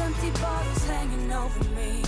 [0.00, 2.02] Empty bottles hanging over me.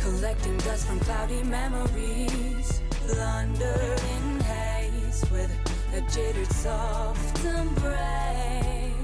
[0.00, 2.82] Collecting dust from cloudy memories.
[3.06, 5.50] Thunder in haze with
[5.94, 8.94] a jittered soft embrace.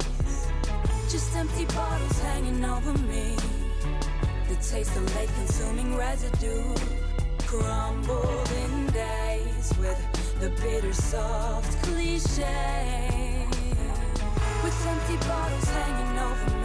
[1.11, 3.35] Just empty bottles hanging over me.
[4.49, 6.75] The taste of late consuming residue.
[7.47, 9.99] Crumbled in days with
[10.39, 13.47] the bitter soft cliche.
[14.63, 16.60] With empty bottles hanging over me.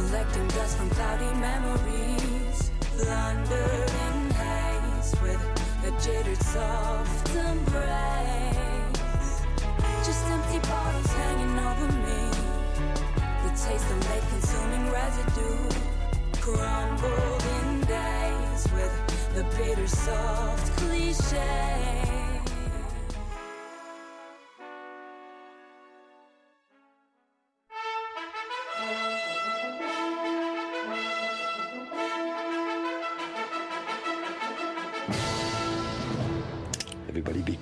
[0.00, 2.70] Collecting dust from cloudy memories.
[2.96, 5.42] Thunder in haze with
[5.84, 7.82] a jittered soft embrace.
[10.06, 12.22] Just empty bottles hanging over me.
[13.44, 15.68] The taste of late consuming residue.
[16.40, 18.94] Crumbled in days with
[19.34, 22.09] the bitter soft cliche.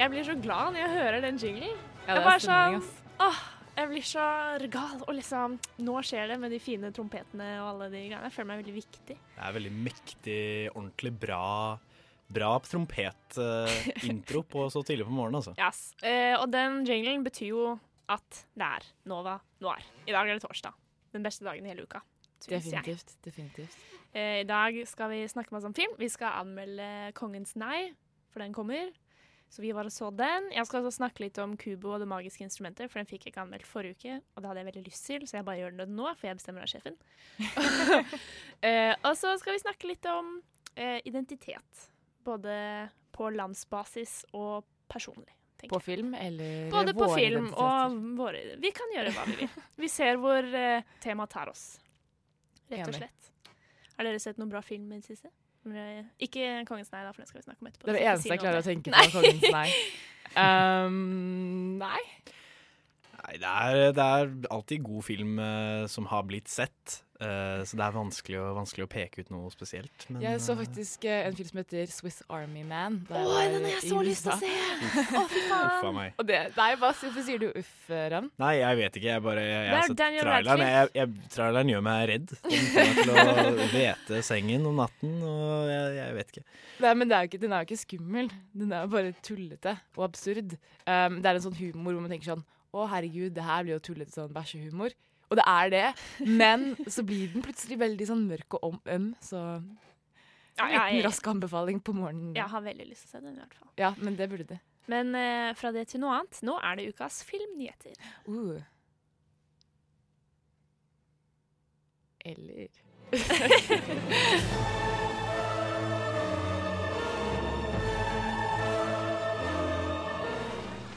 [0.00, 1.80] Jeg blir så glad når jeg hører den jinglen.
[2.06, 2.84] Ja, jeg er bare sånn,
[3.20, 3.40] åh,
[3.76, 4.26] jeg blir så
[4.62, 5.02] regal.
[5.04, 8.22] Og liksom, nå skjer det med de fine trompetene og alle de greiene.
[8.30, 9.16] Jeg føler meg veldig viktig.
[9.34, 11.42] Det er veldig mektig, ordentlig bra,
[12.32, 15.52] bra trompetintro på så tidlig på morgenen, altså.
[15.60, 15.82] Yes.
[16.00, 17.66] Uh, og den jinglen betyr jo
[18.10, 19.84] at det er Nova Noir.
[20.08, 20.80] I dag er det torsdag.
[21.12, 22.00] Den beste dagen i hele uka.
[22.48, 23.18] Definitivt.
[23.20, 23.76] definitivt.
[24.16, 25.92] Eh, I dag skal vi snakke masse om film.
[26.00, 27.90] Vi skal anmelde Kongens nei,
[28.32, 28.88] for den kommer.
[29.50, 30.46] Så vi bare så den.
[30.54, 33.32] Jeg skal også snakke litt om Kubo og det magiske instrumentet, for den fikk jeg
[33.32, 35.74] ikke anmeldt forrige uke, og det hadde jeg veldig lyst til, så jeg bare gjør
[35.80, 36.98] den nå, for jeg bestemmer av sjefen.
[37.42, 41.84] uh, og så skal vi snakke litt om uh, identitet.
[42.22, 42.54] Både
[43.16, 45.34] på landsbasis og personlig.
[45.58, 49.60] tenker På film eller Både på film og våre Vi kan gjøre hva vi vil.
[49.82, 51.72] Vi ser hvor uh, temaet tar oss,
[52.70, 53.32] rett og slett.
[53.96, 55.34] Har dere sett noen bra film i det siste?
[56.22, 57.86] Ikke Kongens nei, da, for den skal vi snakke om etterpå.
[57.86, 59.10] Det er det eneste si jeg klarer å tenke på.
[59.18, 59.66] Kongens nei.
[60.30, 61.98] Um, nei.
[63.18, 67.78] Nei, det er, det er alltid god film uh, som har blitt sett, eh, så
[67.78, 70.06] det er vanskelig å, vanskelig å peke ut noe spesielt.
[70.08, 73.00] Men, Jeg så eh, faktisk uh, en film som heter Swiss Army Man.
[73.10, 74.52] Å, den har jeg så lyst til å se!
[75.20, 76.00] Å, fy Uff faen!
[76.20, 78.30] Og det, nei, hva hvorfor sier du uff, Ravn?
[78.42, 79.10] Nei, jeg vet ikke.
[79.10, 80.64] Jeg bare jeg, jeg har sett traileren.
[80.66, 82.34] Jeg, jeg, traileren gjør meg redd.
[82.46, 86.46] Den kommer til å hvete sengen om natten, og jeg, jeg vet ikke.
[86.80, 88.32] Nei, men det er ikke, den er jo ikke skummel.
[88.56, 90.56] Den er jo bare tullete og absurd.
[90.86, 93.76] Um, det er en sånn humor hvor man tenker sånn Å, herregud, det her blir
[93.76, 94.94] jo tullete sånn bæsjehumor.
[95.30, 95.84] Og det er det,
[96.26, 99.62] men så blir den plutselig veldig sånn mørk og om, øm, så
[100.60, 102.34] En liten rask anbefaling på morgenen.
[102.34, 103.70] jeg har veldig lyst til å se den, i hvert fall.
[103.78, 104.58] Ja, men det burde det.
[104.90, 106.42] Men eh, fra det til noe annet.
[106.42, 107.94] Nå er det ukas filmnyheter.
[108.26, 108.60] Uh.
[112.26, 112.68] Eller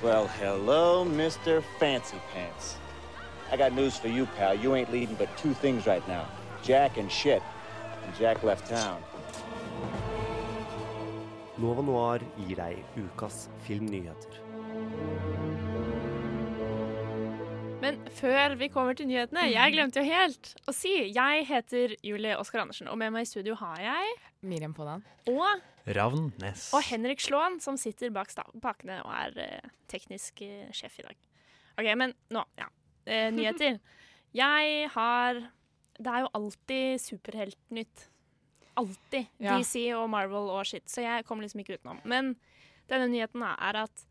[0.04, 1.62] Well, hello, Mr.
[1.80, 2.83] Fancy Pants.
[3.54, 4.56] I got news for you, pal.
[4.56, 6.26] You ain't leading but two things right now
[6.64, 7.44] Jack and shit.
[8.04, 8.98] And Jack left town.
[11.58, 14.40] Nova Noir gir deg ukas filmnyheter.
[17.84, 22.34] Men før vi kommer til nyhetene, jeg glemte jo helt å si Jeg heter Julie
[22.40, 25.06] Oskar Andersen, og med meg i studio har jeg Miriam Poddan.
[25.30, 26.72] og, Ravn Ness.
[26.74, 31.28] og Henrik Slåen, som sitter bak pakene og er eh, teknisk eh, sjef i dag.
[31.78, 32.72] OK, men nå, ja.
[33.06, 33.80] Eh, nyheter.
[34.34, 35.44] Jeg har
[35.94, 38.08] Det er jo alltid superheltnytt.
[38.76, 39.28] Alltid.
[39.38, 39.60] Ja.
[39.60, 42.00] DC og Marvel og shit, så jeg kommer liksom ikke utenom.
[42.04, 42.36] Men
[42.90, 44.06] denne nyheten er at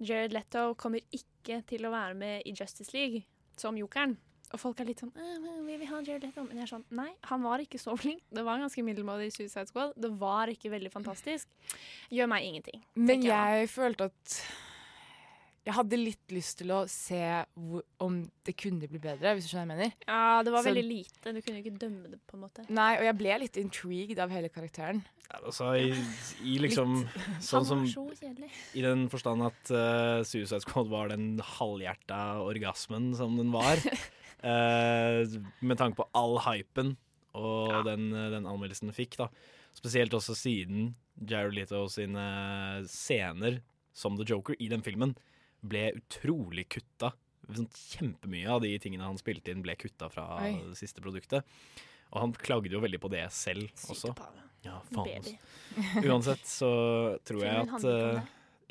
[0.00, 3.26] Jared Leto kommer ikke til å være med i Justice League
[3.60, 4.16] som jokeren.
[4.48, 6.44] Og folk er litt sånn vil Vi vil ha Jared Leto.
[6.46, 8.22] Men jeg er sånn Nei, han var ikke så flink.
[8.32, 9.92] Det var ganske middelmådig i Suicide Squad.
[10.00, 11.50] Det var ikke veldig fantastisk.
[12.14, 12.80] Gjør meg ingenting.
[12.96, 13.34] Men jeg.
[13.34, 14.38] jeg følte at
[15.68, 17.18] jeg hadde litt lyst til å se
[17.52, 20.06] hvor, om det kunne bli bedre, hvis du skjønner hva jeg mener.
[20.08, 21.32] Ja, det var Så- veldig lite.
[21.36, 22.64] Du kunne ikke dømme det, på en måte.
[22.72, 25.02] Nei, og jeg ble litt intrigued av hele karakteren.
[25.28, 25.90] Ja, Altså, i,
[26.40, 27.02] i liksom
[27.44, 28.48] Sånn som han var så kjedelig.
[28.80, 33.76] I den forstand at uh, Suicide Squad var den halvhjerta orgasmen som den var.
[34.40, 35.28] uh,
[35.60, 36.96] med tanke på all hypen
[37.36, 39.18] og den, den anmeldelsen den fikk.
[39.20, 39.28] da
[39.76, 40.94] Spesielt også siden
[41.28, 42.24] Jared Leto sine
[42.88, 43.60] scener
[43.92, 45.12] som The Joker i den filmen
[45.70, 47.12] ble utrolig kutta.
[47.48, 50.50] Sånn kjempemye av de tingene han spilte inn, ble kutta fra Oi.
[50.68, 51.46] det siste produktet.
[52.12, 54.14] Og han klagde jo veldig på det selv også.
[54.64, 55.06] Ja, faen.
[55.22, 55.36] Baby.
[55.38, 56.02] altså.
[56.08, 56.70] Uansett så
[57.28, 58.20] tror jeg at eh,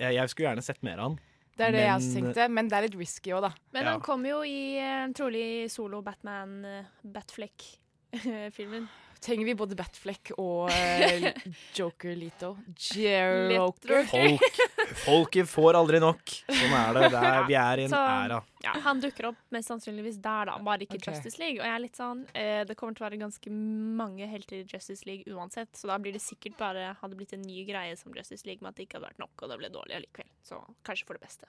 [0.02, 1.20] jeg, jeg skulle gjerne sett mer av han.
[1.58, 3.50] Det er det jeg også tenkte, men det er litt risky òg, da.
[3.74, 3.92] Men Ja.
[3.96, 8.86] han kommer jo i uh, trolig solo Batman uh, Batfleck-filmen.
[9.26, 11.32] Trenger vi både Batfleck og eh,
[11.80, 12.52] Joker Lito?
[12.94, 14.04] Joker.
[14.06, 14.60] Folk,
[15.04, 16.22] folket får aldri nok.
[16.48, 17.10] Sånn er det.
[17.14, 18.40] det er, vi er i en Så- æra.
[18.64, 21.08] Ja, han dukker opp mest sannsynligvis der, da, bare ikke i Ok.
[21.12, 21.60] Justice League.
[21.60, 24.66] Og jeg er litt sånn eh, Det kommer til å være ganske mange helter i
[24.66, 28.12] Justice League uansett, så da blir det sikkert bare hadde blitt en ny greie som
[28.14, 30.30] Justice League med at det ikke hadde vært nok, og det ble dårlig allikevel.
[30.44, 31.46] Så kanskje for det beste.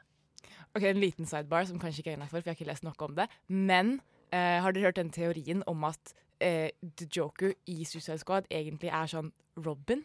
[0.77, 2.95] Ok, En liten sidebar som kanskje ikke er innafor, for jeg har ikke lest noe
[3.09, 3.29] om det.
[3.49, 4.01] Men
[4.33, 8.93] eh, har dere hørt den teorien om at eh, The Joker i Suicide Squad egentlig
[8.93, 10.05] er sånn Robin?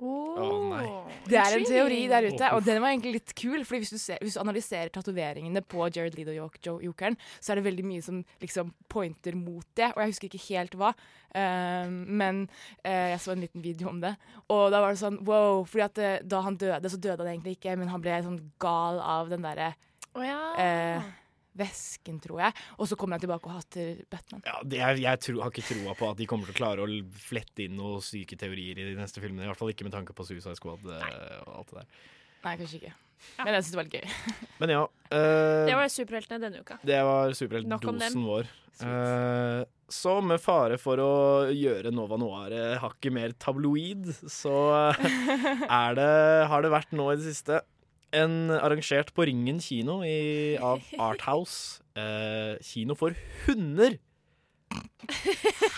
[0.00, 0.84] Oh, nei.
[1.26, 3.64] Det er en teori der ute, og den var egentlig litt kul.
[3.66, 7.58] Fordi hvis du, ser, hvis du analyserer tatoveringene på Jared Jok- Jo- Jokeren, så er
[7.58, 9.90] det veldig mye som liksom pointer mot det.
[9.96, 10.92] Og jeg husker ikke helt hva,
[11.34, 12.44] ehm, men
[12.86, 14.14] uh, jeg så en liten video om det.
[14.48, 17.34] Og da var det sånn wow, fordi at uh, da han døde, så døde han
[17.34, 19.72] egentlig ikke, men han ble sånn gal av den derre
[20.14, 20.38] oh, ja.
[21.48, 22.54] Eh, væsken, tror jeg.
[22.78, 24.44] Og så kommer han tilbake og hater Batman.
[24.46, 26.84] Ja, det, jeg jeg tror, har ikke troa på at de kommer til å klare
[26.84, 29.46] å flette inn noen syke teorier i de neste filmene.
[29.46, 31.12] I hvert fall ikke med tanke på Suicide Squad Nei.
[31.46, 32.06] og alt det der.
[32.44, 32.94] Nei, kanskje ikke.
[33.40, 34.12] Men jeg syns det var litt gøy.
[34.60, 34.84] Men ja.
[35.10, 36.78] Uh, Det var superheltene denne uka.
[36.86, 38.54] Det var superheltdosen vår.
[38.78, 41.12] Uh, så med fare for å
[41.48, 44.54] gjøre Nova Noir eh, hakket mer tabloid, så
[44.92, 45.06] eh,
[45.64, 46.12] er det,
[46.50, 47.62] har det vært nå i det siste
[48.16, 51.82] en arrangert på Ringen kino i, av Arthouse.
[51.98, 53.16] Eh, kino for
[53.46, 53.98] hunder.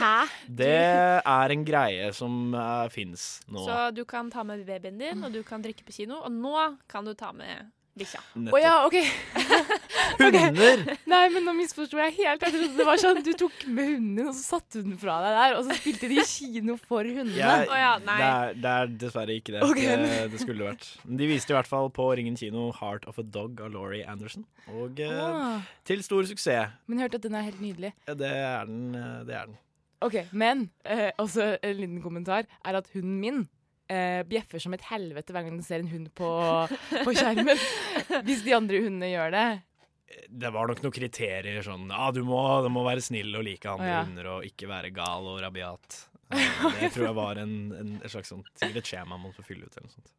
[0.01, 0.15] Hæ?
[0.49, 0.77] Det
[1.23, 3.63] er en greie som uh, fins nå.
[3.63, 6.57] Så du kan ta med babyen din, og du kan drikke på kino, og nå
[6.91, 8.21] kan du ta med bikkja.
[8.51, 8.97] Å ja, OK.
[10.21, 10.83] Hunder!
[11.11, 12.43] Nei, men nå misforsto jeg helt.
[12.45, 14.99] Jeg trodde det var sånn du tok med hunden din, og så satte du den
[15.01, 17.37] fra deg der, og så spilte de kino for hundene.
[17.39, 18.19] Ja, oh, ja, nei.
[18.21, 19.63] det, er, det er dessverre ikke det.
[19.69, 19.97] Okay.
[20.01, 20.21] det.
[20.35, 20.89] Det skulle det vært.
[21.07, 24.05] Men De viste i hvert fall på Ringen kino 'Heart of a Dog' av Laurie
[24.09, 24.47] Anderson.
[24.75, 26.71] Og eh, Ah, til stor suksess.
[26.87, 27.93] men jeg hørte at den er helt nydelig.
[28.09, 28.95] Ja, Det er den.
[28.95, 29.59] eh, Det er den.
[30.03, 33.49] Ok, Men eh, også en liten kommentar er at hunden min
[33.91, 36.31] eh, bjeffer som et helvete hver gang den ser en hund på,
[37.05, 37.59] på skjermen.
[38.29, 39.49] Hvis de andre hundene gjør det.
[40.31, 43.69] Det var nok noen kriterier sånn Ja, du må, du må være snill og like
[43.71, 44.01] andre oh, ja.
[44.07, 46.01] hunder og ikke være gal og rabiat.
[46.35, 49.67] Eh, Det tror jeg var en, en, en slags sånn, et skjema man måtte fylle
[49.69, 49.77] ut.
[49.79, 50.11] eller noe sånt.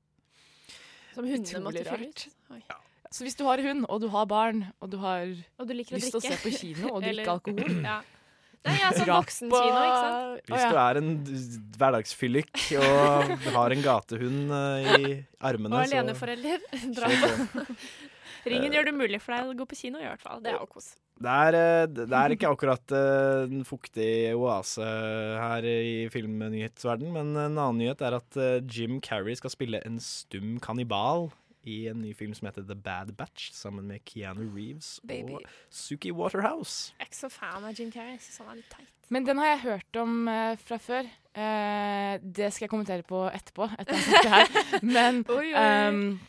[1.12, 2.26] Som hundene måtte fylle ut.
[2.70, 2.80] Ja.
[3.12, 5.28] Så hvis du har hund, og du har barn, og du har
[5.60, 7.98] Og du liker lyst til å se på kino og Eller- liker alkohol Ja.
[8.62, 10.50] Nei, jeg er sånn voksenkino, ikke sant?
[10.52, 11.12] Hvis du er en
[11.82, 15.14] hverdagsfyllik og har en gatehund eh, i
[15.50, 16.66] armene, Og så aleneforelder.
[16.98, 17.64] Dra på.
[18.52, 20.42] Ringen gjør det mulig for deg å gå på kino, i hvert fall.
[20.46, 20.92] Det er jo kos.
[21.22, 27.34] Det er, eh, det er ikke akkurat eh, en fuktig oase her i filmnyhetsverdenen, men
[27.34, 31.32] en annen nyhet er at Jim Carrey skal spille en stum kannibal
[31.64, 35.38] i en ny film som heter The Bad Batch, sammen med Keanu Reeves Baby.
[35.38, 36.94] og Suki Waterhouse.
[36.98, 38.16] Jeg er ikke så fan av Jim Carrey.
[38.18, 38.90] Jeg synes han er litt teit.
[39.12, 41.08] Men den har jeg hørt om uh, fra før.
[41.36, 43.68] Uh, det skal jeg kommentere på etterpå.
[43.80, 44.86] Etter jeg har det her.
[44.98, 45.88] Men Oi, oi.
[45.90, 46.20] Um,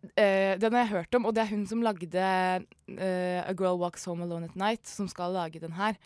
[0.00, 3.76] Uh, den har jeg hørt om, og det er hun som lagde uh, A Girl
[3.82, 5.98] Walks Home Alone at Night, som skal lage den her.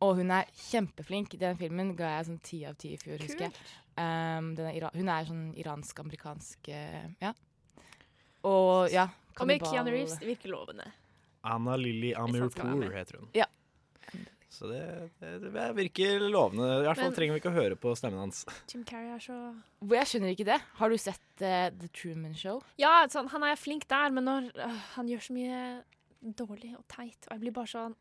[0.00, 1.36] Og hun er kjempeflink.
[1.40, 3.52] Den filmen ga jeg sånn ti av ti i fjor, husker jeg.
[3.92, 7.34] Um, den er hun er sånn iransk-amerikansk uh, Ja.
[8.48, 9.08] Og ja.
[9.40, 10.90] Og med Keanu Reeves, virker lovende.
[11.42, 13.28] Anna Lilly Amirpour heter hun.
[13.34, 13.48] Ja.
[14.52, 16.66] Så det, det, det virker lovende.
[16.82, 18.42] I hvert fall Men- trenger vi ikke å høre på stemmen hans.
[18.68, 19.36] Jim Carrey er så
[19.80, 20.58] Hvor jeg skjønner ikke det.
[20.76, 22.60] Har du sett uh, The Truman Show?
[22.80, 25.62] Ja, sånn, han er flink der, men når øh, han gjør så mye
[26.22, 27.96] dårlig og teit, og jeg blir bare sånn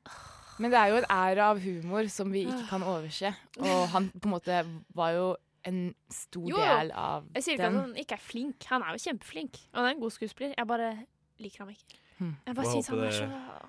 [0.62, 3.32] Men det er jo en æra av humor som vi ikke kan overse.
[3.64, 4.60] Og han på en måte
[4.94, 5.26] var jo
[5.68, 7.78] en stor Jo, del av Jeg sier ikke den.
[7.78, 8.68] at han ikke er flink.
[8.72, 9.60] Han er jo kjempeflink.
[9.72, 10.54] Og han er en god skuespiller.
[10.58, 10.92] Jeg bare
[11.42, 12.00] liker ham ikke.
[12.18, 12.36] Hmm.
[12.46, 13.28] Jeg bare syns han er så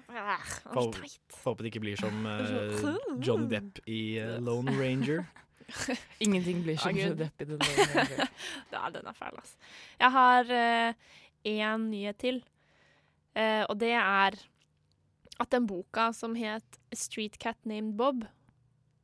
[0.09, 1.21] Han er teit.
[1.37, 5.25] Får håpe det ikke blir som uh, John Depp i uh, Lone Ranger.
[6.25, 8.29] Ingenting blir som John Depp i den Ranger
[8.75, 9.57] Ja, den er fæl, altså.
[10.01, 10.53] Jeg har
[11.49, 12.43] én nyhet til,
[13.35, 14.37] eh, og det er
[15.41, 18.27] at den boka som het 'Street Cat Named Bob'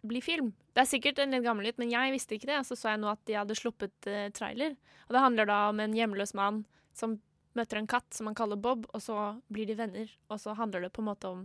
[0.06, 0.54] blir film.
[0.78, 2.60] Det er sikkert en litt gammel nyhet, men jeg visste ikke det.
[2.68, 4.76] Så så jeg nå at de hadde sluppet eh, trailer.
[5.08, 6.60] Og det handler da om en hjemløs mann
[6.94, 7.16] som
[7.58, 9.16] møter en katt som han kaller Bob, og så
[9.50, 10.12] blir de venner.
[10.30, 11.40] Og så handler det på en måte om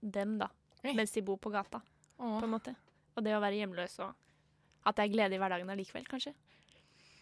[0.00, 0.48] dem, da.
[0.86, 1.82] Mens de bor på gata.
[2.18, 2.38] Åh.
[2.40, 2.74] på en måte.
[3.18, 4.16] Og det å være hjemløs og
[4.88, 6.32] at det er glede i hverdagen allikevel, kanskje.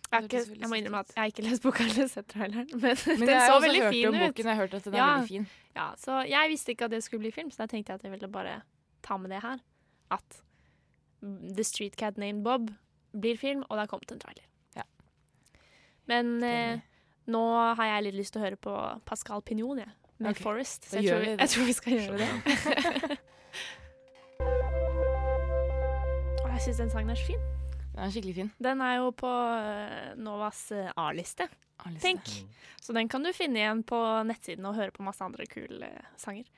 [0.06, 2.95] Jeg, ikke, jeg må innrømme at jeg har ikke lest boka eller sett traileren, men,
[3.09, 4.21] Men den så veldig fin ut.
[4.21, 5.47] boken, jeg har hørt at den er veldig fin.
[5.75, 8.06] Ja, så jeg visste ikke at det skulle bli film, så da tenkte jeg at
[8.06, 8.61] jeg ville bare
[9.02, 9.64] ta med det her.
[10.14, 10.38] At
[11.21, 12.71] The Street Cat Named Bob
[13.17, 14.45] blir film, og det har kommet en trailer.
[14.77, 14.85] Ja.
[16.11, 16.79] Men eh,
[17.33, 17.45] nå
[17.79, 18.75] har jeg litt lyst til å høre på
[19.09, 19.93] Pascal Pignon, jeg.
[20.19, 20.43] Med okay.
[20.43, 20.89] Forest.
[20.89, 22.31] Så jeg tror, jeg tror vi skal gjøre det.
[26.45, 27.43] Og jeg syns den sangen er så fin.
[27.97, 28.51] Den er skikkelig fin.
[28.65, 31.49] Den er jo på eh, Novas eh, A-liste.
[32.01, 32.29] Tenk.
[32.81, 35.89] Så den kan du finne igjen på nettsiden og høre på masse andre kule
[36.21, 36.49] sanger.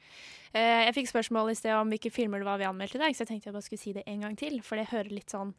[0.57, 3.17] Eh, jeg fikk spørsmål i sted om hvilke filmer det var vi anmeldte i dag,
[3.17, 5.35] så jeg tenkte jeg bare skulle si det en gang til, for det hører litt
[5.35, 5.53] sånn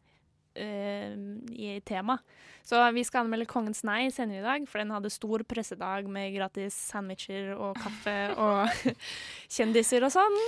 [0.58, 1.12] eh,
[1.54, 2.18] i tema.
[2.66, 6.34] Så vi skal anmelde Kongens nei senere i dag, for den hadde stor pressedag med
[6.34, 8.16] gratis sandwicher og kaffe
[8.46, 8.90] og
[9.56, 10.40] kjendiser og sånn.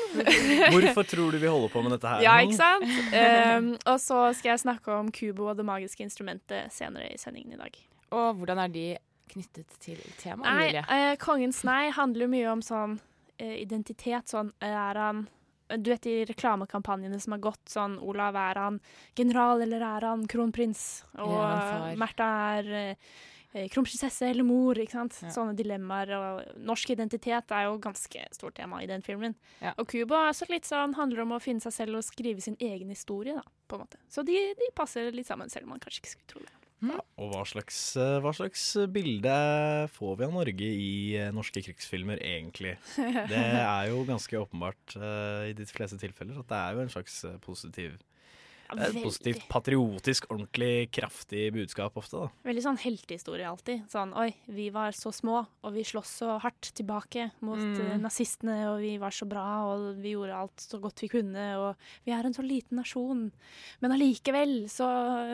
[0.75, 2.27] Hvorfor tror du vi holder på med dette her?
[2.27, 2.91] Ja, ikke sant?
[3.15, 7.57] Um, og så skal jeg snakke om Kubo og det magiske instrumentet senere i sendingen
[7.57, 7.81] i dag.
[8.13, 8.87] Og hvordan er de
[9.33, 12.99] knyttet til temaet, Nei, eh, Kongens nei handler jo mye om sånn
[13.63, 14.31] identitet.
[14.33, 15.27] Sånn er han
[15.73, 18.81] Du vet de reklamekampanjene som har gått sånn Olav, er han
[19.17, 21.05] general eller er han kronprins?
[21.17, 21.95] Og ja.
[21.97, 22.27] Märtha
[22.59, 22.69] er
[23.55, 25.17] eh, kronprinsesse eller mor, ikke sant?
[25.23, 25.31] Ja.
[25.33, 26.13] Sånne dilemmaer.
[26.19, 29.37] Og norsk identitet er jo ganske stort tema i den filmen.
[29.63, 29.73] Ja.
[29.79, 32.93] Og Cuba så litt sånn, handler om å finne seg selv og skrive sin egen
[32.93, 34.03] historie, da, på en måte.
[34.13, 36.62] Så de, de passer litt sammen, selv om man kanskje ikke skulle tro det.
[36.83, 39.35] Og hva slags, eh, hva slags bilde
[39.95, 42.75] får vi av Norge i eh, norske krigsfilmer, egentlig?
[43.33, 46.93] Det er jo ganske åpenbart uh, i de fleste tilfeller at det er jo en
[46.93, 47.95] slags positiv
[48.76, 52.29] det er et positivt, patriotisk, ordentlig kraftig budskap ofte, da.
[52.49, 53.85] Veldig sånn heltehistorie alltid.
[53.93, 57.81] Sånn oi, vi var så små, og vi sloss så hardt tilbake mot Mm.
[57.81, 61.47] eh, nazistene, og vi var så bra, og vi gjorde alt så godt vi kunne,
[61.59, 61.76] og
[62.07, 63.31] vi er en så liten nasjon.
[63.81, 64.88] Men allikevel så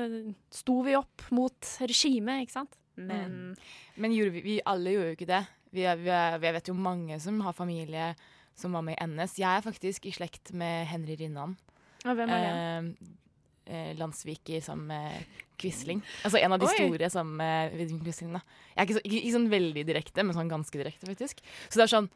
[0.06, 2.74] eh, sto vi opp mot regimet, ikke sant?
[2.96, 3.56] Men
[3.96, 5.46] Men gjorde vi, vi alle gjorde jo ikke det.
[5.70, 8.14] Vi, vi jeg vet jo mange som har familie
[8.58, 9.36] som var med i NS.
[9.38, 11.56] Jeg er faktisk i slekt med Henry Rinnan.
[12.04, 12.50] Og hvem er det?
[12.98, 13.12] Eh,
[13.68, 16.00] eh, landssviker sammen med Quisling.
[16.24, 16.74] Altså en av de Oi.
[16.76, 18.32] store sammen med Vidun Quisling.
[18.36, 18.40] Da.
[18.74, 21.42] Jeg er ikke, så, ikke, ikke sånn veldig direkte, men sånn ganske direkte, faktisk.
[21.68, 22.10] Så det er sånn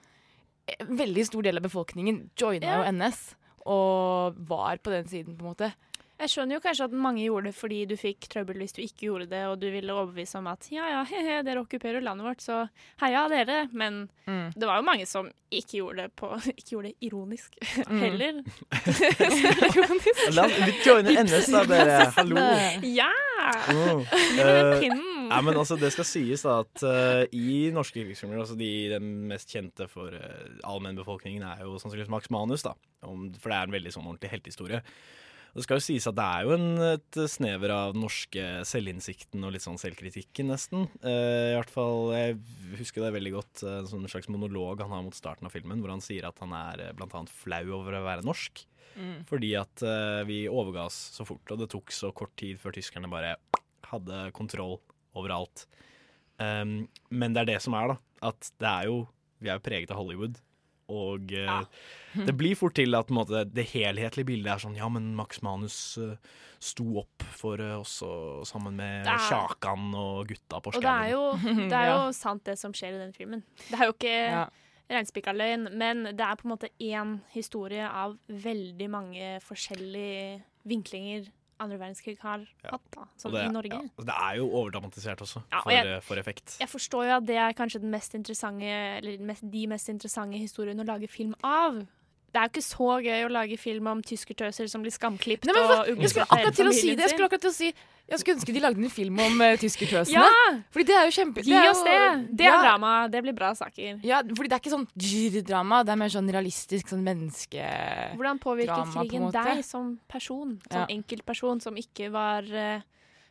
[0.79, 2.75] En veldig stor del av befolkningen joina Ja.
[2.79, 3.35] jo NS.
[3.67, 5.73] Og var på den siden, på en måte.
[6.23, 9.07] Jeg skjønner jo kanskje at mange gjorde det fordi du fikk trøbbel hvis du ikke
[9.09, 12.45] gjorde det, og du ville overbevise om at ja ja, he-he, dere okkuperer landet vårt,
[12.45, 12.61] så
[13.02, 13.64] heia dere.
[13.73, 14.52] Men Mm.
[14.55, 17.57] det var jo mange som ikke gjorde det, på, ikke gjorde det ironisk
[17.91, 17.99] Mm.
[17.99, 18.37] heller.
[20.37, 21.97] La vi joine NS, da, dere.
[22.17, 22.37] Hallo.
[23.00, 23.11] Ja!
[23.75, 24.05] Oh.
[24.38, 25.26] Den pinnen.
[25.33, 29.11] Ja, men altså, Det skal sies da at uh, i norske krigsfilmer, altså de, den
[29.31, 32.62] mest kjente for uh, allmennbefolkningen, er jo sannsynligvis Max Manus.
[32.67, 34.83] da, om, For det er en veldig sånn ordentlig heltehistorie.
[35.53, 39.45] Det skal jo sies at det er jo en, et snever av den norske selvinnsikten
[39.45, 40.87] og litt sånn selvkritikken, nesten.
[41.05, 42.39] Uh, I hvert fall, Jeg
[42.79, 45.83] husker det veldig godt, eh, en sånn slags monolog han har mot starten av filmen,
[45.85, 46.97] hvor han sier at han er bl.a.
[46.97, 48.65] blant annet flau over å være norsk.
[48.97, 49.19] Mm.
[49.29, 52.77] Fordi at uh, vi overga oss så fort, og det tok så kort tid før
[52.77, 53.37] tyskerne bare
[53.93, 54.79] hadde kontroll
[55.19, 55.67] overalt.
[56.41, 57.99] Um, men det er det som er, da.
[58.33, 59.03] At det er jo
[59.43, 60.37] Vi er jo preget av Hollywood.
[60.91, 61.61] Og ja.
[62.27, 65.12] det blir fort til at på en måte, det helhetlige bildet er sånn Ja, men
[65.17, 66.17] Max Manus uh,
[66.62, 70.97] sto opp for uh, oss og, sammen med sjakan er- og gutta på Og det
[70.97, 71.23] er jo,
[71.71, 71.95] det er Ja.
[72.07, 73.45] jo sant det som skjer i den filmen.
[73.69, 74.47] Det er jo ikke Ja.
[74.93, 81.31] regnspikka løgn, men det er på en måte én historie av veldig mange forskjellige vinklinger
[81.61, 83.71] andre verdenskrig har hatt, da, sånn det, i Norge.
[83.83, 86.57] Ja, og det er jo overdramatisert også, Ja, og for, jeg- eh, for effekt.
[86.61, 88.15] Jeg forstår jo at det er kanskje den mest
[88.99, 91.87] eller mest, de mest interessante historiene å lage film av.
[92.33, 95.45] Det er jo ikke så gøy å lage film om tyskertøser som blir skamklipt.
[95.45, 97.03] Nei, men, og jeg skulle akkurat til å si det.
[97.05, 97.73] Jeg skulle akkurat til å si
[98.12, 100.21] Jeg skulle ønske de lagde en film om uh, tyskertøsene.
[100.21, 100.55] Ja!
[100.75, 101.45] Fordi det er jo kjempe...
[101.47, 102.01] Gi er oss jo- det!
[102.41, 102.62] Det er Ja.
[102.65, 102.91] drama.
[103.12, 104.01] Det blir bra saker.
[104.05, 104.89] Ja, fordi det er ikke sånn
[105.47, 108.17] drama, det er mer sånn realistisk sånn menneskedrama.
[108.19, 109.45] Hvordan påvirket på krigen måte.
[109.45, 110.59] deg som person?
[110.71, 110.87] Som Ja.
[110.97, 112.81] enkeltperson som ikke var uh,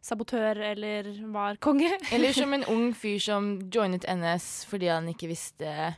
[0.01, 1.91] sabotør eller var konge?
[2.12, 5.96] Eller som en ung fyr som joinet NS fordi han ikke visste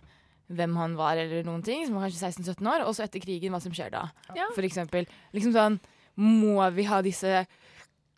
[0.55, 3.51] hvem han var eller noen ting, som var kanskje 16-17 år, og så etter krigen,
[3.53, 4.05] hva som skjer da.
[4.37, 4.47] Ja.
[4.55, 5.79] For eksempel, liksom sånn,
[6.17, 7.45] må vi ha disse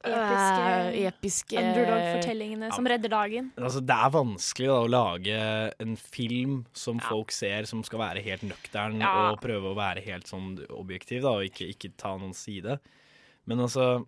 [0.06, 3.48] Episke- øh, episke Underdog-fortellingene som redder dagen.
[3.58, 5.38] Altså, det er vanskelig da, å lage
[5.82, 7.08] en film som Ja.
[7.10, 9.32] folk ser, som skal være helt nøktern Ja.
[9.32, 12.80] og prøve å være helt sånn objektiv, da, og ikke, ikke ta noen side.
[13.48, 14.06] Men altså,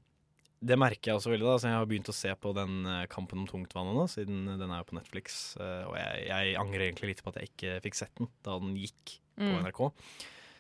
[0.59, 1.55] det merker jeg også veldig, da.
[1.61, 4.71] Så jeg har begynt å se på den eh, Kampen om tungtvannet nå, siden den
[4.73, 5.55] er jo på Netflix.
[5.61, 8.57] eh, og jeg, jeg angrer egentlig litt på at jeg ikke fikk sett den da
[8.63, 9.59] den gikk på Mm.
[9.67, 9.79] NRK.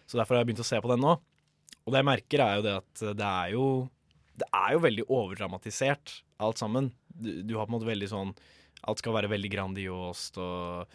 [0.05, 1.15] Så derfor har jeg begynt å se på den nå.
[1.87, 3.63] Og det jeg merker, er jo det at det er jo
[4.37, 6.11] Det er jo veldig overdramatisert,
[6.45, 6.91] alt sammen.
[7.09, 8.35] Du, du har på en måte veldig sånn
[8.85, 10.85] Alt skal være veldig grandiost, og,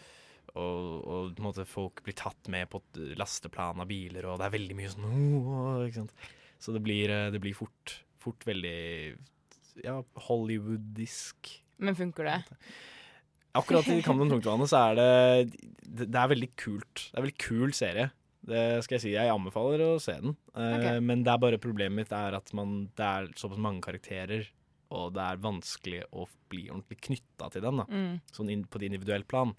[0.55, 2.79] og, og på en måte folk blir tatt med på
[3.19, 6.13] lasteplan av biler, og det er veldig mye sånn «Åh», ikke sant?
[6.63, 8.79] Så det blir, eh, det blir fort, fort veldig
[9.83, 11.53] ja, Hollywoodisk.
[11.83, 12.39] Men funker det?
[13.57, 15.63] Akkurat i Kampen om tungtvannet så er det,
[16.03, 17.07] det er veldig kult.
[17.07, 18.09] Det er en veldig kul serie.
[18.43, 19.13] Det skal jeg si.
[19.15, 20.35] Jeg anbefaler å se den.
[20.51, 20.99] Okay.
[21.05, 24.49] Men det er bare problemet mitt er at man, det er såpass mange karakterer,
[24.93, 27.79] og det er vanskelig å bli ordentlig knytta til dem.
[27.81, 28.17] da Mm.
[28.35, 29.53] Sånn inn, På et individuelt plan.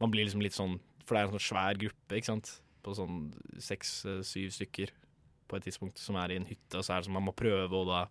[0.00, 2.48] Man blir liksom litt sånn For det er en sånn svær gruppe, ikke sant.
[2.82, 3.28] På sånn
[3.62, 4.90] seks-syv stykker
[5.48, 7.34] på et tidspunkt som er i en hytte, og så er det som man må
[7.36, 8.04] prøve å da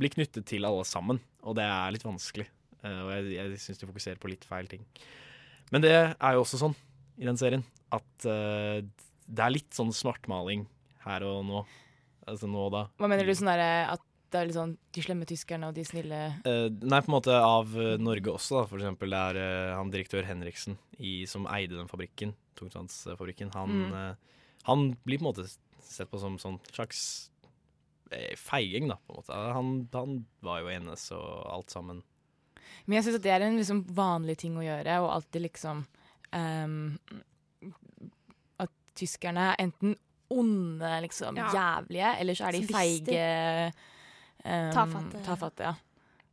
[0.00, 1.20] bli knyttet til alle sammen.
[1.44, 2.46] Og det er litt vanskelig.
[2.80, 4.84] Eh, og jeg, jeg syns de fokuserer på litt feil ting.
[5.70, 6.76] Men det er jo også sånn
[7.20, 10.64] i den serien at uh, det er litt sånn svartmaling
[11.04, 11.64] her og nå.
[12.30, 12.84] Altså nå og da.
[13.00, 15.84] Hva mener du sånn derre at det er litt sånn de slemme tyskerne og de
[15.86, 18.64] snille uh, nei, på en måte av Norge også, da.
[18.70, 23.54] For eksempel det er uh, han direktør Henriksen i, som eide den fabrikken, tungtvannsfabrikken.
[23.58, 23.96] Han, Mm.
[24.68, 25.46] Han blir på en måte
[25.90, 27.30] sett på som sånn slags
[28.10, 29.38] eh, feiging, da, på en måte.
[29.56, 32.02] Han, han var jo enes og alt sammen.
[32.86, 35.82] Men jeg syns at det er en liksom vanlig ting å gjøre, og alltid liksom
[36.32, 36.98] um,
[38.62, 39.96] At tyskerne er enten
[40.30, 41.48] onde, liksom Ja.
[41.54, 43.24] jævlige, eller så er de feige
[44.44, 45.22] um, Tafatte.
[45.26, 45.70] tafatte.
[45.72, 45.74] Ja.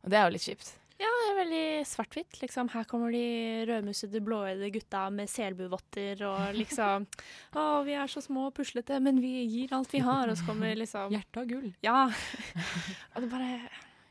[0.04, 0.70] Og det er jo litt kjipt.
[0.98, 2.40] Ja, det er veldig svart-hvitt.
[2.42, 2.70] Liksom.
[2.72, 3.22] Her kommer de
[3.68, 7.06] rødmussede, blåøyde gutta med selbuvotter og liksom
[7.54, 10.26] Å, vi er så små og puslete, men vi gir alt vi har.
[10.26, 11.68] Og så kommer liksom Hjertet av gull.
[11.86, 12.00] Ja.
[13.14, 13.52] Og det bare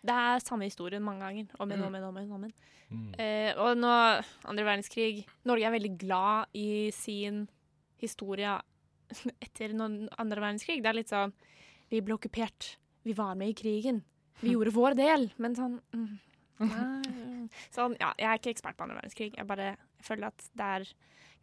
[0.08, 1.52] Det er samme historien mange ganger.
[1.60, 2.34] Om igjen, om igjen, om igjen.
[2.38, 2.58] Om igjen.
[3.20, 3.94] Eh, og nå,
[4.48, 7.42] andre verdenskrig Norge er veldig glad i sin
[8.00, 8.54] historie
[9.44, 10.80] etter andre verdenskrig.
[10.84, 11.34] Det er litt sånn
[11.92, 12.78] Vi ble okkupert.
[13.04, 14.02] Vi var med i krigen.
[14.40, 15.28] Vi gjorde vår del.
[15.36, 16.16] Men sånn mm,
[16.58, 19.34] Sånn, ja, Jeg er ikke ekspert på andre verdenskrig.
[19.38, 20.88] Jeg bare jeg føler at det er,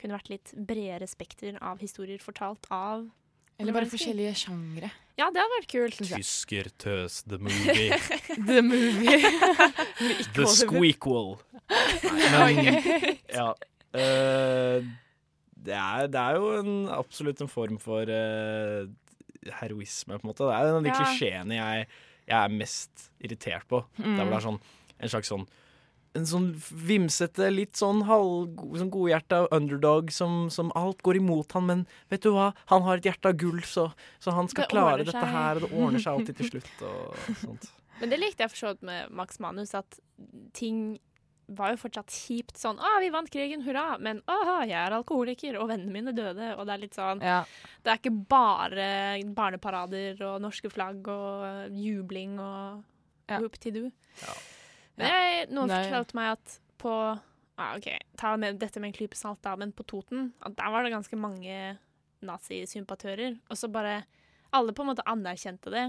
[0.01, 3.07] kunne vært litt bredere spekter av historier fortalt av
[3.59, 4.91] Eller bare forskjellige sjangre.
[5.15, 6.01] Ja, det hadde vært kult.
[6.11, 7.95] Tysker tøs the movie.
[8.35, 9.21] The movie.
[10.35, 11.37] the squeakquel.
[12.35, 12.59] Men
[13.31, 13.53] ja.
[13.95, 14.83] Uh,
[15.55, 18.91] det, er, det er jo en, absolutt en form for uh,
[19.61, 20.49] heroisme, på en måte.
[20.51, 20.99] Det er en av de Ja.
[20.99, 21.87] klisjeene jeg,
[22.27, 23.85] jeg er mest irritert på.
[24.01, 24.17] Mm.
[24.17, 24.61] Der hvor det er sånn,
[25.01, 25.47] en slags sånn
[26.15, 31.65] en sånn vimsete, litt sånn halv sånn godhjerta underdog som, som alt går imot han,
[31.67, 31.81] men
[32.13, 33.89] vet du hva, han har et hjerte av gull, så,
[34.23, 36.85] så han skal Det klare dette her, og det ordner seg alltid til slutt.
[36.87, 37.67] Og sånt.
[37.99, 39.99] Men det likte jeg for så vidt med Max Manus, at
[40.55, 41.01] ting
[41.47, 42.57] var jo fortsatt kjipt.
[42.57, 46.55] Sånn 'Å, vi vant krigen, hurra!' Men 'Å, jeg er alkoholiker, og vennene mine døde.'
[46.57, 47.43] Og det er litt sånn Ja.
[47.83, 48.89] Det er ikke bare
[49.35, 52.85] barneparader og norske flagg og jubling og
[53.29, 53.41] Ja.
[53.41, 53.91] whoop-ti-do.
[54.23, 54.35] Ja.
[55.01, 55.83] Men jeg, noen Nei.
[55.89, 56.95] fortalte meg at på
[57.55, 60.73] ja, OK, ta med dette med en klype salt, da, men på Toten at der
[60.75, 61.77] var det ganske mange
[62.25, 63.39] nazisympatører.
[63.51, 64.03] Og så bare
[64.55, 65.89] Alle på en måte anerkjente det,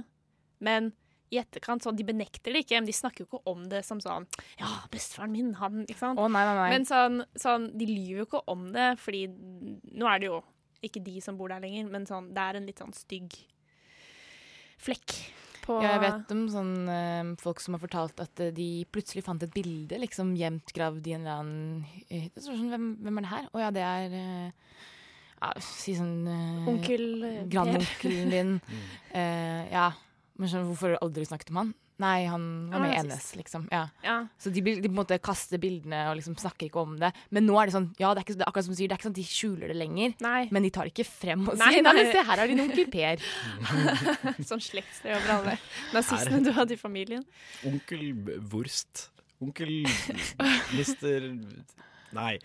[0.66, 0.92] men
[1.34, 4.02] i etterkant så De benekter det ikke, men de snakker jo ikke om det som
[4.04, 4.28] sånn
[4.60, 6.22] Ja, bestefaren min, han Ikke sant?
[6.22, 6.68] Å, nei, nei, nei.
[6.76, 10.42] Men sånn, sånn, de lyver jo ikke om det, fordi nå er det jo
[10.86, 13.34] ikke de som bor der lenger, men sånn, det er en litt sånn stygg
[14.86, 15.16] flekk
[15.66, 19.26] på Ja, jeg vet om sånn eh, folk som har fortalt at eh, de plutselig
[19.26, 22.42] fant et bilde liksom gjemt gravd i en eller annen hytte.
[22.42, 23.48] Så sånn, hvem, hvem er det her?
[23.52, 24.76] Å ja, det er eh,
[25.36, 26.30] ja, Si sånn
[26.72, 27.08] Onkel.
[27.52, 28.56] Grandonkelen din.
[29.16, 29.90] Eh, ja.
[30.36, 31.70] Men sånn, hvorfor har du aldri snakket om han?
[32.04, 33.70] Nei, han var med i NS, liksom.
[33.72, 33.86] Ja.
[34.04, 34.16] Ja.
[34.42, 37.14] Så de, blir- de på en måte kaster bildene og liksom snakker ikke om det.
[37.32, 38.90] Men nå er det sånn, ja, det er, ikke, det er akkurat som du sier,
[38.92, 40.16] det er ikke sånn at de skjuler det lenger.
[40.26, 40.42] Nei.
[40.52, 41.94] Men de tar ikke frem og sier nei, nei.
[42.02, 43.24] men se, her har de en onkel Per.
[44.52, 45.56] sånn slektstre over alle
[45.96, 47.24] nazistene du hadde i familien.
[47.72, 48.04] Onkel
[48.52, 49.08] Wurst.
[49.44, 49.72] Onkel
[50.78, 51.30] Mister
[52.16, 52.36] Nei.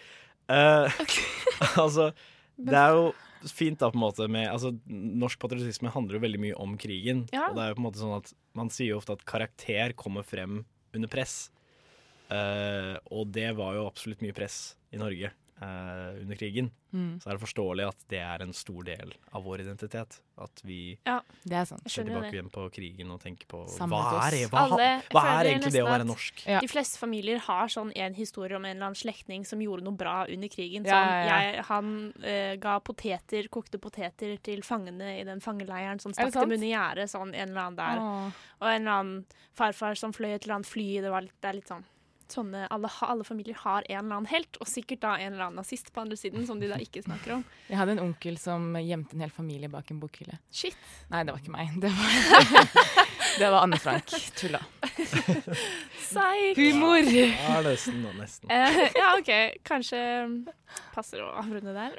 [0.50, 1.02] Eh,
[1.82, 2.10] altså,
[2.58, 3.10] det er jo
[3.48, 7.24] fint da på en måte med altså, Norsk patriotisme handler jo veldig mye om krigen.
[7.32, 7.48] Ja.
[7.48, 9.94] Og det er jo på en måte sånn at Man sier jo ofte at karakter
[9.98, 10.64] kommer frem
[10.96, 11.52] under press.
[12.30, 16.70] Uh, og det var jo absolutt mye press i Norge eh, under krigen.
[16.92, 17.20] Mm.
[17.22, 20.20] Så er det forståelig at det er en stor del av vår identitet.
[20.40, 21.84] At vi Ja, Det er sant.
[21.90, 25.24] ser tilbake igjen på krigen og tenker på Samlet hva er, det- hva, Alle- hva
[25.40, 26.46] er egentlig det å være norsk?
[26.46, 26.60] Ja.
[26.60, 29.96] De fleste familier har sånn en historie om en eller annen slektning som gjorde noe
[29.96, 30.82] bra under krigen.
[30.82, 31.40] Sånn, ja, ja.
[31.52, 36.50] Jeg, han eh, ga poteter, kokte poteter til fangene i den fangeleiren som stakk dem
[36.50, 37.98] under gjerdet, sånn en eller annen der.
[37.98, 38.32] Åh.
[38.62, 41.00] Og en eller annen farfar som fløy et eller annet fly.
[41.00, 41.84] Det, var litt, det er litt sånn
[42.34, 45.60] sånne alle, alle familier har en eller annen helt, og sikkert da en eller annen
[45.62, 47.44] nazist på andre siden, som de da ikke snakker om.
[47.68, 50.38] Jeg hadde en onkel som gjemte en hel familie bak en bokhylle.
[50.54, 50.76] Shit.
[51.12, 51.74] Nei, det var ikke meg.
[51.82, 52.70] Det var,
[53.40, 54.14] det var Anne Frank.
[54.38, 54.62] Tulla.
[56.10, 56.58] Psyk!
[56.58, 57.10] Humor!
[57.10, 58.50] Ja, nesten, nesten.
[58.50, 59.32] Uh, ja, OK.
[59.66, 60.00] Kanskje
[60.94, 61.98] passer å avrunde der.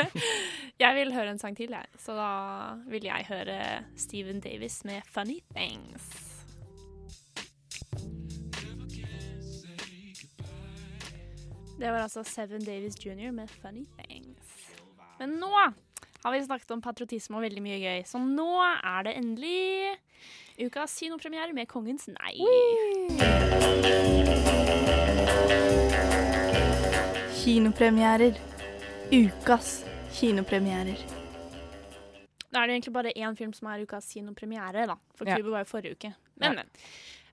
[0.84, 1.92] jeg vil høre en sang til, jeg.
[2.00, 2.32] Så da
[2.90, 3.60] vil jeg høre
[3.96, 6.30] Steven Davis med 'Funny Things'.
[11.80, 13.30] Det var altså Seven Davis jr.
[13.32, 14.70] med 'Funny Things'.
[15.18, 15.48] Men nå
[16.24, 18.48] har vi snakket om patriotisme og veldig mye gøy, så nå
[18.84, 19.96] er det endelig
[20.66, 22.40] ukas kinopremiere med 'Kongens nei'.
[27.44, 28.34] Kinopremierer.
[29.12, 30.98] Ukas kinopremierer.
[32.52, 34.96] Da er det egentlig bare én film som er ukas kinopremiere, da.
[35.16, 35.36] For Ja.
[35.38, 36.14] Var jo forrige uke.
[36.36, 36.52] Men, Ja.
[36.52, 36.66] men.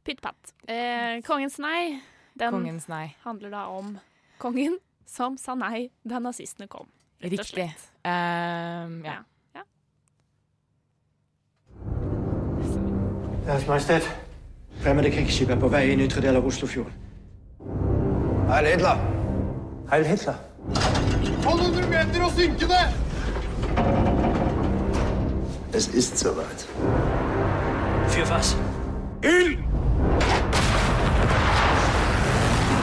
[0.06, 0.54] Pytt patt.
[0.68, 2.02] Eh, Kongens nei,
[2.38, 3.16] den Kongens nei.
[3.24, 4.00] handler da om
[4.40, 6.88] kongen som sa nei da nazistene kom.
[7.24, 7.72] Riktig.
[8.06, 9.24] Um, ja.
[9.56, 9.64] ja.
[13.46, 14.10] Deres Majestet.
[14.78, 16.94] Fremmede krigsskip er på vei inn i ytre del av Oslofjorden.
[18.48, 19.02] Heil Hitler!
[19.90, 20.38] Heil Hitler.
[21.42, 22.82] 1200 meter og synkende!
[25.74, 26.68] Es ist soweit.
[28.08, 28.56] Für was.
[29.24, 29.67] Ild!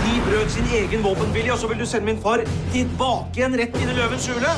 [0.05, 3.77] De brøt sin egen våpenvilje, og så vil du sende min far tilbake igjen rett
[3.81, 4.57] inn i løvens hule?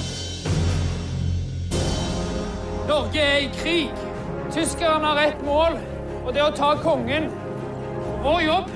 [2.88, 3.90] Norge er i krig.
[4.52, 5.78] Tyskerne har ett mål,
[6.24, 7.30] og det er å ta kongen.
[8.22, 8.70] Vår jobb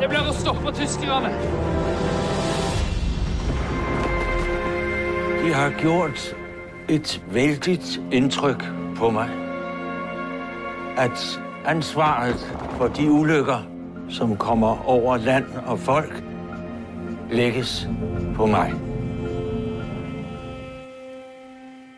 [0.00, 1.30] det blir å stoppe tyskerne.
[5.44, 6.34] De har gjort
[6.88, 7.78] et veldig
[8.10, 8.66] inntrykk
[8.98, 9.30] på meg.
[10.98, 11.22] At
[11.66, 12.42] ansvaret
[12.76, 13.62] for de ulykker,
[14.10, 16.12] som kommer over land og folk,
[17.30, 17.82] legges
[18.36, 18.74] på meg.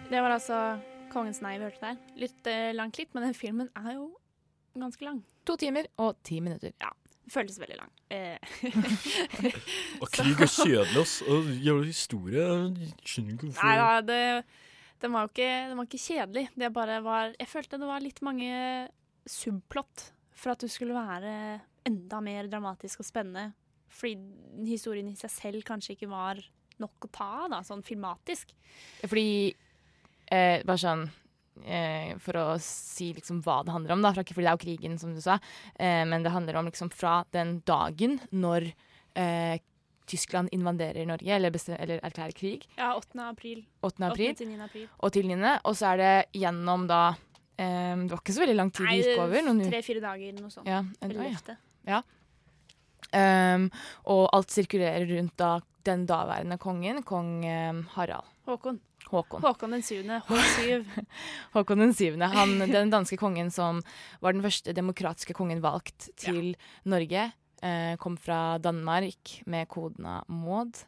[0.08, 0.78] Det var altså
[1.12, 2.00] Kongens nei vi hørte der.
[2.20, 4.10] Litt eh, lang klipp, men den filmen er jo
[4.76, 5.22] ganske lang.
[5.48, 6.74] To timer og ti minutter.
[6.80, 6.90] Ja.
[7.32, 7.92] Føltes veldig lang.
[8.12, 8.36] Eh.
[10.02, 11.18] Og krig er kjedelig, ass.
[11.28, 14.20] Og jævla historie jeg Skjønner ikke hvorfor Nei da, det,
[15.04, 16.46] den, var ikke, den var ikke kjedelig.
[16.56, 18.52] Det bare var Jeg følte det var litt mange
[19.28, 20.06] subplott
[20.38, 21.34] for at du skulle være
[21.86, 23.52] enda mer dramatisk og spennende.
[23.88, 26.40] Fordi historien i seg selv kanskje ikke var
[26.78, 28.52] nok å ta av, da, sånn filmatisk.
[29.06, 29.54] Fordi
[30.30, 31.06] eh, Bare sånn
[31.64, 34.12] eh, For å si liksom hva det handler om, da.
[34.12, 35.38] Ikke fordi det er jo krigen, som du sa.
[35.74, 38.68] Eh, men det handler om liksom fra den dagen når
[39.18, 39.58] eh,
[40.08, 43.18] Tyskland invaderer Norge, eller, eller erklærer krig, Ja, 8.
[43.28, 43.64] april.
[43.84, 44.06] 8.
[44.06, 44.38] april, 8.
[44.38, 44.60] til 9.
[44.64, 44.86] april.
[45.04, 47.00] og til 9., og så er det gjennom da
[47.58, 49.50] eh, Det var ikke så veldig lang tid det gikk over.
[49.68, 50.70] tre-fire dager, noe sånt.
[50.70, 51.58] Ja, en, ja.
[51.88, 52.02] Ja.
[53.08, 53.70] Um,
[54.04, 55.54] og alt sirkulerer rundt da
[55.88, 58.28] den daværende kongen, kong um, Harald.
[58.48, 58.80] Håkon.
[59.08, 59.40] Håkon.
[59.40, 60.20] Håkon den syvende.
[60.28, 60.84] H7.
[61.54, 62.28] Håkon den syvende.
[62.32, 63.80] Han, den danske kongen som
[64.20, 66.52] var den første demokratiske kongen valgt til
[66.84, 67.30] Norge.
[67.62, 70.84] Eh, kom fra Danmark med kodena Maud.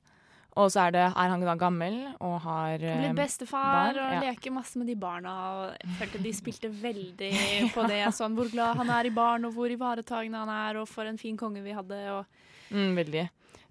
[0.61, 4.14] Og så er, det, er han da gammel og har eh, blir bestefar barn, og
[4.16, 4.20] ja.
[4.29, 5.35] leker masse med de barna.
[5.57, 7.33] Og følte de spilte veldig
[7.75, 8.03] på det.
[8.16, 11.20] Sånn, hvor glad han er i barn, og hvor ivaretagende han er, og for en
[11.20, 12.01] fin konge vi hadde.
[12.18, 13.25] Og Mm, veldig.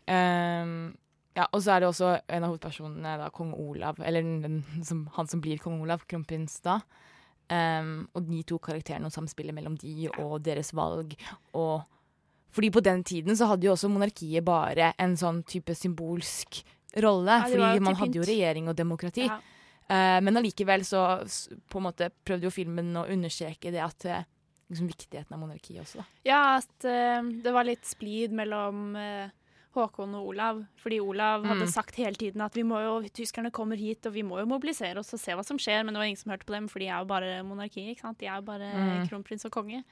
[0.09, 0.73] Um,
[1.37, 5.05] ja, og så er det også en av hovedpersonene, da, kong Olav, eller den, som,
[5.15, 6.79] han som blir kong Olav, kronprins da.
[7.49, 11.15] Um, og de to karakterene og samspillet mellom de og deres valg.
[11.57, 11.81] Og
[12.53, 16.61] fordi på den tiden så hadde jo også monarkiet bare en sånn type symbolsk
[16.97, 17.37] rolle.
[17.39, 19.27] Ja, fordi man hadde jo regjering og demokrati.
[19.29, 19.39] Ja.
[19.89, 21.03] Uh, men allikevel så
[21.69, 24.23] på en måte prøvde jo filmen å understreke det at eh,
[24.69, 25.97] liksom viktigheten av monarkiet også.
[25.97, 26.05] da.
[26.29, 29.29] ja, at uh, det var litt splid mellom uh,
[29.73, 30.63] Håkon og Olav.
[30.81, 31.71] Fordi Olav hadde Mm.
[31.73, 34.97] sagt hele tiden at vi må jo, tyskerne kommer hit, og vi må jo mobilisere
[35.01, 35.83] oss og se hva som skjer.
[35.85, 37.89] Men det var ingen som hørte på dem, for de er jo bare monarki.
[37.91, 38.17] ikke sant?
[38.19, 39.07] De er jo bare Mm.
[39.09, 39.83] kronprins og konge.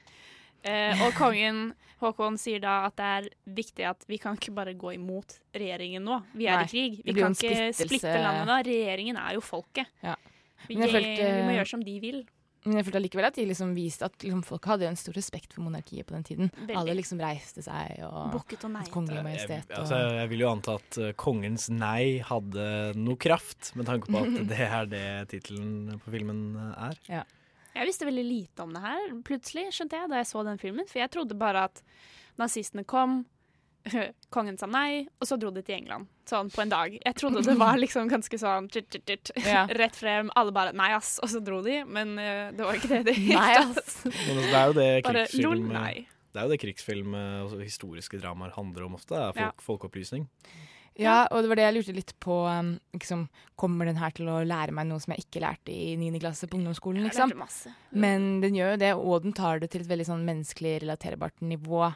[0.66, 4.74] Eh, og kongen Håkon sier da at det er viktig at vi kan ikke bare
[4.78, 6.20] gå imot regjeringen nå.
[6.38, 6.98] Vi er Nei, i krig.
[7.02, 8.58] Vi kan ikke splitte landet da.
[8.62, 9.90] Regjeringen er jo folket.
[10.04, 10.14] Ja.
[10.68, 12.20] Vi, Men jeg følte- vi må gjøre som de vil.
[12.66, 15.54] Men jeg følte allikevel at de liksom viste at liksom, folk hadde en stor respekt
[15.54, 16.50] for monarkiet på den tiden.
[16.58, 16.76] Veldig.
[16.76, 18.90] Alle liksom reiste seg og Bukket og neiet.
[18.94, 19.70] Kongelig Jeg, majestet.
[19.78, 22.66] altså, og, jeg vil jo anta at eh, kongens nei hadde
[22.98, 26.44] noe kraft, med tanke på at det er det tittelen på filmen
[26.76, 26.98] er.
[27.08, 27.24] ja.
[27.74, 30.86] Jeg visste veldig lite om det her, plutselig, skjønte jeg, da jeg så den filmen.
[30.88, 31.82] For jeg trodde bare at
[32.40, 33.20] nazistene kom,
[34.34, 36.08] kongen sa nei, og så dro de til England.
[36.28, 36.96] Sånn på en dag.
[36.98, 39.32] Jeg trodde det var liksom ganske sånn tjut, tjut, tjut.
[39.48, 39.66] Ja.
[39.78, 40.32] rett frem.
[40.36, 41.16] Alle bare nei, ass.
[41.24, 41.80] Og så dro de.
[41.88, 43.02] Men uh, det var ikke det.
[43.12, 44.00] det Nei, ass.
[44.04, 45.68] Men altså, det er jo det krigsfilm.
[46.28, 49.14] Det er jo det krigsfilm og historiske dramaer handler om ofte.
[49.14, 49.64] Det er folk, Ja.
[49.70, 50.26] folkeopplysning.
[50.98, 52.40] Ja, og det var det jeg lurte litt på.
[52.50, 55.94] Um, liksom, kommer den her til å lære meg noe som jeg ikke lærte i
[56.00, 56.18] 9.
[56.20, 57.04] klasse på ungdomsskolen?
[57.06, 57.32] Liksom?
[57.92, 61.40] Men den gjør jo det, og den tar det til et veldig sånn menneskelig relaterbart
[61.40, 61.88] nivå.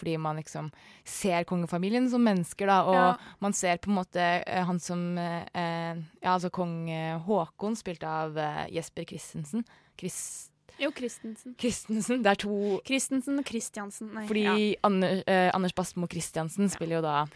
[0.00, 0.70] Fordi man liksom
[1.04, 2.78] ser kongefamilien som mennesker, da.
[2.88, 3.16] Og Ja.
[3.40, 7.76] man ser på en måte eh, han som eh, eh, Ja, altså kong eh, Haakon,
[7.76, 9.64] spilt av eh, Jesper Christensen.
[9.98, 10.48] Chris
[10.80, 11.54] Jo, Christensen.
[11.60, 12.22] Christensen.
[12.24, 14.14] Det er to Christensen og Christiansen.
[14.14, 14.78] Nei, Fordi ja.
[14.88, 17.26] Ander, eh, Anders Basmo Christiansen spiller jo da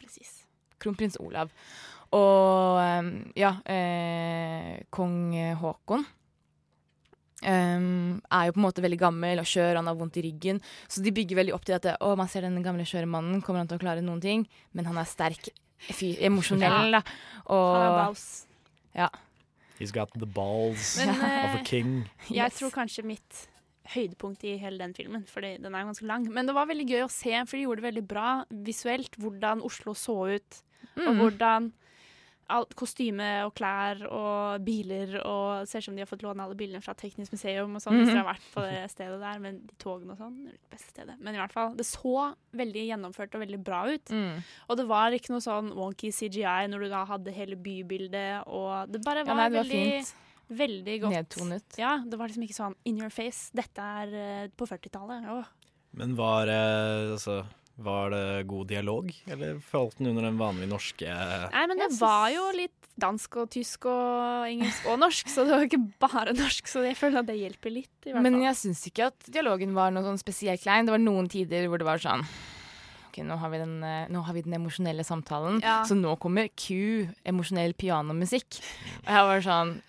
[0.83, 1.51] kronprins Olav.
[2.15, 3.09] Og eh,
[3.41, 6.05] ja, eh, kong Haakon
[7.45, 10.61] em, er jo på en måte veldig gammel og skjør, han har vondt i ryggen.
[10.89, 13.63] Så de bygger veldig opp til at å, man ser den gamle skjøre mannen, kommer
[13.65, 14.47] han til å klare noen ting?
[14.73, 15.51] Men han er sterk,
[15.91, 17.01] emosjonell, Ja.
[17.01, 17.17] da.
[17.47, 18.47] Og, Han er baus.
[18.95, 19.09] Ja.
[19.79, 22.09] He's got the balls Men, of a eh, king.
[22.31, 23.49] Jeg tror kanskje mitt
[23.93, 26.29] høydepunkt i hele den filmen, for den er jo ganske lang.
[26.33, 29.63] Men det var veldig gøy å se, for de gjorde det veldig bra visuelt, hvordan
[29.63, 30.63] Oslo så ut.
[30.97, 31.19] Og Mm.
[31.21, 31.73] hvordan
[32.51, 36.55] alt kostyme og klær og biler og Ser ut som de har fått låne alle
[36.55, 38.13] bilene fra Teknisk museum og sånn, hvis Mhm.
[38.13, 40.45] de har vært på det stedet der, men de togene og sånn.
[40.45, 41.19] det er det Beste stedet.
[41.21, 44.05] Men i hvert fall, det så veldig gjennomført og veldig bra ut.
[44.05, 44.43] Mm.
[44.69, 48.93] Og det var ikke noe sånn wonky CGI når du da hadde hele bybildet, og
[48.93, 50.15] det bare Ja, var, nei, det var veldig fint.
[50.49, 51.15] Veldig godt.
[51.15, 51.77] Nedtonet.
[51.81, 53.51] Ja, det var liksom ikke sånn in your face.
[53.57, 55.29] Dette er eh, på 40-tallet.
[55.33, 55.53] Åh.
[55.97, 57.43] Men var, eh, altså,
[57.81, 62.29] var det god dialog, eller falt den under den vanlige norske Nei, men det var
[62.35, 66.69] jo litt dansk og tysk og engelsk og norsk, så det var ikke bare norsk.
[66.71, 67.95] Så jeg føler at det hjelper litt.
[68.07, 70.87] i hvert Men jeg syns ikke at dialogen var noe sånn spesielt klein.
[70.87, 72.23] Det var noen tider hvor det var sånn
[73.15, 75.85] Ok, nå har vi den, eh, nå har vi den emosjonelle samtalen, Ja.
[75.87, 78.59] så nå kommer Q, emosjonell pianomusikk.
[79.07, 79.83] Og jeg var sånn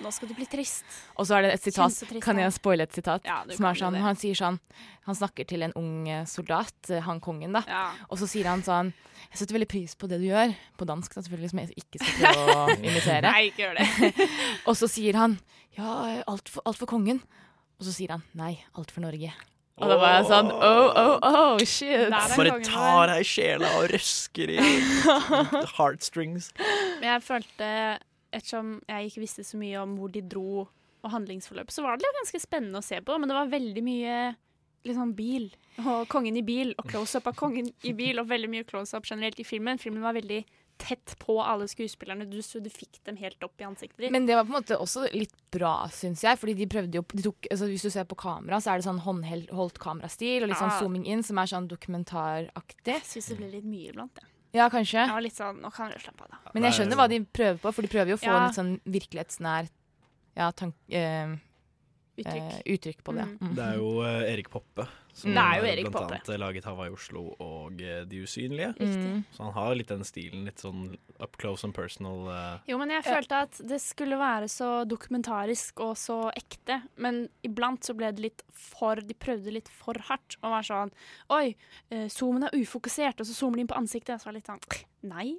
[0.00, 0.84] Nå skal du bli trist.
[1.18, 1.92] Og så er det et sitat.
[2.22, 3.20] Kan jeg spoile et sitat?
[3.22, 4.58] Ja, som er sånn, han sier sånn
[5.04, 7.62] Han snakker til en ung eh, soldat, eh, han kongen, da.
[7.68, 7.92] Ja.
[8.08, 8.94] Og så sier han sånn
[9.28, 10.56] Jeg setter veldig pris på det du gjør.
[10.78, 13.20] På dansk, da, selvfølgelig, som jeg ikke skal prøve å imitere.
[13.28, 14.28] Nei, ikke gjør det.
[14.68, 15.38] og så sier han
[15.76, 17.20] ja, alt for, alt for kongen.
[17.78, 19.34] Og så sier han nei, alt for Norge.
[19.80, 22.12] Og da var jeg sånn oh, oh, oh, shit.
[22.12, 24.58] Bare tar deg sjela og røsker i
[25.78, 26.50] heartstrings.
[27.00, 27.70] Men jeg følte,
[28.30, 30.66] ettersom jeg ikke visste så mye om hvor de dro
[31.00, 33.16] og handlingsforløp, så var det ganske spennende å se på.
[33.16, 34.20] Men det var veldig mye
[34.86, 35.48] liksom bil.
[35.80, 39.40] Og kongen i bil, og close-up av kongen i bil, og veldig mye close-up generelt
[39.40, 39.80] i filmen.
[39.80, 40.42] Filmen var veldig
[40.80, 44.12] tett på alle skuespillerne, du, så du fikk dem helt opp i ansiktet ditt.
[44.14, 46.38] Men det var på en måte også litt bra, syns jeg.
[46.40, 48.86] Fordi de prøvde jo de tok, altså Hvis du ser på kamera, så er det
[48.88, 50.78] sånn håndholdt kamerastil og litt sånn Ja.
[50.80, 52.94] zooming in, som er sånn dokumentaraktig.
[52.96, 54.24] Jeg syns det ble litt mye iblant, det.
[54.56, 55.04] Ja, kanskje.
[55.06, 56.50] Ja, litt sånn, nå kan dere slappe av, da.
[56.54, 58.46] Men jeg skjønner hva de prøver på, for de prøver jo å få Ja.
[58.46, 59.68] litt sånn virkelighetsnær
[60.36, 61.36] ja, tank, eh,
[62.18, 62.50] Uttrykk.
[62.50, 63.26] eh, uttrykk på det.
[63.28, 63.38] Mm.
[63.40, 63.54] Mm.
[63.54, 64.88] Det er jo eh, Erik Poppe.
[65.20, 66.18] Som Det er jo Erik blant Poppe.
[66.18, 68.70] annet laget Hava i Oslo og eh, De usynlige.
[68.80, 69.24] Riktig.
[69.36, 72.26] Så han har litt den stilen, litt sånn up close and personal.
[72.32, 72.58] eh.
[72.72, 76.80] Jo, men jeg følte at det skulle være så dokumentarisk og så ekte.
[76.96, 80.90] Men iblant så ble det litt for De prøvde litt for hardt og var sånn
[81.30, 81.54] Oi,
[81.90, 84.14] eh, zoomen er ufokusert, og så zoomer de inn på ansiktet.
[84.14, 85.30] og Så var det litt sånn Nei.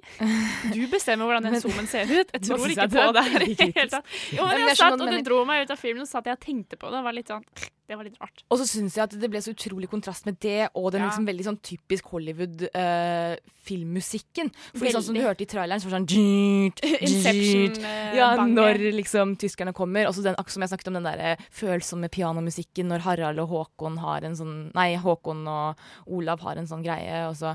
[0.74, 2.30] Du bestemmer hvordan den zoomen ser ut.
[2.34, 4.08] Jeg tror synes ikke du på er det her i det hele tatt.
[4.34, 5.26] Jo, men men jeg jeg skjønner satt, hva du det mener.
[5.28, 6.98] dro meg ut av filmen, og så satt jeg og tenkte på det.
[6.98, 7.44] og var litt sånn
[7.88, 8.44] Det var litt rart.
[8.48, 11.08] Og så syns jeg at det ble så utrolig kontrast med det og den Ja.
[11.10, 14.50] liksom veldig sånn typisk Hollywood-filmmusikken.
[14.74, 17.84] Fordi sånn som du hørte i traileren, så var det sånn Inception, djrt.
[17.84, 20.06] eh, Ja, når liksom tyskerne kommer.
[20.08, 23.48] Og så den, som jeg snakket om den der eh, følsomme pianomusikken når Harald og
[23.52, 27.54] Håkon har en sånn Nei, Håkon og Olav har en sånn greie, og så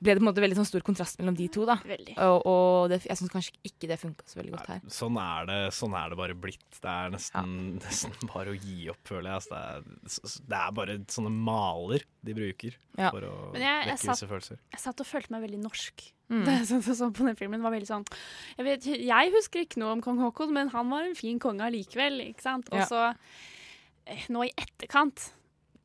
[0.00, 1.64] ble det på en måte veldig sånn stor kontrast mellom de to.
[1.68, 2.16] da Veldig.
[2.24, 4.80] Og, og det, jeg syns kanskje ikke det funka så veldig godt her.
[4.92, 6.66] Sånn er, det, sånn er det bare blitt.
[6.80, 7.54] Det er nesten,
[7.84, 9.42] nesten bare å gi opp, føler jeg.
[9.42, 13.10] Altså, det, er, det er bare sånne maler de bruker Ja.
[13.10, 14.60] for å jeg, jeg, vekke visse følelser.
[14.74, 16.04] jeg satt og følte meg veldig norsk.
[16.32, 16.44] Mm.
[16.46, 19.66] Det jeg så, og så på den filmen var veldig sånn jeg, vet, jeg husker
[19.66, 22.20] ikke noe om kong Haakon, men han var en fin konge allikevel.
[22.30, 22.70] Ikke sant?
[22.72, 24.20] Og så ja.
[24.32, 25.30] nå i etterkant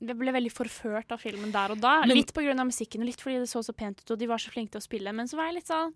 [0.01, 1.99] jeg ble veldig forført av filmen der og da.
[2.05, 2.53] Men- litt pga.
[2.65, 4.79] musikken og litt fordi det så så pent ut og de var så flinke til
[4.79, 5.13] å spille.
[5.13, 5.93] Men så var jeg litt sånn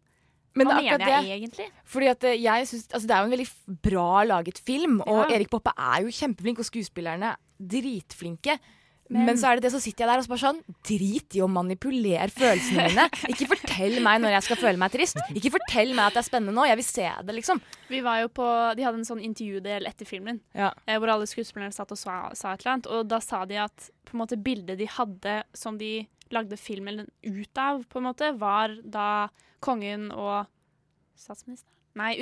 [0.56, 1.32] Men Hva er mener jeg det.
[1.50, 1.68] egentlig?
[1.84, 5.30] Fordi at eh, jeg synes, altså Det er jo en veldig bra laget film, og
[5.30, 5.36] Ja.
[5.38, 8.60] Erik Poppe er jo kjempeflink, og skuespillerne er dritflinke.
[9.14, 11.36] Men, Men- så er det det, så sitter jeg der og så bare sånn Drit
[11.38, 13.06] i å manipulere følelsene mine.
[13.30, 15.20] Ikke fortell meg når jeg skal føle meg trist.
[15.38, 16.66] Ikke fortell meg at det er spennende nå.
[16.68, 17.62] Jeg vil se det, liksom.
[17.94, 20.72] Vi var jo på, De hadde en sånn intervjudel etter filmen Ja.
[20.88, 22.88] eh, hvor alle skuespillerne satt og sa, sa et eller annet.
[22.90, 27.06] Og da sa de at på en måte bildet de hadde som de lagde filmen
[27.24, 29.30] ut av, på en måte, var da
[29.62, 30.48] kongen og
[31.16, 32.16] statsministeren Nei,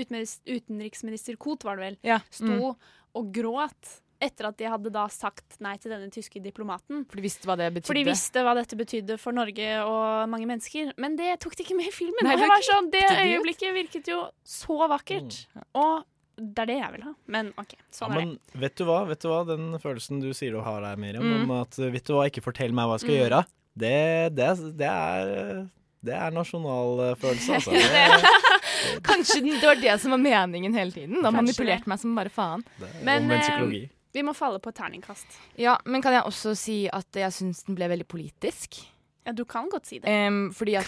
[0.51, 1.97] utenriksminister Koht var det vel.
[2.03, 2.17] Ja.
[2.29, 2.75] Sto Mm.
[3.15, 7.03] og gråt etter at de hadde da sagt nei til denne tyske diplomaten.
[7.09, 7.87] For de visste hva det betydde.
[7.89, 10.93] For de visste hva dette betydde for Norge og mange mennesker.
[11.01, 12.21] Men det tok de ikke med i filmen.
[12.27, 15.41] Nei, det var sånn, det øyeblikket virket jo så vakkert.
[15.73, 16.03] Og
[16.41, 17.13] det er det jeg vil ha.
[17.33, 18.61] Men OK, Ja, men, er det.
[18.61, 18.99] vet du hva?
[19.09, 19.41] Vet du hva?
[19.49, 21.43] Den følelsen du sier du har der, Miriam, Mm.
[21.49, 23.21] om at vet du hva, ikke fortell meg hva jeg skal Mm.
[23.25, 23.45] gjøre,
[23.77, 25.69] det, det, er- det er
[26.03, 27.71] Det er nasjonalfølelse, altså.
[27.77, 31.21] Det, Kanskje det var det som var meningen hele tiden.
[31.21, 32.63] Da manipulerte meg som bare faen.
[33.05, 33.81] Men om eh, psykologi.
[34.11, 35.37] Vi må falle på et terningkast.
[35.59, 38.81] Ja, men kan jeg også si at jeg syns den ble veldig politisk?
[39.21, 40.09] Ja, du kan godt si det.
[40.09, 40.87] Um, fordi at.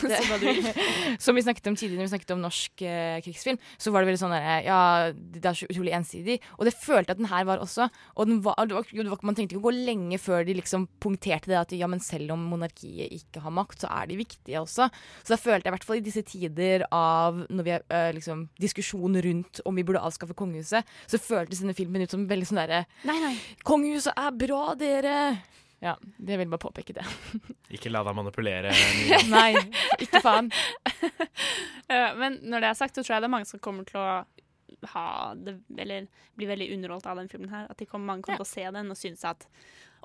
[1.23, 4.09] Som vi snakket om tidligere når vi snakket om norsk uh, krigsfilm, så var det
[4.09, 4.79] veldig sånn der, Ja,
[5.13, 6.39] det er så utrolig ensidig.
[6.57, 7.87] Og det følte jeg at den her var også.
[8.17, 10.57] Og den var, det var, det var, man trengte ikke å gå lenge før de
[10.57, 14.17] liksom punkterte det at ja, men selv om monarkiet ikke har makt, så er de
[14.23, 14.89] viktige også.
[15.21, 18.09] Så da følte jeg i hvert fall i disse tider av når vi har uh,
[18.17, 22.49] liksom diskusjon rundt om vi burde avskaffe kongehuset, så føltes denne filmen ut som veldig
[22.49, 22.85] sånn derre.
[23.67, 25.17] Kongehuset er bra, dere!
[25.83, 27.03] Ja, jeg vil bare påpeke det.
[27.75, 28.71] Ikke la deg manipulere.
[29.33, 29.51] Nei,
[29.99, 30.51] ikke faen.
[31.91, 33.97] Eh, Men når det er sagt, så tror jeg det er mange som kommer til
[33.99, 34.23] å
[34.93, 36.05] ha det, eller
[36.39, 37.65] bli veldig underholdt av den filmen her.
[37.69, 39.43] At de kommer, mange kommer til å se den og synes at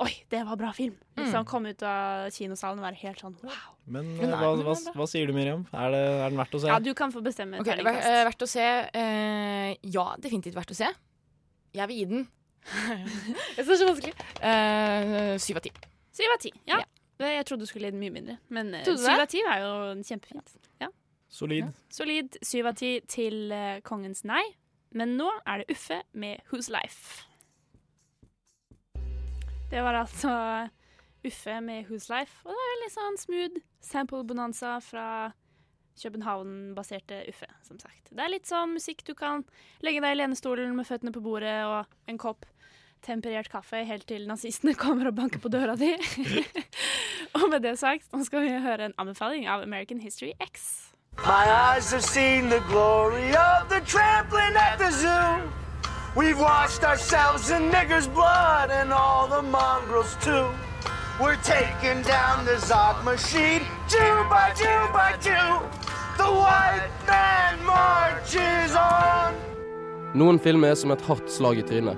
[0.03, 0.95] Oi, det var bra film!
[1.19, 3.71] Liksom han Komme ut av kinosalen og være helt sånn wow.
[3.91, 5.65] Men Den eh, hva, hva, hva sier du, Miriam?
[5.71, 6.71] Er, det, er den verdt å se?
[6.71, 8.67] Ja, du kan få bestemme Okay, eh, verdt å se.
[8.95, 10.91] Uh, ja, definitivt verdt å se.
[11.79, 12.29] Jeg vil gi den
[13.57, 14.15] Jeg syns det er så vanskelig.
[14.51, 15.73] Eh, Syv av ti.
[16.19, 16.53] Syv av ti.
[16.69, 16.83] Ja.
[17.19, 19.73] Jeg trodde du skulle lide mye mindre, men eh, syv av ti er jo
[20.07, 20.53] kjempefint.
[20.83, 20.91] Ja.
[21.29, 21.73] Solid.
[21.93, 24.45] Solid syv av ti til uh, Kongens nei.
[24.97, 27.27] Men nå er det Uffe med Whose Life.
[29.69, 30.33] Det var altså
[31.27, 35.09] Uffe med Whose Life, og det er litt sånn smooth sample-bonanza fra
[36.03, 38.11] København-baserte Uffe, som sagt.
[38.11, 39.45] Det er litt sånn musikk du kan
[39.85, 42.47] legge deg i lenestolen med føttene på bordet og en kopp
[43.05, 45.95] temperert kaffe helt til nazistene kommer og banker på døra di.
[47.39, 50.93] og med det sagt, nå skal vi høre en anbefaling av American History X.
[51.19, 55.51] My eyes have seen the glory of the trampling at the zoo.
[56.15, 60.47] We've washed ourselves in niggers' blood and all the mongrels too.
[61.21, 65.88] We're taking down the Zog machine, Jew by Jew by Jew.
[66.19, 69.35] The white man marches on.
[70.19, 71.97] Noen filmer er som et hardt slag i trynet.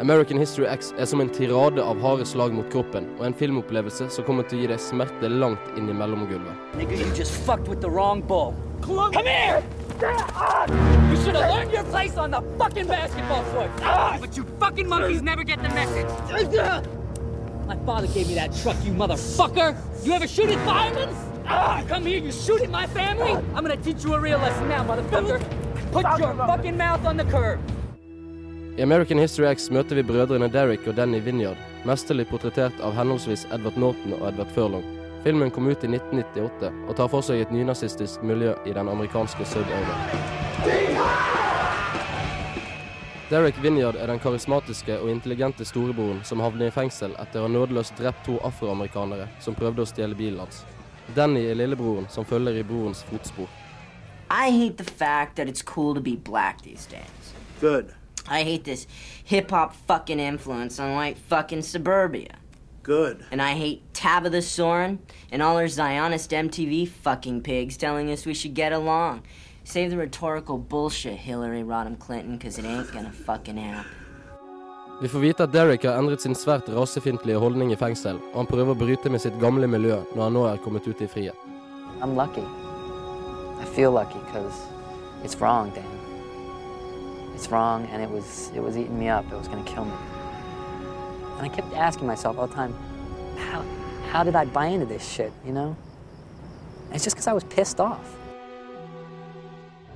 [0.00, 4.10] American History X er som en tirade av harde slag mot kroppen, og en filmopplevelse
[4.14, 6.54] som kommer til å gi deg smerte langt inn i mellomgulvet.
[6.78, 8.54] Nigga, you just fucked with the wrong bull.
[8.82, 9.62] Come here!
[9.98, 13.70] You should have learned your place on the fucking basketball court.
[14.20, 16.06] But you fucking monkeys never get the message.
[17.66, 19.76] My father gave me that truck, you motherfucker.
[20.04, 21.08] You ever shoot at firemen?
[21.48, 23.32] You come here, you shoot at my family?
[23.54, 25.40] I'm gonna teach you a real lesson now, motherfucker.
[25.92, 27.58] Put your fucking mouth on the curb.
[28.78, 33.46] I American History X møter vi brødrene Derek og Danny Vineyard, mesterlig portrettert av henholdsvis
[33.50, 34.84] Edward Norton og Edward Furlong.
[35.24, 39.48] Filmen kom ut i 1998 og tar for seg et nynazistisk miljø i den amerikanske
[39.48, 39.98] suburban.
[43.28, 47.54] Derek Vineyard er den karismatiske og intelligente storebroren som havner i fengsel etter å ha
[47.56, 50.62] nådeløst drept to afroamerikanere som prøvde å stjele bilen hans.
[51.16, 53.48] Danny er lillebroren som følger i brorens fotspor.
[54.30, 57.34] I hate the fact that it's cool to be black these days.
[57.60, 57.94] Good.
[58.30, 58.86] I hate this
[59.24, 62.34] hip hop fucking influence on white fucking suburbia.
[62.82, 63.24] Good.
[63.30, 64.98] And I hate Tabitha Soren
[65.32, 69.22] and all her Zionist MTV fucking pigs telling us we should get along.
[69.64, 73.90] Save the rhetorical bullshit, Hillary Rodham Clinton, because it ain't gonna fucking happen.
[75.00, 78.48] Vi får vite at Derek har endret sin svært rasefiendtlige holdning i fengsel, og han
[78.50, 81.38] prøver å bryte med sitt gamle miljø når han nå er kommet ut i frihet.
[82.02, 82.42] I'm lucky.
[83.62, 84.58] I feel lucky because
[85.22, 85.86] it's wrong, Dan.
[87.36, 89.24] It's wrong, and it was it was eating me up.
[89.30, 89.94] It was going to kill me.
[91.38, 92.74] And I kept asking myself all the time,
[93.36, 93.62] how
[94.10, 95.32] how did I buy into this shit?
[95.46, 95.76] You know?
[96.86, 98.16] And it's just because I was pissed off.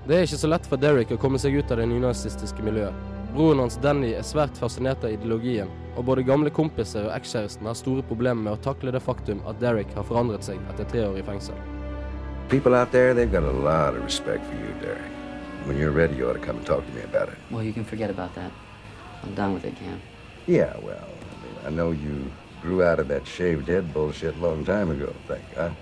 [0.07, 3.12] Det er ikke så lett for Derek å komme seg ut av det nynazistiske miljøet.
[3.33, 7.77] Broren hans Danny er svært fascinert av ideologien, og både gamle kompiser og ekskjæresten har
[7.79, 11.17] store problemer med å takle det faktum at Derek har forandret seg etter tre år
[11.17, 11.57] i fengsel.
[12.51, 15.09] People out there, they've got a lot of respect for you, Derek.
[15.65, 17.39] When you're ready, you ought to come and talk to me about it.
[17.51, 18.53] Well, you can forget about that.
[19.23, 20.03] I'm done with it, Cam.
[20.47, 22.31] Yeah, well, I mean, I know you
[22.61, 25.75] grew out of that shaved head bullshit a long time ago, thank God.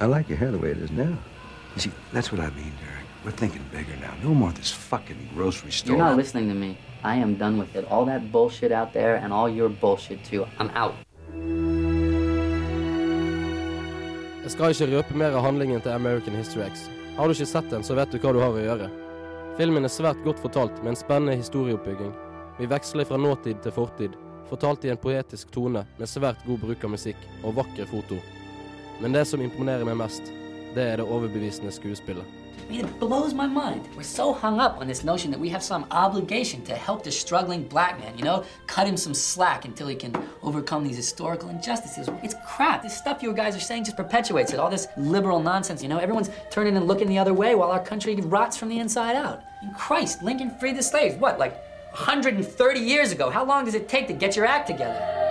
[0.00, 1.16] I like your hair the way it is now.
[1.76, 3.01] You see, that's what I mean, Derek.
[3.24, 4.14] We're thinking bigger now.
[4.22, 5.96] No more this fucking grocery store.
[5.96, 6.76] You're not listening to me.
[7.04, 7.84] I am done with it.
[7.88, 10.44] All that bullshit out there and all your bullshit too.
[10.58, 10.94] I'm out.
[14.42, 16.88] Jeg skal ikke røpe mer av handlingen til American History X.
[17.16, 18.90] Har du ikke sett den, så vet du hva du har å gjøre.
[19.56, 22.10] Filmen er svært godt fortalt med en spennende historieoppbygging.
[22.58, 24.18] Vi veksler fra nåtid til fortid,
[24.50, 28.18] fortalt i en poetisk tone med svært god bruk av musikk og vakre foto.
[29.00, 30.34] Men det som imponerer meg mest,
[30.74, 32.41] det er det overbevisende skuespillet.
[32.62, 33.88] I mean, it blows my mind.
[33.96, 37.10] We're so hung up on this notion that we have some obligation to help the
[37.10, 41.48] struggling black man, you know, cut him some slack until he can overcome these historical
[41.48, 42.08] injustices.
[42.22, 42.82] It's crap.
[42.82, 44.58] This stuff you guys are saying just perpetuates it.
[44.58, 47.82] All this liberal nonsense, you know, everyone's turning and looking the other way while our
[47.82, 49.42] country rots from the inside out.
[49.60, 51.16] And Christ, Lincoln freed the slaves.
[51.16, 51.54] What, like
[51.90, 53.28] 130 years ago?
[53.28, 55.21] How long does it take to get your act together?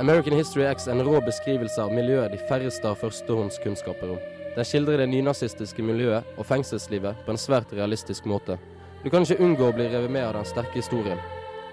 [0.00, 4.22] American History X er en rå beskrivelse av miljøet de færreste har førstehåndskunnskaper om.
[4.54, 8.56] Den skildrer det nynazistiske miljøet og fengselslivet på en svært realistisk måte.
[9.04, 11.20] Du kan ikke unngå å bli revet med av den sterke historien.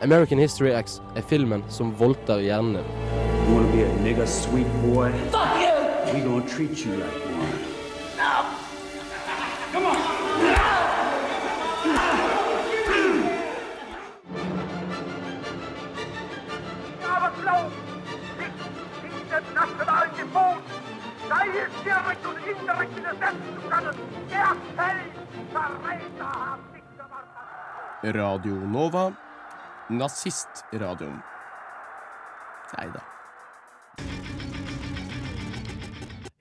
[0.04, 2.88] American History X er filmen som volter hjernen din.
[19.58, 20.64] Diesem nationalen Gebot,
[21.30, 23.98] sei es direkt und indirekt widersetzen zu können.
[24.30, 25.14] Der Feld
[25.52, 28.16] Verräter hat sich erwartet.
[28.16, 29.12] Radio Nova.
[29.90, 31.24] Nazistradioen.
[32.78, 33.02] Nei da.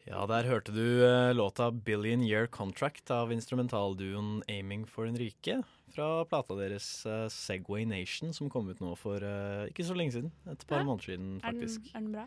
[0.07, 5.63] Ja, der hørte du eh, låta 'Billion Year Contract' av instrumentalduoen Aiming for en rike'
[5.95, 10.13] Fra plata deres eh, Segway Nation, som kom ut nå for eh, ikke så lenge
[10.13, 10.33] siden.
[10.51, 10.85] Et par Ja.
[10.85, 11.95] måneder siden, Er den, faktisk.
[11.95, 12.27] er den bra?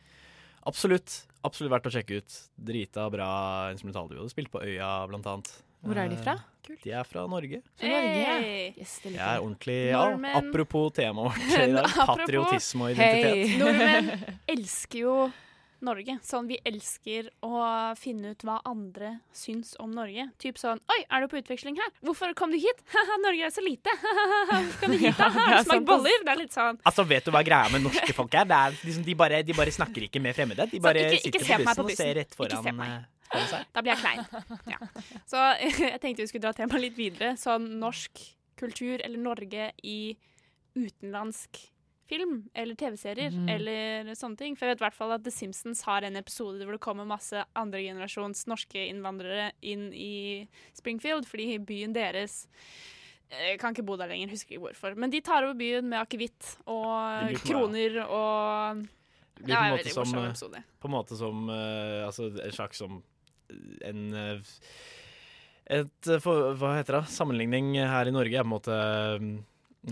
[0.70, 1.24] Absolutt.
[1.48, 2.38] Absolutt verdt å sjekke ut.
[2.70, 3.32] Drita bra
[3.74, 4.22] instrumentalduo.
[4.26, 5.52] De spilte på Øya, blant annet.
[5.86, 6.36] Hvor er de fra?
[6.66, 6.82] Kult.
[6.84, 7.62] De er fra Norge.
[7.80, 8.24] Fra Norge?
[8.44, 8.74] Hey!
[8.78, 10.02] Yes, det Jeg er ordentlig ja,
[10.38, 11.94] Apropos temaet vårt i dag.
[12.12, 13.40] Patriotisme og identitet.
[13.48, 13.62] Hey.
[13.62, 14.10] Nordmenn
[14.58, 15.14] elsker jo
[15.82, 16.18] Norge.
[16.26, 20.26] Sånn, Vi elsker å finne ut hva andre syns om Norge.
[20.38, 21.92] Typ sånn Oi, er du på utveksling her?
[22.04, 22.82] Hvorfor kom du hit?
[23.26, 23.90] Norge er så lite.
[24.02, 25.30] Hvorfor kom du hit, da?
[25.38, 26.26] Har du smakt boller?
[26.26, 28.50] Det er litt sånn Altså, Vet du hva greia med norske folk er?
[28.50, 30.68] Det er liksom, de, bare, de bare snakker ikke med fremmede.
[30.72, 32.60] De bare ikke- ikke sitter på bussen, på bussen og ser rett foran.
[32.60, 32.90] Ikke se meg.
[32.90, 33.66] eh.
[33.76, 34.26] Da blir jeg klein.
[34.74, 34.78] Ja.
[35.30, 37.36] Så jeg tenkte vi skulle dra temaet litt videre.
[37.38, 38.24] Sånn norsk
[38.60, 40.18] kultur, eller Norge i
[40.76, 41.60] utenlandsk
[42.10, 43.50] film eller TV-serier mm.
[43.56, 44.58] eller sånne ting.
[44.58, 47.10] For jeg vet i hvert fall at The Simpsons har en episode hvor det kommer
[47.10, 50.48] masse andregenerasjons norske innvandrere inn i
[50.78, 52.46] Springfield, fordi byen deres
[53.30, 54.96] jeg kan ikke bo der lenger, husker ikke hvorfor.
[54.98, 58.80] Men de tar over byen med akevitt og kroner og
[59.38, 60.64] Det blir på en måte veldig som, morsom eh, episode.
[60.82, 62.98] på en måte som uh, altså en slags som
[63.86, 64.56] en eh,
[65.70, 67.04] et, eh, for, Hva heter det?
[67.14, 68.80] Sammenligning her i Norge er på en måte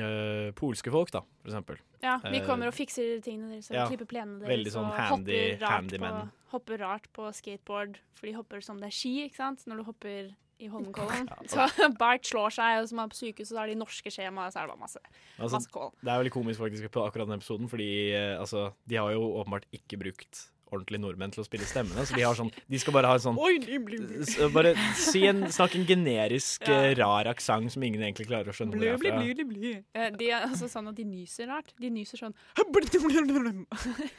[0.02, 1.78] uh, polske folk, da, for eksempel.
[2.04, 4.52] Ja, vi Eh, kommer og fikser tingene deres ja, klipper plenene deres.
[4.52, 6.32] veldig sånn handy- handyman.
[6.52, 9.64] hopper rart på skateboard, for de hopper som det er ski, ikke sant?
[9.68, 11.28] Når du hopper i Holmenkollen.
[11.46, 11.68] så
[12.00, 14.68] Bart slår seg, og som er på sykehus, så har de norske skjemaer, så er
[14.72, 14.98] det masse,
[15.38, 15.92] Altså, masse kål.
[16.02, 19.22] det er veldig komisk faktisk på akkurat den episoden, fordi eh, altså, de har jo
[19.38, 22.04] åpenbart ikke brukt ordentlige nordmenn til å spille stemmene.
[22.06, 24.20] Så de har sånn De skal bare ha en sånn Oi, bli, bli, bli.
[24.26, 26.82] s- Bare si en, snakk en generisk, Ja.
[26.90, 29.46] eh, rar aksent som ingen egentlig klarer å skjønne hvor Bli, er bli, bli, bli,
[29.54, 29.74] bli.
[29.96, 31.74] Eh, De er altså sånn at de nyser rart.
[31.80, 32.34] De nyser sånn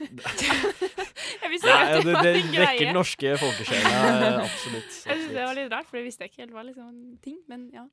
[0.09, 2.79] Jeg visste ikke at det, det var det en vekker greie.
[2.83, 3.93] den norske folkesjela.
[4.47, 4.49] absolutt.
[4.49, 4.97] Absolutt.
[5.07, 7.19] Jeg synes det var litt rart, for det visste jeg ikke helt var liksom en
[7.25, 7.85] ting, men ja.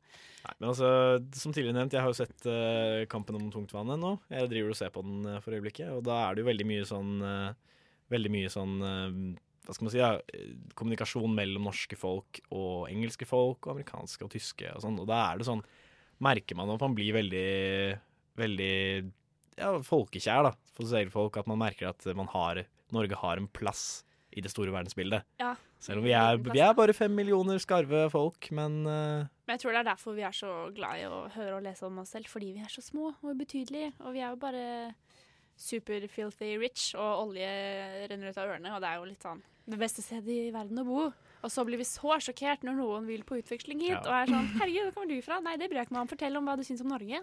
[0.45, 0.89] Nei, men altså,
[1.35, 4.11] som tidligere nevnt, jeg har jo sett uh, Kampen om tungtvannet nå.
[4.33, 6.67] Jeg driver og ser på den uh, for øyeblikket, og da er det jo veldig
[6.69, 7.53] mye sånn eh,
[8.13, 9.17] Veldig mye sånn eh,
[9.65, 10.01] Hva skal man si?
[10.01, 10.11] Ja,
[10.77, 14.99] kommunikasjon mellom norske folk og engelske folk, og amerikanske og tyske og sånn.
[15.01, 15.65] Og da er det sånn
[16.23, 17.47] Merker man at man blir veldig
[18.39, 18.75] Veldig
[19.55, 21.37] ja, folkekjær, da, for sitt eget folk.
[21.39, 24.03] At man merker at man har Norge har en plass
[24.35, 25.23] i det store verdensbildet.
[25.39, 25.53] Ja.
[25.79, 29.63] Selv om vi er, vi er bare fem millioner skarve folk, men uh, Men jeg
[29.63, 32.11] tror det er derfor vi er så glad i å høre og lese om oss
[32.15, 34.65] selv, fordi vi er så små og ubetydelige, og vi er jo bare
[35.57, 37.49] super filthy rich, og olje
[38.11, 40.77] renner ut av ørene, og det er jo litt sånn det beste stedet i verden
[40.77, 41.03] å bo.
[41.45, 44.01] Og så blir vi så sjokkert når noen vil på utveksling hit, Ja.
[44.01, 45.39] og er sånn Herregud, hvor kommer du fra?
[45.41, 46.07] Nei, det bryr jeg ikke meg om.
[46.11, 47.21] Fortell om hva du syns om Norge.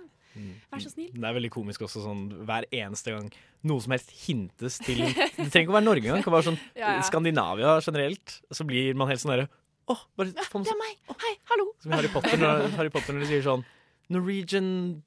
[0.73, 1.13] Vær så snill.
[1.15, 3.29] Det er veldig komisk også sånn hver eneste gang
[3.63, 6.49] noe som helst hintes til Det trenger ikke å være Norge engang, det kan være
[6.51, 7.03] sånn Ja, ja.
[7.07, 8.41] Skandinavia generelt.
[8.51, 9.49] Så blir man helt sånn derre
[9.93, 10.99] Åh, bare ja, Det er meg!
[11.23, 11.69] Hei, hallo!
[11.83, 13.65] Som i Harry Potter når, Harry Potter når de sier sånn
[14.11, 15.03] Norwegian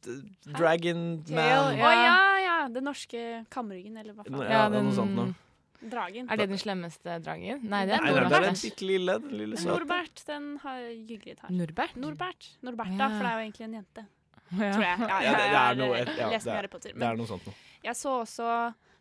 [0.45, 1.75] Dragon Man.
[1.79, 2.15] Å ja,
[2.65, 2.69] ja.
[2.75, 4.41] Den norske kamryggen, eller hva faen.
[4.45, 5.33] Ja, Ja, noe sånt noe.
[5.85, 6.29] Dragen.
[6.31, 7.59] Er det den slemmeste dragen?
[7.69, 8.61] Nei, det er Nei, nei, det er den Norbert.
[8.65, 9.73] bitte lille, den lille søte.
[9.75, 11.51] Norbert, den har gyggelig tar.
[11.53, 11.95] Norbert?
[12.01, 12.47] Norbert.
[12.65, 13.09] Norberta, Ja.
[13.11, 14.05] for det er jo egentlig en jente.
[14.55, 14.71] Ja.
[14.71, 14.99] Tror jeg.
[14.99, 16.93] Ja, Ja, jeg, har lest det mye Harry Potter.
[16.95, 17.55] det er noe sånt noe.
[17.83, 18.49] Jeg så også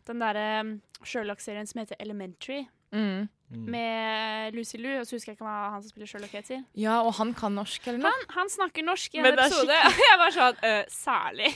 [0.05, 2.67] den derre um, Sherlock-serien som heter Elementary.
[2.91, 3.29] Mm.
[3.55, 3.65] Mm.
[3.71, 6.61] med Lucy Lou, og så husker jeg ikke hva han som spiller Sherlock heter.
[6.77, 8.11] Ja, og han kan norsk, eller noe?
[8.11, 9.79] Han, han snakker norsk i en episode.
[10.09, 11.51] Jeg var sånn øh, Særlig.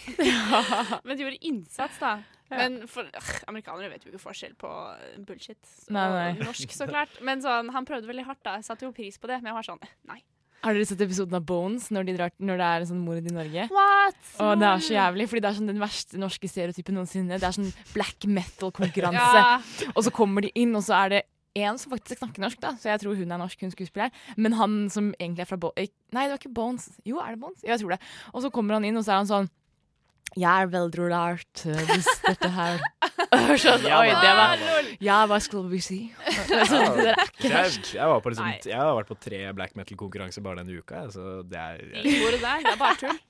[1.06, 2.18] Men de gjorde innsats, da.
[2.50, 6.32] Men for, øh, amerikanere vet jo ikke forskjell på øh, bullshit og Nei, nei.
[6.42, 7.20] norsk, så klart.
[7.26, 8.58] Men sånn, han prøvde veldig hardt, da.
[8.58, 10.22] Jeg satte jo pris på det, men jeg var sånn Nei.
[10.60, 13.32] Har dere sett episoden av Bones når, de drar, når det er sånn mord i
[13.32, 13.68] Norge?
[13.72, 14.18] What?
[14.44, 17.38] Og det er så jævlig, fordi det er sånn den verste norske stereotypen noensinne.
[17.40, 19.40] Det er sånn black metal-konkurranse.
[19.40, 19.94] Ja.
[19.94, 21.22] Og så kommer de inn, og så er det
[21.58, 24.12] en som faktisk snakker norsk, da, så jeg tror hun er norsk, hun skuespiller.
[24.38, 26.90] Men han som egentlig er fra Bo eh, Nei, det var ikke Bones.
[27.06, 27.64] Jo, er det Bones?
[27.64, 28.02] Ja, jeg tror det.
[28.34, 29.50] Og så kommer han inn, og så er han sånn
[30.38, 32.82] Jeg er veldig rart, uh, hvis dette her
[33.64, 34.64] sånn, Oi, det var
[35.02, 36.00] Ja, hva skal vi si?
[36.72, 37.92] Sånn, det er ikke jeg, norsk.
[37.98, 41.06] jeg, liksom, jeg har vært på tre black metal-konkurranser bare denne uka.
[41.14, 42.34] Så det er, jeg...
[42.40, 43.22] det er bare tull.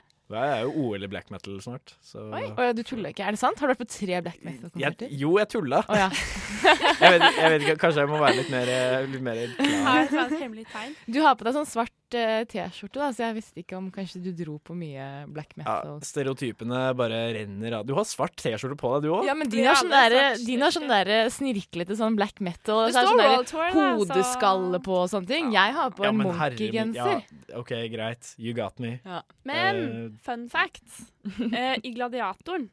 [0.30, 1.94] det er jo OL i black metal snart.
[2.06, 2.22] Så.
[2.30, 3.26] Oi, ja, du tuller ikke.
[3.26, 3.58] Er det sant?
[3.58, 5.10] Har du vært på tre black metal-konserter?
[5.22, 5.80] Jo, jeg tulla.
[5.90, 6.06] Oh, ja.
[7.02, 9.88] jeg, vet, jeg vet ikke, Kanskje jeg må være litt mer, eh, litt mer klar.
[9.88, 10.94] Har et hemmelig tegn.
[11.10, 14.22] Du har på deg sånn svart eh, T-skjorte, da, så jeg visste ikke om kanskje
[14.24, 16.00] du dro på mye black Ja, metal.
[16.06, 17.86] stereotypene bare renner av.
[17.88, 19.28] Du har svart T-skjorte på deg, du òg.
[19.28, 22.86] Ja, men din har sånn derre sånn der snirklete sånn black metal.
[22.88, 25.52] Det så står sånn Tour, da, Hodeskalle på og sånne ting.
[25.54, 27.22] Jeg har på Ja, en monkey-genser.
[27.22, 28.34] Ja, OK, greit.
[28.38, 28.98] You got me.
[29.44, 30.84] Men uh, fun fact.
[31.38, 32.70] Uh, I Gladiatoren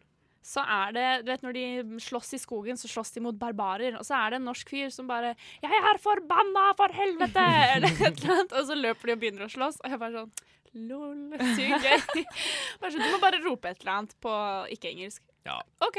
[0.47, 1.63] så er det Du vet når de
[1.99, 3.97] slåss i skogen, så slåss de mot barbarer.
[3.99, 7.91] Og så er det en norsk fyr som bare 'Jeg er forbanna, for helvete!' Eller
[7.91, 8.51] et eller annet.
[8.53, 9.77] Og så løper de og begynner å slåss.
[9.83, 10.31] Og jeg bare sånn
[10.77, 12.21] Lol, sykt gøy.
[12.83, 14.29] Sånn, du må bare rope et eller annet på
[14.75, 15.23] ikke-engelsk.
[15.47, 15.55] Ja.
[15.79, 15.97] OK.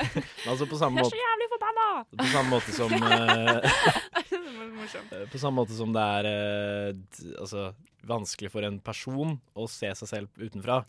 [0.50, 1.86] altså på samme Jeg er så jævlig forbanna!
[2.20, 2.90] På samme måte som.
[2.92, 2.98] Eh,
[5.32, 6.92] På samme måte som det er uh,
[7.40, 7.72] altså,
[8.06, 10.84] vanskelig for en person å se seg selv utenfra,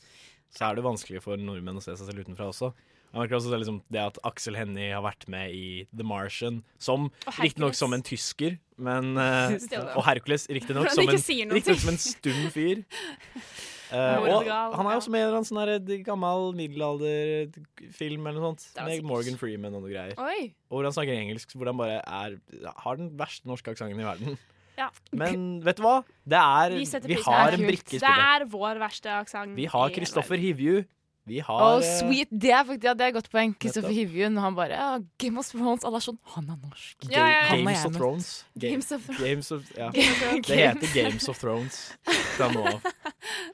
[0.51, 2.73] så er det vanskelig for nordmenn å se seg selv utenfra også.
[3.11, 6.61] Jeg merker også det, liksom, det at Aksel Hennie har vært med i The Martian,
[6.79, 7.09] som
[7.41, 9.51] riktignok som en tysker, men uh,
[9.97, 11.03] Og Hercules riktignok som,
[11.51, 12.85] riktig som en stum fyr.
[13.91, 18.63] Uh, og han er også med i en sånn gammel middelalderfilm eller noe sånt.
[18.87, 20.15] Med Morgan Freeman og noe greier.
[20.15, 20.53] Oi.
[20.71, 22.37] Og hvor han snakker engelsk, hvor han bare er,
[22.85, 24.39] har den verste norske aksenten i verden.
[24.79, 24.87] Ja.
[25.11, 25.97] Men vet du hva?
[26.23, 28.07] Det er, Vi vi, har en brikke i spillet.
[28.07, 29.59] Det er vår verste aksent.
[29.59, 30.39] Vi har Kristoffer.
[30.39, 30.85] Hivju.
[31.29, 32.31] Vi har eh, sweet!
[32.33, 33.51] Det er faktisk ja, det er et godt poeng.
[33.61, 34.87] Kristoffer Hivjun han bare ja,
[35.21, 37.05] Game of Thrones, alle er sånn Han er norsk.
[37.13, 37.93] Ja, Games of.
[37.97, 38.29] Thrones.
[38.55, 39.21] Ga- Games of Thrones.
[39.21, 39.91] Games of, ja.
[39.93, 41.79] Det heter Games of Thrones
[42.35, 42.89] fra nå av.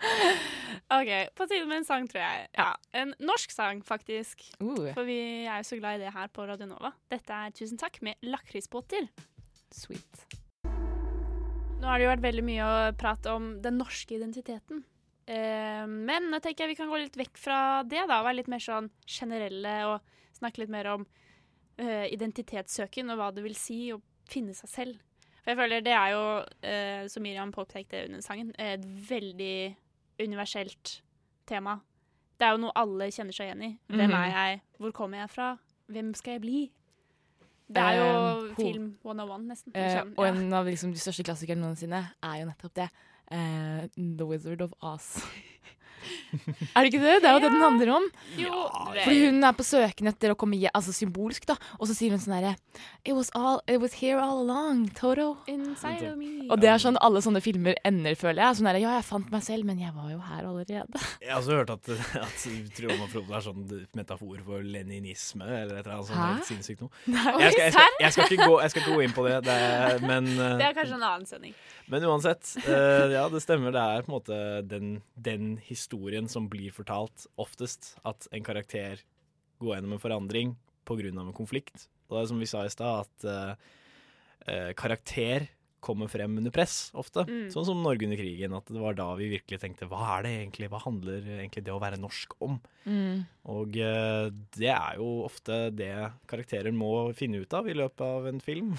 [0.97, 2.47] OK, på tide med en sang, tror jeg.
[2.55, 4.45] Ja, En norsk sang, faktisk.
[4.63, 4.87] Uh.
[4.95, 6.93] For vi er jo så glad i det her på Radio Nova.
[7.11, 9.09] Dette er Tusen takk med lakrisbåter.
[9.75, 10.23] Sweet.
[11.77, 14.85] Nå har det jo vært veldig mye å prate om den norske identiteten.
[15.27, 18.21] Eh, men nå tenker jeg vi kan gå litt vekk fra det, da.
[18.23, 21.03] Være litt mer sånn generelle og snakke litt mer om
[21.81, 23.99] uh, identitetssøken og hva det vil si å
[24.29, 24.99] finne seg selv.
[25.43, 29.75] For jeg føler det er jo, uh, som Miriam påpekte under sangen, et veldig
[30.21, 31.01] universelt
[31.49, 31.77] tema.
[32.37, 33.71] Det er jo noe alle kjenner seg igjen i.
[33.89, 34.17] Hvem Mhm.
[34.21, 34.61] er jeg?
[34.79, 35.57] Hvor kommer jeg fra?
[35.89, 36.71] Hvem skal jeg bli?
[37.69, 39.73] Det er jo ho- film 101, nesten.
[39.73, 42.89] Sånn, og en av liksom, de største klassikerne noensinne er jo nettopp det.
[43.31, 45.21] Eh, The Wizard of Oz.
[46.75, 47.15] er det ikke det?
[47.23, 48.05] Det er jo det den handler om.
[48.37, 48.63] Jo,
[49.03, 51.55] Fordi hun er på søken etter å komme hjem, altså symbolsk, da.
[51.79, 52.55] Og så sier hun sånn herre
[53.07, 53.31] it, was
[53.67, 55.37] it was here all along, Toto.
[55.47, 56.47] Inside of me.
[56.51, 58.59] Og det er sånn alle sånne filmer ender, føler jeg.
[58.59, 61.01] Sånn herre, ja, jeg fant meg selv, men jeg var jo her allerede.
[61.27, 61.89] Jeg har også hørt at,
[62.21, 62.43] at
[62.77, 63.63] Trond og Frode er sånn
[63.97, 66.27] metafor for leninisme eller et eller annet sånt Hæ?
[66.37, 66.91] helt sinnssykt noe.
[67.07, 69.33] Jeg skal, jeg, skal, jeg, skal ikke gå, jeg skal ikke gå inn på det,
[69.47, 71.55] det er- men eh, Det er kanskje en annen sending.
[71.91, 73.71] Men uansett, Uh, ja, det stemmer.
[73.71, 74.37] Det er på en måte
[74.67, 75.96] den, den historien
[76.29, 77.95] som blir fortalt oftest.
[78.05, 79.03] At en karakter
[79.59, 81.09] går gjennom en forandring pga.
[81.09, 81.89] en konflikt.
[82.07, 83.25] Og det er som vi sa i stad, at
[84.47, 85.49] uh, karakter
[85.87, 87.23] kommer frem under press ofte.
[87.27, 87.47] Mm.
[87.53, 88.55] Sånn som Norge under krigen.
[88.57, 91.73] At det var da vi virkelig tenkte hva er det egentlig, hva handler egentlig det
[91.73, 92.59] å være norsk om?
[92.87, 93.23] Mm.
[93.51, 94.27] Og eh,
[94.57, 95.93] det er jo ofte det
[96.29, 98.75] karakterer må finne ut av i løpet av en film.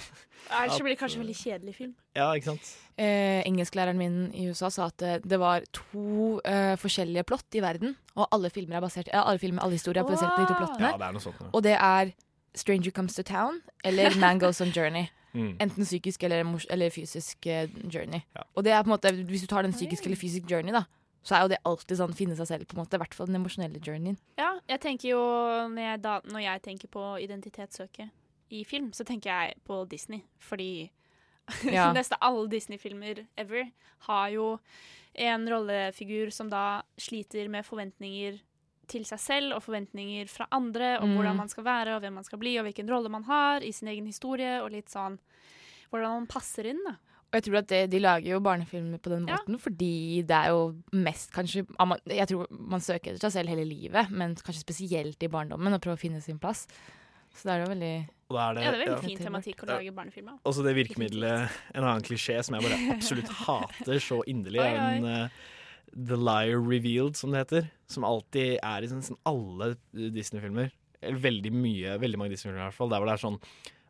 [0.48, 1.96] Ellers så blir det kanskje en veldig kjedelig film.
[2.18, 2.70] Ja, ikke sant?
[2.98, 7.62] Eh, engelsklæreren min i USA sa at eh, det var to eh, forskjellige plott i
[7.62, 10.48] verden, og alle filmer er basert ja, alle, filmer, alle historier er basert på de
[10.50, 10.90] to plottene.
[10.90, 11.44] Ja, det er noe sånt.
[11.44, 11.52] Ja.
[11.52, 12.16] Og det er
[12.58, 15.12] Stranger Comes to Town eller Man Goes on Journey.
[15.34, 15.56] Mm.
[15.60, 17.90] Enten psykisk eller, eller fysisk journey.
[17.92, 18.20] journey.
[18.56, 20.84] Og det er på en måte, Hvis du tar den psykiske eller fysisk journey, da,
[21.22, 22.66] så er jo det alltid sånn finne seg selv.
[22.66, 24.16] på en måte, I hvert fall den emosjonelle journeyen.
[24.38, 25.20] Ja, jeg tenker jo
[25.68, 28.10] når jeg, da, når jeg tenker på identitetssøket
[28.50, 30.22] i film, så tenker jeg på Disney.
[30.38, 30.90] Fordi
[31.64, 31.92] Ja.
[31.92, 33.70] nesten alle Disney-filmer ever
[34.08, 34.58] har jo
[35.14, 38.40] en rollefigur som da sliter med forventninger
[38.88, 41.16] til seg selv og forventninger fra andre om Mm.
[41.18, 43.70] hvordan man skal være og hvem man skal bli og hvilken rolle man har i
[43.72, 45.18] sin egen historie og litt sånn
[45.90, 46.80] hvordan man passer inn.
[46.84, 46.96] da.
[47.28, 50.48] Og jeg tror at det, de lager jo barnefilmer på den måten fordi det er
[50.48, 51.66] jo mest kanskje
[52.08, 55.80] Jeg tror man søker etter seg selv hele livet, men kanskje spesielt i barndommen, og
[55.84, 56.66] prøver å finne sin plass.
[57.36, 59.08] Så det er jo veldig Og da er det, Ja, det er veldig ja.
[59.08, 60.32] fin tematikk å lage barnefilmer.
[60.40, 64.80] Og Også det virkemidlet, en annen klisjé som jeg bare absolutt hater så inderlig, er
[64.96, 65.28] en eh,
[65.94, 67.70] The Liar Revealed, som det heter.
[67.90, 70.72] Som alltid er i sånn, sånn alle Disney-filmer.
[71.00, 72.92] Eller veldig mye, veldig mange Disney-filmer i hvert fall.
[72.92, 73.40] Der hvor det er sånn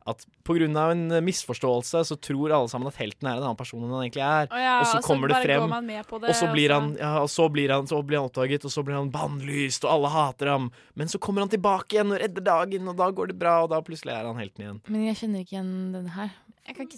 [0.09, 3.93] at av en misforståelse så tror alle sammen at helten er en annen person enn
[3.93, 4.49] han egentlig er.
[4.49, 7.31] Oh ja, og så kommer så det frem, det, og så blir han ja, og
[7.33, 10.53] så blir han, så blir han oppdaget, og så blir han bannlyst, og alle hater
[10.55, 10.69] ham.
[10.99, 13.73] Men så kommer han tilbake igjen og redder dagen, og da går det bra, og
[13.75, 14.85] da plutselig er han helten igjen.
[14.89, 16.37] Men jeg kjenner ikke igjen denne her.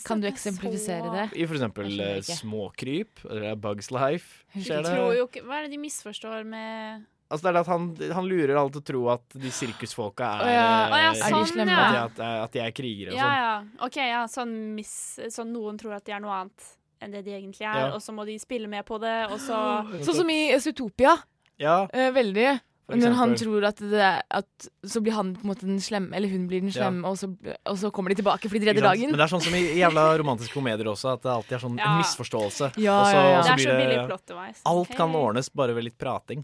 [0.03, 1.29] Kan, du eksemplifisere det?
[1.39, 2.19] I for eksempel eh.
[2.27, 4.43] Småkryp, eller Bugs Life.
[4.57, 4.95] Skjer det?
[4.97, 7.85] tror jo ikke, Hva er det de misforstår med Altså det er det at han,
[8.17, 10.65] han lurer alle til å tro at de sirkusfolka er, Å ja.
[10.67, 11.71] eh, Å ja, sånn, slemme?
[11.77, 12.05] ja.
[12.05, 13.39] At, de, at, at de er krigere og Ja, sånn.
[13.39, 13.87] ja.
[13.87, 14.23] OK, ja.
[14.27, 14.95] Sånn, miss,
[15.31, 17.93] sånn noen tror at de er noe annet enn det de egentlig er, Ja.
[17.95, 19.61] og så må de spille med på det, og så
[20.05, 21.15] Sånn som i Zootopia.
[21.63, 21.87] Ja.
[21.95, 22.61] Eh, veldig.
[22.91, 25.79] Men Når han tror at, det er, at Så blir han på en måte den
[25.79, 26.81] slemme, eller hun blir den Ja.
[26.83, 27.29] slemme, og, så,
[27.71, 29.13] og så kommer de tilbake fordi de redder dagen.
[29.15, 31.79] Men det er sånn som i jævla romantiske komedier også, at det alltid er sånn
[31.79, 31.93] Ja.
[31.95, 32.73] en misforståelse.
[32.83, 33.39] Ja, og så, ja, ja.
[33.39, 34.63] og så Det er blir så det billig plot-device.
[34.67, 36.43] Alt kan ordnes bare ved litt prating.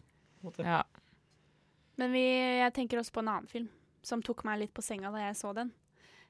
[0.52, 0.68] På en måte.
[0.68, 0.82] Ja.
[1.98, 2.24] Men vi,
[2.60, 3.68] jeg tenker også på en annen film
[4.06, 5.72] som tok meg litt på senga da jeg så den.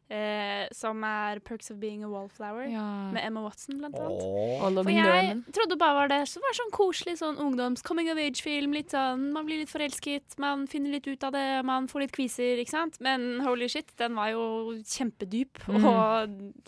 [0.08, 3.10] Eh, som er 'Perks of Being a Wallflower' Ja.
[3.10, 4.22] med Emma Watson, blant annet.
[4.62, 8.08] Og For jeg trodde bare var det så var det sånn koselig sånn ungdoms coming
[8.08, 8.72] of age-film.
[8.72, 12.12] Litt sånn, Man blir litt forelsket, man finner litt ut av det, man får litt
[12.12, 13.00] kviser, ikke sant.
[13.00, 15.84] Men holy shit, den var jo kjempedyp Mm.
[15.84, 16.62] og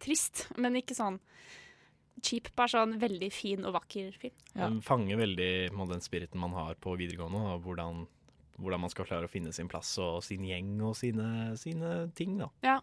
[0.00, 0.48] trist.
[0.56, 1.20] Men ikke sånn
[2.22, 2.50] cheap.
[2.58, 4.36] Bare sånn veldig fin og vakker film.
[4.54, 5.50] Den fanger veldig
[5.90, 7.42] den spiriten man har på videregående.
[7.54, 8.06] Og hvordan,
[8.60, 12.38] hvordan man skal klare å finne sin plass og sin gjeng og sine, sine ting.
[12.38, 12.50] da.
[12.62, 12.78] Ja.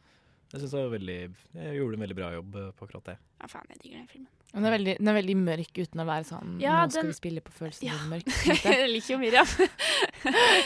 [0.47, 1.19] Jeg synes det veldig,
[1.59, 3.15] jeg gjorde en veldig bra jobb eh, på akkurat det.
[3.41, 4.29] Ja, faen, jeg digger den filmen.
[4.53, 7.11] Den er, veldig, den er veldig mørk uten å være sånn Ja, Nå skal den-
[7.11, 7.97] vi spille på følelsen Ja.
[7.99, 8.29] din mørk.
[8.63, 9.49] jeg liker jo Miriam.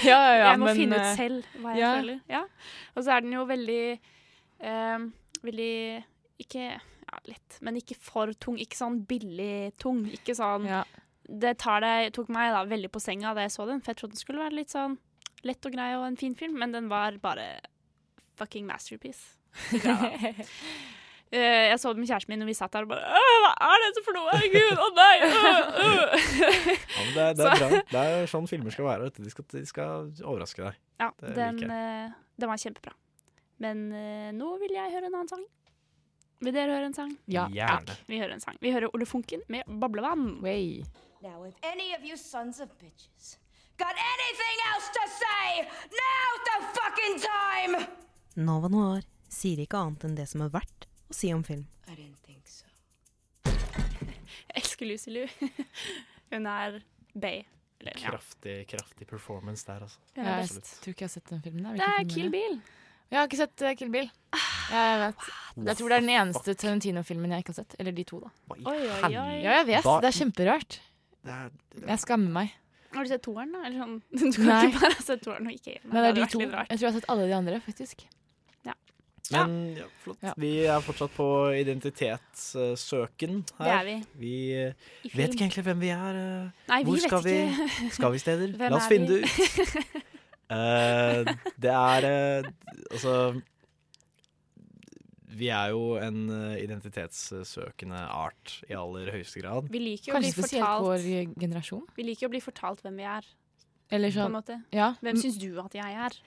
[0.06, 1.90] Ja, ja, ja, jeg må men, finne eh, ut selv hva jeg ja.
[1.98, 2.22] føler.
[2.30, 2.44] Ja.
[2.96, 3.82] Og så er den jo veldig
[4.62, 5.04] eh,
[5.42, 5.74] Veldig
[6.46, 6.68] Ikke
[7.12, 7.58] ja, litt.
[7.62, 8.58] men ikke for tung.
[8.62, 10.06] Ikke sånn billig tung.
[10.16, 10.68] Ikke sånn
[11.32, 14.00] Det tar deg, tok meg da veldig på senga da jeg så den, for jeg
[14.02, 14.98] trodde den skulle være litt sånn
[15.48, 17.62] lett og grei og en fin film, men den var bare
[18.38, 19.38] fucking masterpiece.
[21.32, 23.52] Eh, jeg så den med kjæresten min, og vi satt der og bare «Åh, Hva
[23.72, 24.34] er dette for noe?
[24.36, 25.14] Herregud, å nei!
[25.24, 26.18] Uh, uh.
[26.36, 27.70] Ja, det, er- det er bra.
[27.94, 29.08] Det er sånn filmer skal være.
[29.16, 30.82] De skal, de skal overraske deg.
[31.00, 32.92] Ja, Det den, eh, den var kjempebra.
[33.64, 35.46] Men eh, nå vil jeg høre en annen sang.
[36.42, 37.12] Vil dere høre en sang?
[37.30, 37.46] Ja.
[37.54, 37.96] Gjerne.
[38.10, 38.58] Vi hører en sang.
[38.62, 40.42] Vi hører Ole Funken med 'Bablevann'.
[41.22, 43.38] Now, if any of you sons of bitches
[43.78, 45.48] got anything else to say,
[46.02, 47.86] now's the fucking time!
[48.36, 51.66] Nova Noir sier ikke annet enn det som er verdt å si om film.
[51.88, 52.66] I didn't think so.
[54.52, 55.26] Jeg elsker Lucy Lou.
[56.34, 56.82] Hun er
[57.14, 57.44] Bay.
[57.82, 58.12] Eller, ja.
[58.14, 60.00] Kraftig, kraftig performance der, altså.
[60.16, 61.64] Er Jeg tror ikke jeg har sett den filmen.
[61.66, 61.80] der.
[61.82, 62.60] Det er film Kill Bill.
[63.12, 64.12] Jeg har ikke sett eh, Kill Bill.
[64.72, 65.28] Jeg vet.
[65.68, 67.76] Jeg tror det er den eneste Tarantino-filmen jeg ikke har sett.
[67.80, 68.32] Eller de to, da.
[68.56, 69.12] Oi, oi, oi.
[69.12, 69.26] Ja,
[69.60, 69.84] jeg vet.
[69.84, 70.80] Da- Det er kjemperart.
[71.88, 72.54] Jeg skammer meg.
[72.96, 73.62] Har du sett toeren, da?
[73.68, 74.00] Eller sånn?
[74.12, 74.64] Du kan Nei.
[74.68, 76.40] ikke bare ha sett toeren og ikke Nei, det er de to.
[76.42, 78.08] Jeg tror jeg har sett alle de andre, faktisk.
[79.32, 80.26] Men ja, flott.
[80.44, 83.64] Vi er fortsatt på identitetssøken her.
[83.64, 83.94] Det er vi.
[84.20, 85.22] Vi I vet film.
[85.32, 86.18] ikke egentlig hvem vi er.
[86.20, 86.50] eh.
[86.68, 87.30] Nei, vi Hvor vet skal ikke.
[87.30, 87.90] vi?
[87.98, 88.52] Skal vi steder?
[88.60, 89.30] Hvem La oss finne det ut.
[90.52, 91.32] Uh,
[91.64, 92.08] det er
[92.44, 92.50] uh,
[92.92, 93.14] Altså
[95.38, 99.70] Vi er jo en eh, identitetssøkende art i aller høyeste grad.
[99.72, 101.86] Vi liker jo å bli Kanskje spesielt fortalt vår generasjon.
[101.96, 103.30] Vi liker jo å bli fortalt hvem vi er,
[103.92, 104.66] Eller på sånn.
[104.76, 104.94] Ja.
[105.04, 106.20] Hvem syns du at jeg er?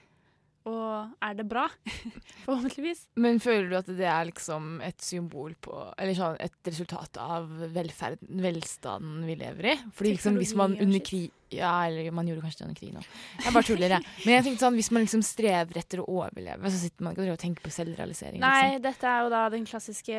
[0.65, 1.67] Og er det bra?
[2.45, 3.03] Forhåpentligvis.
[3.21, 7.45] Men føler du at det er liksom et symbol på Eller sånn et resultat av
[7.75, 9.75] velferden, velstanden vi lever i?
[9.93, 13.03] Fordi liksom hvis man under krig Ja, eller man gjorde kanskje det under krig nå.
[13.45, 14.07] Jeg bare tuller, jeg.
[14.25, 17.29] Men jeg tenkte sånn, hvis man liksom strever etter å overleve, så sitter man ikke
[17.35, 18.41] og tenker på selvrealisering.
[18.41, 18.81] Nei, Liksom.
[18.89, 20.17] dette er jo da den klassiske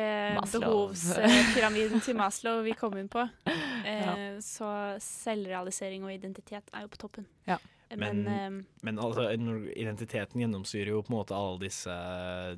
[0.55, 3.27] behovspyramiden til Maslow vi kom inn på.
[3.87, 4.13] Eh, Ja.
[4.43, 4.67] Så
[5.03, 7.25] selvrealisering og identitet er jo på toppen.
[7.47, 7.55] Ja.
[7.95, 11.93] Men, Men, eh, men altså, identiteten gjennomsyrer jo på en måte alle disse,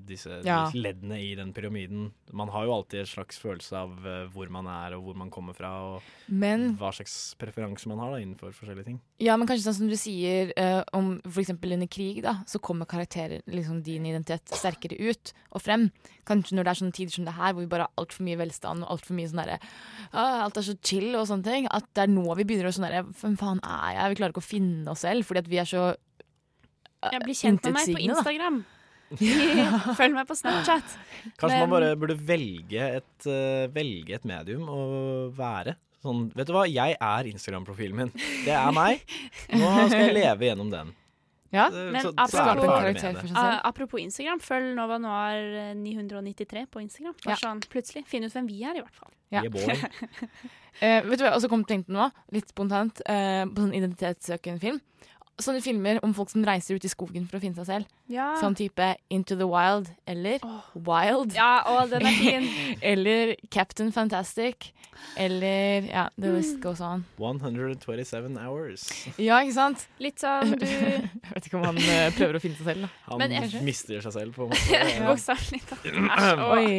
[0.05, 0.71] disse Ja.
[0.73, 2.11] leddene i den pyramiden.
[2.34, 5.30] Man har jo alltid en slags følelse av eh, hvor man er og hvor man
[5.30, 8.99] kommer fra, og Men- hva slags preferanse man har da, innenfor forskjellige ting.
[9.19, 12.86] Ja, men kanskje sånn som du sier uh, om eksempel under krig, da, så kommer
[12.86, 15.91] karakterer, liksom din identitet, sterkere ut og frem.
[16.25, 18.38] Kanskje når det er sånne tider som det her, hvor vi bare har altfor mye
[18.38, 19.59] velstand og altfor mye sånn derre
[20.13, 21.67] uh, Alt er så chill og sånne ting.
[21.69, 24.09] At det er nå vi begynner å sånn derre Hvem faen er jeg?
[24.13, 27.38] Vi klarer ikke å finne oss selv, fordi at vi er så uh, Jeg blir
[27.38, 28.03] kjent med meg på.
[28.09, 28.61] Instagram.
[29.99, 30.97] Følg meg på Snapchat.
[31.39, 34.82] Kanskje Men- man bare burde velge et, uh, velge et medium å
[35.36, 35.76] være.
[35.99, 38.11] Sånn, vet du hva, jeg er Instagram-profilen min.
[38.45, 39.01] Det er meg.
[39.51, 40.93] Nå skal jeg leve gjennom den.
[41.51, 43.59] Ja, Men så- apropos, så uh.
[43.63, 47.15] Apropos Instagram, følg Nova Noir eh, 993 på Instagram.
[47.26, 48.05] Bare sånn plutselig.
[48.05, 49.11] Finn ut hvem vi er, i hvert fall.
[49.34, 49.41] Ja.
[49.41, 54.61] uh, vet du hva Og så kom tenkte nå, litt spontant, uh, på sånn identitetssøkende
[54.61, 54.80] film.
[55.39, 57.91] Sånne filmer om folk som reiser ut i skogen for å finne seg selv.
[58.11, 58.33] Ja.
[58.41, 60.43] Sånn type Into the Wild eller
[60.75, 61.31] Wild.
[61.37, 62.47] Ja, å, den er fin.
[62.91, 64.73] eller Captain Fantastic.
[65.15, 66.35] Eller ja, The Mm.
[66.35, 67.05] list goes on.
[67.17, 68.83] 127 hours.
[69.17, 69.85] Ja, ikke sant?
[70.03, 72.89] Litt sånn du Jeg vet ikke om han uh, prøver å finne seg selv, da.
[73.07, 74.83] Han Men mister seg selv, på en måte.
[75.07, 75.87] Bokstavelig talt.
[76.19, 76.43] Æsj.
[76.51, 76.69] Oi.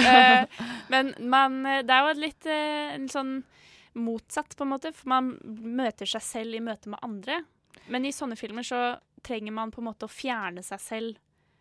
[0.00, 3.34] Eh, Men man, eh, det er jo litt uh, en sånn
[4.00, 4.92] motsatt, på en måte.
[4.96, 7.42] For man møter seg selv i møte med andre.
[7.90, 8.80] Men i sånne filmer så
[9.26, 11.18] trenger man på en måte å fjerne seg selv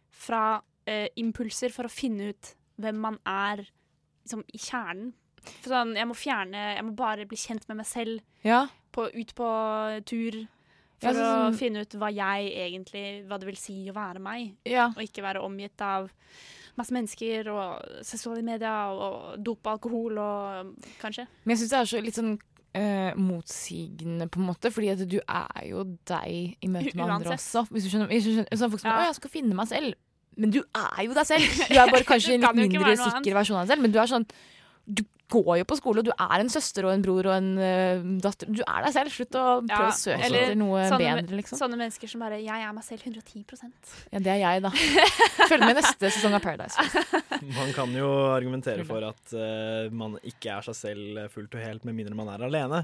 [0.09, 5.13] fra eh, impulser for å finne ut hvem man er liksom, i kjernen.
[5.63, 8.19] For sånn, jeg må fjerne Jeg må bare bli kjent med meg selv.
[8.43, 8.65] Ja.
[8.91, 9.49] På, ut på
[10.09, 10.35] tur.
[10.99, 14.19] Ja, For sånn- å finne ut hva jeg egentlig Hva det vil si å være
[14.19, 14.57] meg.
[14.67, 14.89] Ja.
[14.95, 16.09] Og ikke være omgitt av
[16.79, 21.25] masse mennesker og sosiale medier og dop og alkohol og kanskje.
[21.43, 22.37] Men jeg syns det er så litt sånn
[22.77, 27.35] eh, motsigende, på en måte, fordi at du er jo deg i møte med andre
[27.37, 27.65] også.
[27.71, 28.97] Hvis du skjønner, hvis du skjønner sånn folk som Ja.
[28.99, 29.93] Å, jeg skal finne meg selv.
[30.39, 31.45] Men du er jo deg selv.
[31.73, 34.11] Du er bare kanskje en litt mindre sikker versjon av deg selv, men du er
[34.11, 34.27] sånn
[34.85, 37.49] Du går jo på skole, og du er en søster og en bror og en
[37.59, 38.49] uh, datter.
[38.49, 39.13] Du er deg selv.
[39.13, 41.61] Slutt å prøve å søke eller etter noe sånne, bedre, liksom.
[41.61, 44.71] Sånne mennesker som bare 'jeg er meg selv 110% Ja, det er jeg, da.
[45.51, 47.05] Følg med neste sesong av Paradise.
[47.59, 51.85] Man kan jo argumentere for at uh, man ikke er seg selv fullt og helt
[51.87, 52.83] med mindre man er alene.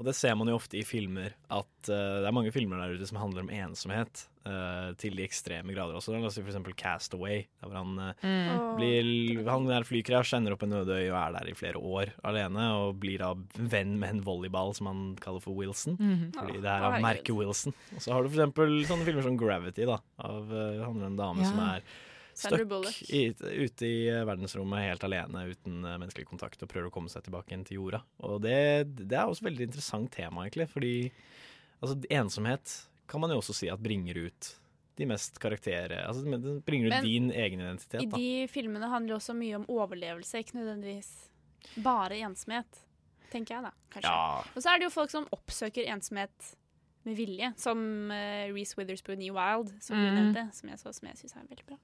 [0.00, 2.96] Og det ser man jo ofte i filmer, at uh, det er mange filmer der
[2.96, 4.26] ute som handler om ensomhet.
[4.46, 6.12] Eh, til de ekstreme grader også.
[6.14, 8.76] La oss si for eksempel Castaway, der hvor han eh, Mm.
[8.76, 11.78] blir Han er flykrasj, ender opp på en øde øy og er der i flere
[11.80, 12.66] år alene.
[12.80, 15.96] Og blir da venn med en volleyball som han kaller for Wilson.
[16.00, 16.32] Mhm.
[16.36, 17.74] Fordi det er av oh, merket Wilson.
[17.96, 19.98] Og så har du for eksempel sånne filmer som Gravity, da.
[20.18, 21.50] Av uh, handler om en dame Ja.
[21.50, 21.82] som er
[22.40, 26.92] stuck i, ute i eh, verdensrommet helt alene uten uh, menneskelig kontakt og prøver å
[26.94, 28.00] komme seg tilbake igjen til jorda.
[28.24, 30.68] Og det, det er også et veldig interessant tema, egentlig.
[30.72, 30.94] Fordi
[31.82, 32.76] altså, ensomhet
[33.10, 34.52] kan man jo også si at bringer ut
[35.00, 36.22] de mest karakterer Altså
[36.66, 38.16] bringer ut Men din egen identitet, I da.
[38.20, 41.10] de filmene handler det også mye om overlevelse, ikke nødvendigvis
[41.82, 42.82] bare ensomhet.
[43.30, 43.70] Tenker jeg, da.
[43.94, 44.10] Kanskje.
[44.10, 44.42] Ja.
[44.56, 46.50] Og så er det jo folk som oppsøker ensomhet
[47.06, 47.78] med vilje, som
[48.10, 50.16] uh, Reece Witherspoon i Wild, som du Mm.
[50.18, 51.78] nevnte, som jeg så, som jeg syns er veldig bra.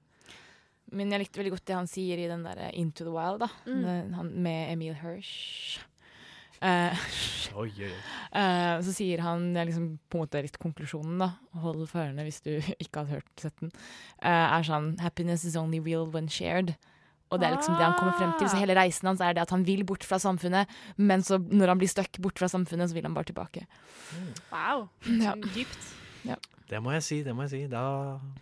[0.91, 3.47] Men jeg likte veldig godt det han sier i den der Into the Wild, da.
[3.65, 3.81] Mm.
[3.83, 5.79] Den- Han, med Emil Hirsch.
[6.61, 6.97] Eh,
[7.57, 7.91] Oi, oi,
[8.37, 11.31] eh, så sier han, det er liksom på en måte litt konklusjonen, da.
[11.63, 12.51] Hold for ørene hvis du
[12.83, 13.71] ikke har hørt sett den.
[14.21, 16.75] eh, er sånn Happiness is only real when shared.
[17.27, 18.47] Og det er liksom det han kommer frem til.
[18.47, 21.73] Så hele reisen hans er det at han vil bort fra samfunnet, men så når
[21.73, 23.65] han blir stuck bort fra samfunnet, så vil han bare tilbake.
[24.53, 24.85] Wow.
[25.19, 25.33] Ja.
[25.51, 25.89] Dypt.
[26.23, 26.37] Ja.
[26.67, 27.17] Det må jeg si.
[27.23, 27.83] det må jeg si Da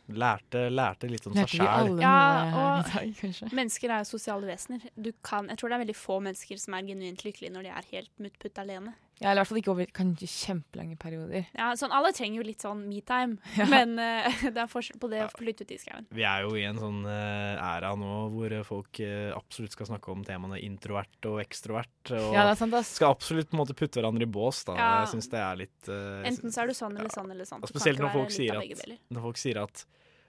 [0.09, 1.93] lærte, lærte litt om seg sjæl.
[2.01, 2.15] Ja,
[2.57, 2.93] og
[3.59, 4.85] mennesker er jo sosiale vesener.
[4.97, 7.73] Du kan, jeg tror det er veldig få mennesker som er genuint lykkelige når de
[7.75, 8.95] er helt muttputt alene.
[9.21, 11.45] Ja, eller i hvert fall ikke over kanskje kjempelange perioder.
[11.55, 13.67] Ja, sånn, alle trenger jo litt sånn me-time, Ja.
[13.71, 16.07] men uh, det er forskjell på det å flytte ut i skauen.
[16.11, 19.87] Vi er jo i en sånn eh, æra nå hvor eh, folk uh, absolutt skal
[19.93, 22.11] snakke om temaene introvert og ekstrovert.
[22.11, 22.91] Og Ja, det er sant, ass.
[22.99, 24.65] skal absolutt på en måte putte hverandre i bås.
[24.67, 24.75] da.
[24.75, 24.91] Ja.
[25.05, 25.91] Jeg synes det er litt
[26.27, 27.63] Enten så er du sånn eller sånn eller sånn.
[27.63, 29.85] og Spesielt når folk, sier at, når folk sier at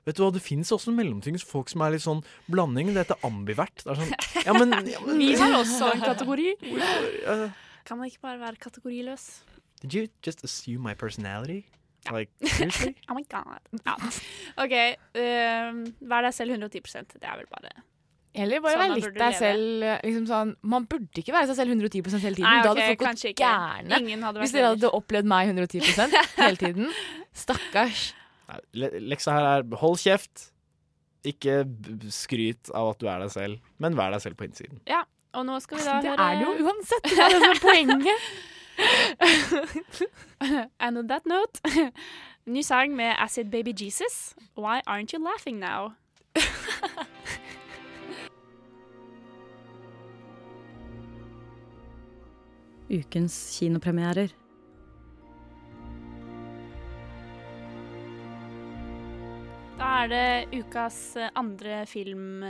[0.07, 1.35] Vet du hva, Det finnes også en mellomting.
[1.43, 2.93] Folk som er litt sånn blanding.
[2.95, 3.83] Det heter ambivert.
[3.83, 4.13] Det er sånn,
[4.47, 6.53] ja, men, ja, men Vi har også en kategori.
[7.27, 7.49] Uh,
[7.87, 9.27] Kan man ikke bare være kategoriløs?
[9.83, 11.63] Did you just assume my personality?
[12.11, 12.95] Like, seriously?
[13.11, 13.61] Oh my god.
[13.87, 13.95] Ja.
[14.63, 14.75] OK,
[15.19, 17.73] um, vær deg selv 110% Det er vel bare
[18.37, 19.87] Eller bare Sånn være litt deg selv.
[20.05, 22.47] Liksom sånn, man burde ikke være seg selv 110% hele tiden.
[22.47, 23.99] Nei, da hadde folk gått gærne.
[24.03, 26.93] Ingen hadde vært Hvis dere hadde opplevd meg 110% hele tiden.
[27.47, 28.05] Stakkars.
[28.79, 30.51] Le- Leksa her er hold kjeft.
[31.27, 31.65] Ikke
[32.15, 34.79] skryt av at du er deg selv, men vær deg selv på innsiden.
[34.87, 35.01] Ja,
[35.37, 37.05] og nå skal vi da Det høre er det jo uansett.
[37.05, 38.19] Det er det som er poenget.
[40.81, 41.61] And on that note
[42.47, 44.35] Ny sang med Acid Baby Jesus.
[44.57, 45.93] Why aren't you laughing now?
[52.91, 54.29] Ukens kinopremierer.
[59.79, 62.45] Da er det ukas eh, andre film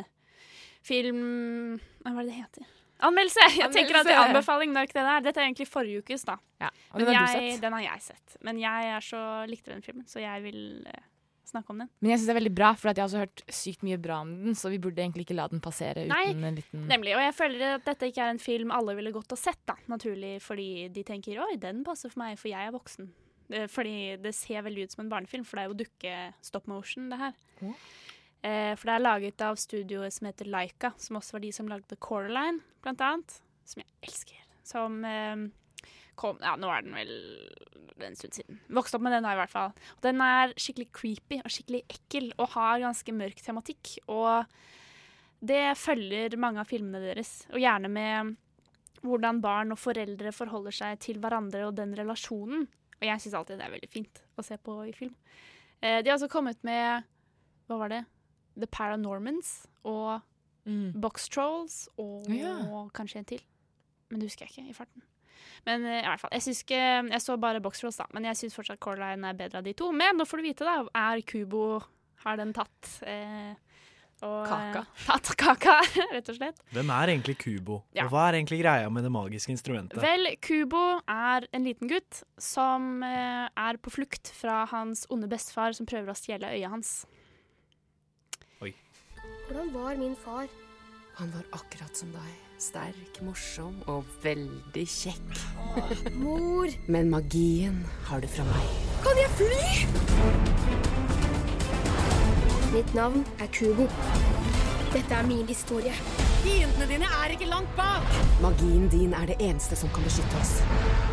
[0.86, 1.20] Film
[2.04, 2.72] Hva er det det heter?
[3.06, 3.48] Anmeldelse!
[3.58, 5.24] Jeg tenker at det er anbefaling anbefaling nok det der.
[5.26, 6.38] Dette er egentlig forrige ukes, da.
[6.62, 7.60] og Men den har du jeg, sett.
[7.66, 8.38] Den har jeg sett.
[8.46, 9.20] Men jeg så
[9.50, 11.02] likte den filmen, så jeg vil uh,
[11.50, 11.90] snakke om den.
[12.00, 14.22] Men jeg syns det er veldig bra, for jeg har også hørt sykt mye bra
[14.24, 17.12] om den, så vi burde egentlig ikke la den passere Nei, uten en liten Nemlig.
[17.18, 19.76] Og jeg føler at dette ikke er en film alle ville gått og sett, da.
[19.92, 23.12] Naturlig fordi de tenker oi, den passer for meg, for jeg er voksen.
[23.52, 26.66] Eh, Fordi det ser veldig ut som en barnefilm, for det er jo dukke stop
[26.70, 27.36] motion, det her.
[27.62, 27.86] Eh,
[28.78, 31.98] for det er laget av studioet som heter Laika, som også var de som lagde
[31.98, 33.38] Coraline, blant annet.
[33.66, 34.42] Som jeg elsker.
[34.66, 35.46] Som eh,
[36.18, 37.12] kom Ja, nå er den vel
[38.04, 38.60] en stund siden.
[38.72, 39.74] Vokste opp med den, da, i hvert fall.
[39.96, 43.96] Og den er skikkelig creepy og skikkelig ekkel og har ganske mørk tematikk.
[44.12, 44.44] Og
[45.46, 48.34] det følger mange av filmene deres, og gjerne med
[49.06, 52.66] hvordan barn og foreldre forholder seg til hverandre og den relasjonen.
[52.96, 55.14] Og jeg syns alltid det er veldig fint å se på i film.
[55.80, 57.04] Eh, de har også kommet med
[57.66, 58.04] Hva var det?
[58.58, 60.20] The Paranormans og
[60.98, 62.56] Box Trolls og Ja.
[62.96, 63.42] kanskje en til.
[64.10, 65.02] Men det husker jeg ikke i farten.
[65.66, 66.80] Men eh, i hvert fall, jeg, ikke,
[67.12, 69.72] jeg så bare Box Trolls, da, men jeg syns fortsatt Coraline er bedre av de
[69.78, 69.92] to.
[69.94, 70.80] Men nå får du vite, da.
[70.94, 71.80] Er Kubo
[72.24, 73.54] Har den tatt eh,
[74.24, 74.80] og, Kaka.
[74.80, 75.74] eh, Tatt kaka,
[76.16, 76.62] rett og slett.
[76.74, 77.82] Hvem er egentlig Kubo?
[77.94, 78.06] Ja.
[78.06, 80.00] Og hva er egentlig greia med det magiske instrumentet?
[80.02, 85.76] Vel, Kubo er en liten gutt som eh, er på flukt fra hans onde bestefar
[85.76, 86.94] som prøver å stjele øyet hans.
[89.46, 90.46] Hvordan var min far?
[91.14, 92.32] Han var akkurat som deg.
[92.58, 95.38] Sterk, morsom og veldig kjekk.
[96.22, 96.72] Mor!
[96.90, 97.78] Men magien
[98.08, 98.66] har du fra meg.
[99.04, 99.62] Kan jeg fly?
[102.74, 103.86] Mitt navn er Kubo.
[104.90, 105.94] Dette er min historie.
[106.42, 108.18] Fiendene dine er ikke langt bak!
[108.42, 110.56] Magien din er det eneste som kan beskytte oss.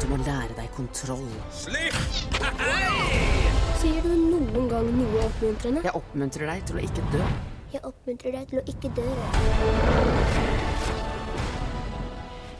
[0.01, 1.29] Du må lære deg kontroll.
[1.53, 2.01] Slipp!
[3.83, 5.85] Sier du noen gang noe oppmuntrende?
[5.85, 7.25] Jeg oppmuntrer deg til å ikke dø.
[7.73, 9.03] Jeg oppmuntrer deg til å ikke dø.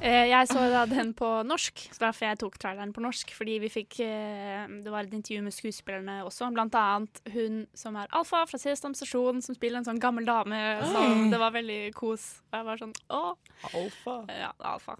[0.03, 3.30] Eh, jeg så da den på norsk, så derfor jeg tok traileren på norsk.
[3.38, 7.95] Fordi vi fikk eh, Det var et intervju med skuespillerne også, blant annet hun som
[8.01, 10.59] er Alfa fra Sesam Stasjon, som spiller en sånn gammel dame.
[10.89, 12.26] Så det var veldig kos.
[12.49, 13.24] Og jeg var sånn Å!
[13.72, 14.18] Alfa?
[14.34, 14.97] Ja, Alfa.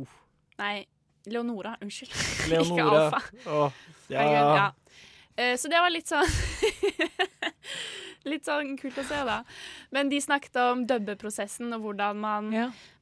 [0.00, 0.14] Uff.
[0.62, 0.86] Nei,
[1.28, 1.74] Leonora.
[1.84, 2.14] Unnskyld.
[2.46, 3.04] Ikke Leonora.
[3.10, 3.50] Alfa.
[3.50, 4.24] Oh, ja.
[4.30, 4.66] Ja.
[5.36, 6.24] Eh, Så det var litt sånn
[8.26, 9.38] Litt sånn kult å se, da.
[9.94, 12.50] Men de snakket om dubbeprosessen og hvordan man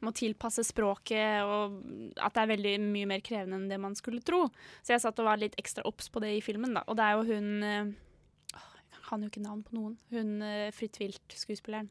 [0.04, 1.78] må tilpasse språket, og
[2.20, 4.46] at det er veldig mye mer krevende enn det man skulle tro.
[4.84, 6.84] Så jeg satt og var litt ekstra obs på det i filmen, da.
[6.88, 7.92] Og det er jo hun eh,
[8.52, 9.98] Jeg kan jo ikke navn på noen.
[10.12, 11.90] Hun uh, Fritt Vilt-skuespilleren.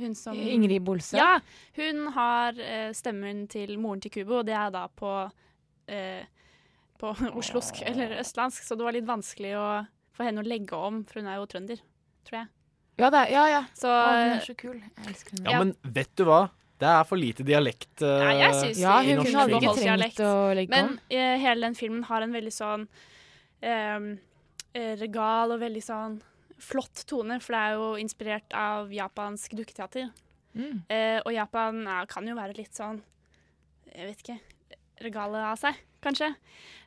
[0.00, 1.16] Hun som Ingrid Bolse?
[1.16, 1.40] Ja.
[1.76, 5.10] Hun har eh, stemmen til moren til Kubo, og det er da på
[5.92, 6.24] eh,
[7.02, 9.66] på oslosk eller østlandsk, så det var litt vanskelig å
[10.16, 11.80] få henne å legge om, for hun er jo trønder,
[12.28, 12.50] tror jeg.
[13.00, 13.60] Ja, det er, ja, ja.
[13.74, 14.76] Så, Å, hun er så kul.
[14.76, 15.48] Jeg elsker henne.
[15.50, 16.42] Ja, men vet du hva?
[16.82, 19.74] Det er for lite dialekt uh, Nei, jeg synes Ja, hun kunne kunne hadde ikke
[19.76, 20.20] trengt dialekt.
[20.26, 20.96] å legge Men om.
[21.14, 22.86] eh, hele den filmen har en veldig sånn
[23.62, 24.08] ehm,
[24.74, 26.16] eh, regal og veldig sånn
[26.62, 30.10] flott tone, for det er jo inspirert av japansk dukketeater.
[30.58, 30.82] Mm.
[30.90, 32.98] Eh, og Japan ja, kan jo være litt sånn
[33.94, 34.36] Jeg vet ikke
[35.06, 36.28] regale av seg, kanskje.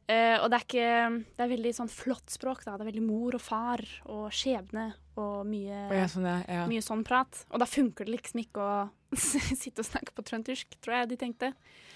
[0.06, 2.62] Eh, og det er ikke Det er veldig sånn flott språk.
[2.66, 2.76] da.
[2.78, 6.66] Det er veldig mor og far og skjebne og mye, ja, sånn, det, ja.
[6.68, 7.46] mye sånn prat.
[7.54, 8.76] Og da funker det liksom ikke å
[9.62, 11.52] sitte og snakke på trøndersk, tror jeg de tenkte.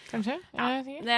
[0.09, 0.39] Kanskje?
[0.55, 1.17] Ja, det,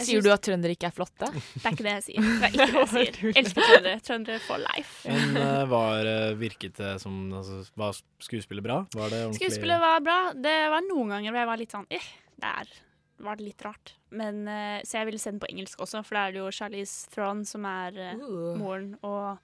[0.00, 1.28] jeg Sier du at trøndere ikke er flotte?
[1.60, 2.24] Det er ikke det jeg sier.
[2.26, 3.20] Det er ikke det jeg sier.
[3.42, 4.00] Elsker trøndere.
[4.08, 4.96] Trøndere for life.
[5.12, 8.80] Men uh, var, eh, virket det som altså, Var skuespillet bra?
[8.96, 10.18] Var det ordentlig Skuespillet var bra.
[10.34, 12.10] Det var noen ganger hvor jeg var litt sånn eh,
[12.42, 12.74] der
[13.22, 13.94] var det litt rart.
[14.16, 16.54] Men, eh, så jeg ville se den på engelsk også, for da er det jo
[16.54, 18.56] Charlize Theron som er eh, Uh.
[18.58, 19.36] moren, og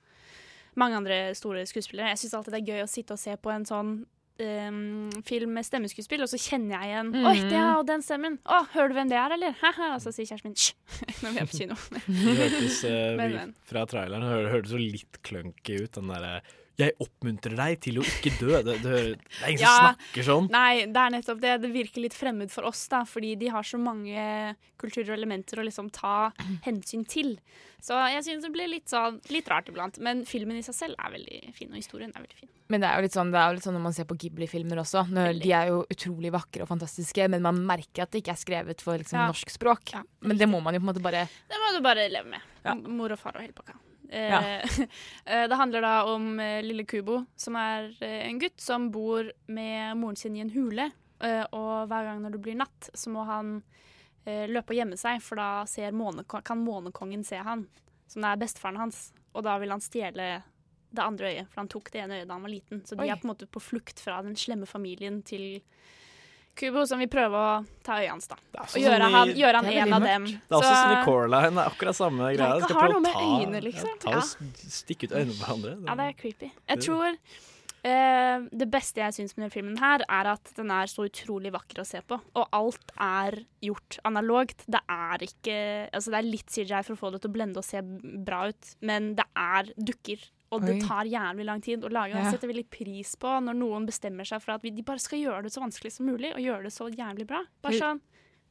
[0.80, 2.14] mange andre store skuespillere.
[2.14, 3.90] Jeg syns alltid det er gøy å sitte og se på en sånn
[4.40, 7.26] um, film med stemmeskuespill, og så kjenner jeg igjen mm.
[7.28, 8.38] Oi, det er jo den stemmen!
[8.48, 9.58] Å, hører du hvem det er, eller?
[9.62, 9.92] Haha.
[9.98, 10.72] Og så sier kjæresten min hysj,
[11.22, 11.78] når vi er på kino.
[12.40, 13.54] Hørtes uh, Men, men.
[13.68, 16.40] fra traileren hør, hørtes jo litt clunky ut, den derre
[16.78, 18.62] 'Jeg oppmuntrer deg til å ikke dø'.
[18.64, 20.46] Det, det, det er ingen som snakker sånn.
[20.50, 21.56] Nei, det er nettopp det.
[21.62, 25.60] Det virker litt fremmed for oss, da, fordi de har så mange kulturer og elementer
[25.60, 26.32] å liksom ta
[26.64, 27.36] hensyn til.
[27.82, 29.98] Så jeg synes det blir litt, sånn, litt rart iblant.
[29.98, 32.48] Men filmen i seg selv er veldig fin, og historien er veldig fin.
[32.72, 34.16] Men det er jo litt sånn, det er jo litt sånn når man ser på
[34.22, 35.02] Ghibli-filmer også.
[35.12, 38.40] Når de er jo utrolig vakre og fantastiske, men man merker at det ikke er
[38.40, 39.26] skrevet for liksom, Ja.
[39.28, 39.92] norsk språk.
[40.22, 42.40] men det må man jo på en måte bare Det må du bare leve med.
[42.88, 43.74] Mor og far og hele pakka.
[44.12, 44.40] Eh, Ja.
[45.24, 49.30] eh, det handler da om eh, lille Kubo, som er eh, en gutt som bor
[49.48, 50.90] med moren sin i en hule.
[51.22, 53.56] Eh, og hver gang når det blir natt, så må han
[54.26, 57.66] eh, løpe og gjemme seg, for da ser måneko kan månekongen se han,
[58.10, 59.12] som er bestefaren hans.
[59.32, 60.42] Og da vil han stjele
[60.92, 62.82] det andre øyet, for han tok det ene øyet da han var liten.
[62.84, 63.08] Så de Oi.
[63.08, 65.62] er på en måte på flukt fra den slemme familien til
[66.58, 67.52] Kubo som vil prøve å
[67.84, 68.36] ta øyet hans, da.
[68.58, 70.26] Og sånn gjøre han, gjøre han en av dem.
[70.26, 71.54] Det er også sånn i Coraline.
[71.56, 72.50] Det er akkurat samme greia.
[72.52, 73.94] Laika Skal prøve å ta, øynene, liksom.
[73.94, 75.78] ja, ta og stikke ut øynene på hverandre.
[75.86, 76.52] Ja, det er creepy.
[76.74, 77.16] Jeg tror
[77.82, 81.50] Uh, det beste jeg syns med denne filmen, her er at den er så utrolig
[81.50, 82.14] vakker å se på.
[82.38, 84.62] Og alt er gjort analogt.
[84.70, 85.56] Det er ikke
[85.90, 88.44] Altså, det er litt CGI for å få det til å blende og se bra
[88.52, 90.22] ut, men det er dukker.
[90.52, 92.12] Og det tar jævlig lang tid å lage.
[92.12, 92.24] Og Ja.
[92.28, 95.18] jeg setter veldig pris på når noen bestemmer seg for at vi, de bare skal
[95.18, 97.42] gjøre det så vanskelig som mulig, og gjøre det så jævlig bra.
[97.64, 98.00] Bare sånn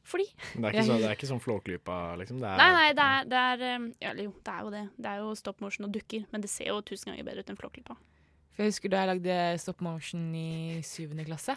[0.02, 0.24] fordi.
[0.34, 2.40] Det er ikke, så, det er ikke sånn Flåklypa, liksom.
[2.42, 4.88] Det er, Nei, nei, det er, det er um, ja, jo, det er jo det.
[4.98, 7.52] Det er jo stop motion og dukker, men det ser jo tusen ganger bedre ut
[7.54, 7.94] enn Flåklypa.
[8.52, 11.54] For jeg husker da jeg lagde stop motion i syvende klasse.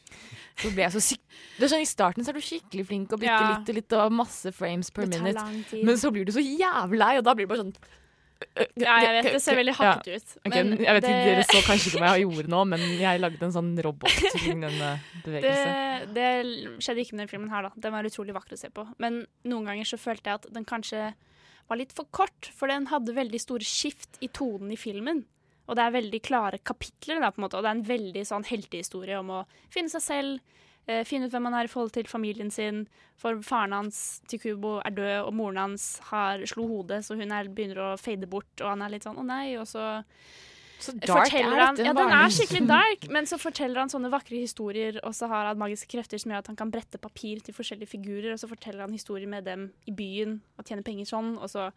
[0.62, 1.20] Så ble jeg så syk...
[1.58, 3.58] Det er sånn, I starten så er du skikkelig flink og bytter Ja.
[3.58, 5.44] litt og litt og masse frames per minute.
[5.84, 7.74] Men så blir du så jævlig lei, og da blir det bare sånn
[8.80, 11.44] Ja, jeg vet, det ser veldig hakkete ut, Ok, Okay, jeg vet ikke, det- Dere
[11.44, 14.90] så kanskje ikke hva jeg gjorde nå, men jeg lagde en sånn robot-lignende
[15.24, 15.74] bevegelse.
[16.14, 16.30] Det, det
[16.82, 17.70] skjedde ikke med denne filmen her, da.
[17.76, 18.86] Den var utrolig vakker å se på.
[18.98, 21.10] Men noen ganger så følte jeg at den kanskje
[21.70, 25.24] var litt for kort, for den hadde veldig store skift i tonen i filmen.
[25.68, 28.24] Og det er veldig klare kapitler, da, på en måte, og det er en veldig
[28.26, 30.40] sånn heltehistorie om å finne seg selv,
[30.90, 32.84] eh, finne ut hvem han er i forhold til familien sin.
[33.20, 37.34] For faren hans til Kubo er død, og moren hans har slo hodet, så hun
[37.36, 40.04] er, begynner å fade bort, og han er litt sånn 'å nei', og så
[40.80, 44.40] Så dark er han, Ja, den er skikkelig dark, men så forteller han sånne vakre
[44.40, 47.52] historier, og så har han magiske krefter som gjør at han kan brette papir til
[47.52, 51.36] forskjellige figurer, og så forteller han historier med dem i byen og tjener penger sånn,
[51.36, 51.70] og så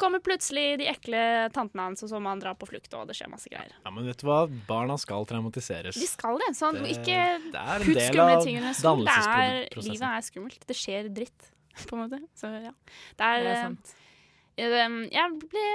[0.00, 1.20] kommer plutselig de ekle
[1.54, 3.70] tantene hans, og så må han dra på flukt, og det skjer masse greier.
[3.84, 4.40] Ja, men vet du hva?
[4.68, 5.94] Barna skal traumatiseres.
[6.00, 6.50] De skal det.
[6.58, 7.20] sånn, Det- Ikke
[7.52, 9.04] det er en putt del skumle av ting under stol.
[9.04, 9.92] Det er, dannelsesprosessen.
[9.92, 10.66] livet er skummelt.
[10.66, 11.50] Det skjer dritt,
[11.86, 12.20] på en måte.
[12.34, 12.72] Så ja.
[13.16, 13.94] Det er, Det er eh, sant.
[14.58, 15.66] eh, Jeg ble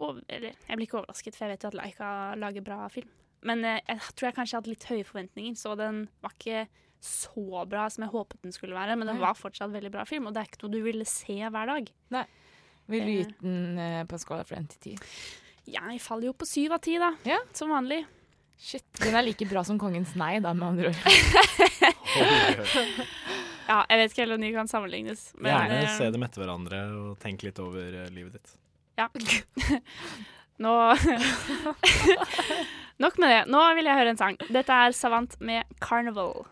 [0.00, 3.08] over, Eller jeg ble ikke overrasket, for jeg vet jo at Laika lager bra film.
[3.42, 6.66] Men eh, jeg tror jeg kanskje hadde litt høye forventninger, så den var ikke
[7.02, 8.96] så bra som jeg håpet den skulle være.
[8.96, 11.34] Men den var fortsatt veldig bra film, og det er ikke noe du ville se
[11.34, 11.90] hver dag.
[12.14, 12.26] Nei.
[12.92, 13.18] Vil du Eh.
[13.22, 15.12] gi den eh, på en skala fra 1 til 10?
[15.72, 17.12] Jeg faller jo på syv av ti, da.
[17.28, 17.38] Ja.
[17.56, 18.02] Som vanlig.
[18.62, 18.84] Shit.
[19.00, 21.00] Den er like bra som Kongens nei, da, med andre ord.
[23.62, 25.20] Ja, jeg vet ikke helt om de kan sammenlignes.
[25.38, 28.50] Men, Gjerne eh, se dem etter hverandre og tenk litt over eh, livet ditt.
[28.98, 29.06] Ja.
[30.62, 30.72] Nå
[33.02, 33.38] Nok med det.
[33.50, 34.36] Nå vil jeg høre en sang.
[34.52, 36.44] Dette er Savant med 'Carnival'.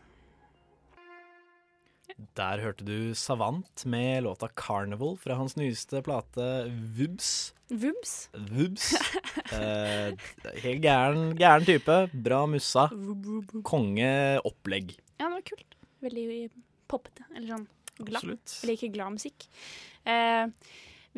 [2.36, 7.54] Der hørte du Savant med låta 'Carnival' fra hans nyeste plate Vubs.
[7.70, 8.28] Vubs?
[8.34, 8.94] Vubs.
[9.50, 10.14] Eh,
[10.62, 11.94] helt gæren, gæren type.
[12.14, 12.84] Bra mussa.
[13.66, 14.92] Kongeopplegg.
[15.18, 15.74] Ja, det var kult.
[16.04, 16.26] Veldig
[16.90, 17.24] poppete.
[17.34, 17.66] Eller sånn
[17.98, 18.20] glad.
[18.20, 18.54] Absolutt.
[18.62, 19.48] Jeg liker glad musikk.
[20.06, 20.46] Eh,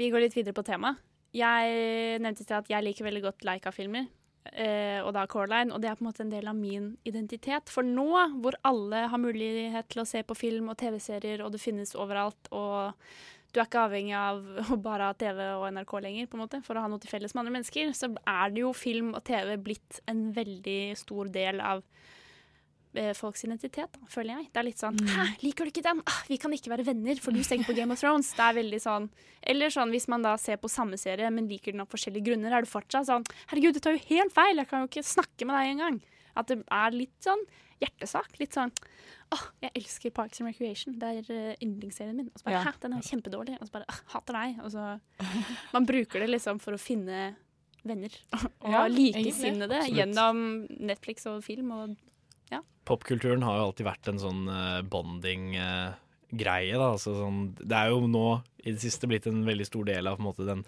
[0.00, 1.02] vi går litt videre på temaet.
[1.36, 4.08] Jeg nevnte til at jeg liker veldig godt Laika-filmer.
[4.42, 7.70] Eh, og da Coraline, og det er på en måte en del av min identitet.
[7.70, 8.08] For nå,
[8.42, 12.50] hvor alle har mulighet til å se på film og TV-serier, og det finnes overalt,
[12.50, 12.92] og
[13.52, 14.42] du er ikke avhengig av
[14.74, 17.12] å bare ha TV og NRK lenger, på en måte, for å ha noe til
[17.12, 21.30] felles med andre mennesker, så er det jo film og TV blitt en veldig stor
[21.32, 21.84] del av
[23.16, 24.48] folks identitet, da, føler jeg.
[24.52, 26.02] Det er litt sånn Hæ, liker du ikke den?
[26.04, 28.32] Ah, vi kan ikke være venner, for du ser ikke på Game of Thrones.
[28.36, 29.08] Det er veldig sånn
[29.54, 32.52] Eller sånn hvis man da ser på samme serie, men liker den av forskjellige grunner,
[32.52, 35.48] er det fortsatt sånn Herregud, du tar jo helt feil, jeg kan jo ikke snakke
[35.48, 36.00] med deg engang.
[36.36, 37.42] At det er litt sånn
[37.82, 38.36] hjertesak.
[38.40, 38.72] Litt sånn
[39.32, 40.98] Åh, jeg elsker Parks and Recreation.
[41.00, 42.28] Det er uh, yndlingsserien min.
[42.28, 42.64] Og så bare Ja.
[42.66, 43.54] Hæ, den er kjempedårlig.
[43.60, 44.58] Og så bare «Ah, hater deg.
[44.60, 44.84] Og så
[45.72, 47.30] Man bruker det liksom for å finne
[47.82, 48.12] venner.
[48.60, 51.96] Og Ja, likesinnede gjennom Netflix og film og
[52.52, 52.60] ja.
[52.88, 56.72] Popkulturen har jo alltid vært en sånn uh, bonding-greie.
[56.78, 56.88] da.
[56.94, 58.24] Altså, sånn, det er jo nå
[58.64, 60.64] i det siste blitt en veldig stor del av på en måte, den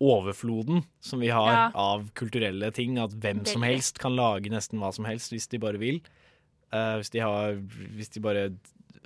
[0.00, 1.66] overfloden som vi har Ja.
[1.76, 2.96] av kulturelle ting.
[2.98, 6.00] At hvem som helst kan lage nesten hva som helst hvis de bare vil.
[6.72, 7.54] Uh, hvis, de har,
[7.96, 8.46] hvis de bare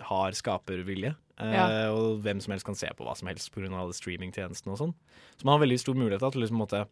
[0.00, 1.16] har skapervilje.
[1.40, 1.66] Uh, Ja.
[1.90, 3.66] Og hvem som helst kan se på hva som helst pga.
[3.74, 4.94] alle streamingtjenestene og sånn.
[5.36, 6.86] Så man har veldig stor mulighet da, til å liksom, måtte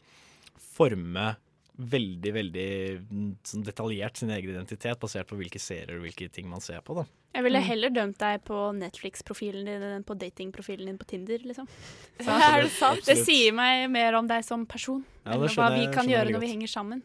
[0.58, 1.36] forme
[1.72, 2.68] veldig, veldig
[3.00, 6.82] mm, sånn detaljert sin egen identitet basert på hvilke serier og hvilke ting man ser
[6.84, 6.96] på.
[7.00, 7.06] da.
[7.32, 11.46] Jeg ville heller dømt deg på Netflix-profilen din enn på datingprofilen din på Tinder.
[11.48, 11.70] liksom.
[12.20, 13.04] Så, Er det sant?
[13.08, 16.44] Det sier meg mer om deg som person Ja, enn hva vi kan gjøre når
[16.44, 17.02] vi henger sammen.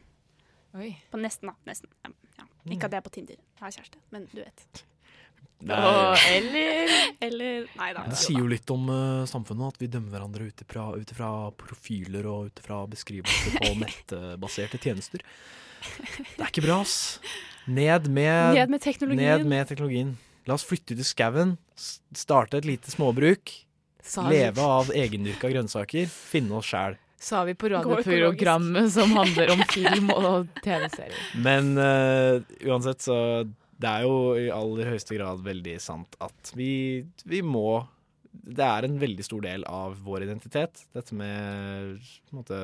[0.78, 0.91] Oi.
[1.11, 1.55] På nesten, da.
[1.70, 1.89] Nesten.
[2.03, 2.11] Ja,
[2.41, 2.49] ja.
[2.68, 3.39] Ikke at jeg er på Tinder.
[3.39, 4.84] Jeg har kjæreste, men du vet.
[5.60, 6.91] Det er- eller
[7.28, 8.03] Eller Nei da.
[8.12, 11.30] Det sier jo litt om uh, samfunnet at vi dømmer hverandre ut ifra, ut ifra
[11.58, 15.24] profiler og ut ifra beskrivelser på nettbaserte tjenester.
[15.82, 17.18] Det er ikke bra, ass.
[17.68, 19.24] Ned med, Ned med teknologien.
[19.24, 20.14] Ned med teknologien.
[20.47, 21.58] La oss flytte ut i skauen,
[22.16, 23.51] starte et lite småbruk,
[24.08, 26.95] Sa leve av egendyrka grønnsaker, finne oss sjæl.
[27.20, 31.18] Sa vi på radioprogrammet som handler om film og TV-serier.
[31.43, 32.38] Men uh,
[32.70, 33.18] uansett, så
[33.80, 37.86] det er jo i aller høyeste grad veldig sant at vi, vi må
[38.32, 41.97] Det er en veldig stor del av vår identitet, dette med
[42.30, 42.59] på en måte,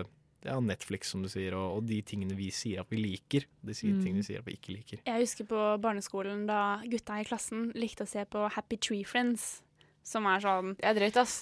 [0.45, 3.45] ja, Netflix, som du sier, og, og de tingene vi sier at vi liker.
[3.63, 4.01] De sier, Mm.
[4.03, 5.01] tingene vi sier at vi ikke liker.
[5.07, 9.61] Jeg husker på barneskolen da gutta i klassen likte å se på Happy Tree Friends.
[10.03, 10.73] Som er sånn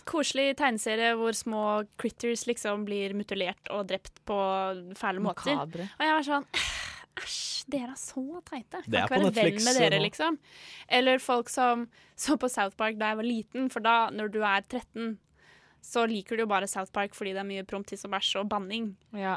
[0.05, 1.61] koselig tegneserie hvor små
[1.97, 4.37] critters liksom blir mutilert og drept på
[4.95, 5.55] fæle måter.
[5.57, 5.89] Makabre.
[5.97, 6.45] Og jeg var sånn
[7.19, 8.79] Æsj, dere er så teite.
[8.85, 10.05] Kan på ikke være venn med dere, nå.
[10.07, 10.37] liksom.
[10.87, 14.39] Eller folk som så på South Park da jeg var liten, for da, når du
[14.47, 15.17] er 13,
[15.81, 18.35] så liker du jo bare South Park fordi det er mye promp, tiss og bæsj
[18.43, 18.91] og banning.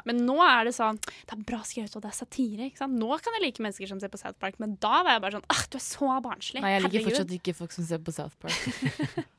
[0.04, 2.66] Men nå er det sånn Det er bra skrevet, og det er satire.
[2.68, 2.98] ikke sant?
[3.00, 5.38] Nå kan jeg like mennesker som ser på South Park, men da var jeg bare
[5.38, 6.60] sånn Åh, du er så barnslig.
[6.60, 7.10] Nei, jeg liker Herregud.
[7.16, 9.24] fortsatt ikke folk som ser på South Park.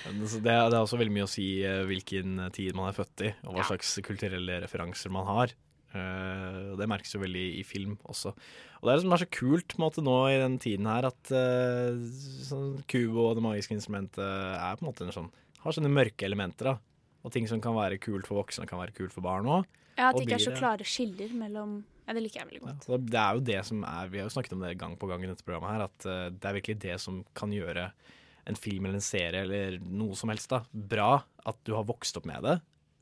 [0.00, 3.20] Det, er- det er også veldig mye å si eh, hvilken tid man er født
[3.26, 5.52] i, og hva slags kulturelle referanser man har.
[5.90, 8.30] Og det merkes jo veldig i film også.
[8.80, 10.86] Og det er det som er så kult på en måte nå i den tiden
[10.88, 11.98] her, at uh,
[12.46, 16.26] sånn, Kubo og Det magiske instrumentet er på en måte en sånn har sånne mørke
[16.28, 16.72] elementer.
[16.72, 19.66] da Og ting som kan være kult for voksne, kan være kult for barn òg.
[19.98, 22.86] Ja, At det ikke er så klare skiller mellom Ja, det liker jeg veldig godt.
[22.88, 25.06] Ja, det er jo det som er Vi har jo snakket om det gang på
[25.10, 27.90] gang i dette programmet her, at uh, det er virkelig det som kan gjøre
[28.48, 31.20] en film eller en serie eller noe som helst da bra.
[31.46, 32.56] At du har vokst opp med det.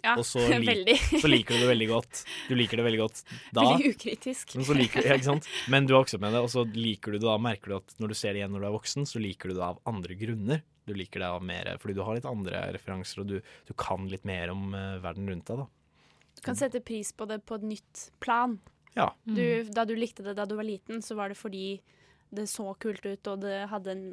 [0.05, 2.22] Ja, og så, li så liker du det veldig godt.
[2.46, 3.64] Du liker det veldig godt da.
[3.64, 4.55] Veldig ukritisk.
[4.55, 5.49] Men, så liker, ja, ikke sant?
[5.72, 7.78] Men du har vokst opp med det, og så liker du det da, merker du
[7.80, 9.80] at når du ser det igjen når du er voksen, så liker du det av
[9.90, 10.62] andre grunner.
[10.88, 14.07] Du liker det av mer fordi du har litt andre referanser, og du, du kan
[14.12, 15.64] litt mer om uh, verden rundt deg.
[15.64, 15.68] da.
[16.38, 18.57] Du kan sette pris på det på et nytt plan.
[18.94, 19.11] Ja.
[19.26, 21.80] Du, da du likte det da du var liten, så var det fordi
[22.30, 24.05] det så kult ut, og det hadde en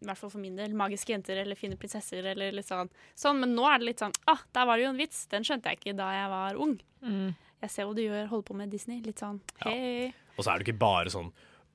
[0.00, 2.88] i hvert fall for min del, magiske jenter eller fine prinsesser eller litt sånn.
[3.18, 3.42] sånn.
[3.42, 5.26] Men nå er det litt sånn ah, der var det jo en vits.
[5.32, 6.74] Den skjønte jeg ikke da jeg var ung.
[7.04, 7.30] Mm.
[7.60, 9.02] Jeg ser hva du gjør, holder på med Disney.
[9.04, 10.10] Litt sånn hei.
[10.36, 11.28] Og så er det ikke bare sånn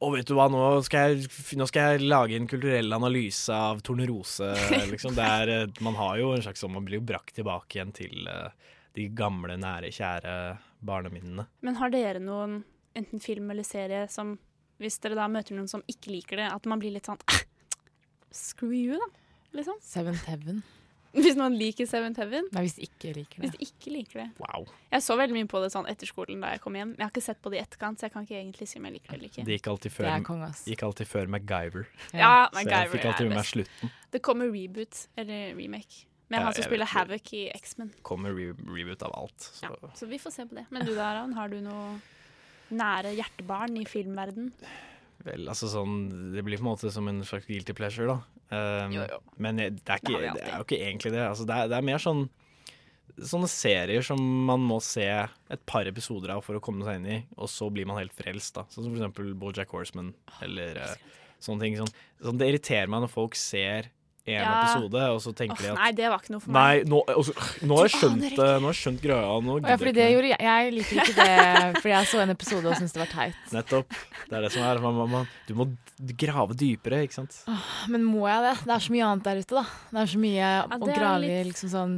[0.03, 3.80] å, vet du hva, nå skal, jeg, nå skal jeg lage en kulturell analyse av
[3.86, 4.49] Tornerose.
[4.91, 5.15] Liksom.
[5.15, 7.93] Det er, eh, man har jo en slags sånn, man blir jo brakt tilbake igjen
[7.95, 10.34] til eh, de gamle, nære, kjære
[10.86, 11.47] barneminnene.
[11.65, 12.59] Men har dere noen,
[12.95, 14.36] enten film eller serie, som
[14.84, 17.43] hvis dere da møter noen som ikke liker det, at man blir litt sånn ah,
[18.36, 19.11] Screw you, da.
[19.55, 19.77] Liksom.
[19.81, 20.63] Seventh Heaven.
[21.15, 22.49] Hvis noen liker Seventh Heaven.
[22.51, 23.45] Nei, hvis de ikke liker det.
[23.45, 24.25] Hvis de ikke liker det.
[24.41, 24.65] Wow.
[24.91, 26.89] Jeg så veldig mye på det sånn etter skolen da jeg kom hjem.
[26.97, 28.88] Jeg har ikke sett på det i etterkant, så jeg kan ikke egentlig si om
[28.89, 29.45] jeg liker det eller ikke.
[29.47, 31.88] Det gikk alltid før, kong, gikk alltid før MacGyver.
[32.11, 33.93] Ja, Så MacGyver jeg fikk alltid er med meg slutten.
[34.11, 37.93] Det kommer reboot, eller remake, med Ja, han som spiller Havoc i X-Men.
[38.11, 39.47] Kommer re reboot av alt.
[39.47, 39.69] Så.
[39.69, 40.65] Ja, så vi får se på det.
[40.75, 41.95] Men du da, Aron, har du noe
[42.75, 44.51] nære hjertebarn i filmverden?
[45.26, 45.93] Vel, altså sånn
[46.36, 48.18] Det blir på en måte som en slags guilty pleasure, da.
[48.51, 49.20] Um, Jo, jo.
[49.41, 51.24] Men det er, ikke, Det er jo ikke egentlig det.
[51.26, 52.28] Altså, det, er, det er mer sånn
[53.16, 57.05] Sånne serier som man må se et par episoder av for å komme seg inn
[57.07, 58.57] i, og så blir man helt frelst.
[58.57, 60.09] da Sånn som for eksempel Bojack Horseman,
[60.43, 60.97] eller eh,
[61.39, 61.78] sånne ting.
[61.80, 63.88] Sånn, sånn, det irriterer meg når folk ser
[64.28, 64.53] en Ja.
[64.63, 66.88] episode, og så tenker de at nei, det var ikke noe for Nei, meg.
[66.89, 69.36] nå, også, nå har jeg skjønt, det, nå har jeg skjønt greia.
[69.45, 70.39] Nå ja, fordi det gjorde jeg.
[70.41, 73.36] Jeg liker ikke det, fordi jeg så en episode og syntes det var teit.
[73.53, 73.89] Nettopp.
[74.30, 74.80] Det er det som er.
[74.82, 75.67] Man, man, man, du må
[76.17, 77.38] grave dypere, ikke sant.
[77.88, 78.55] Men må jeg det?
[78.65, 79.65] Det er så mye annet der ute, da.
[79.93, 81.28] Det er så mye å er grave i.
[81.30, 81.95] litt- Liksom sånn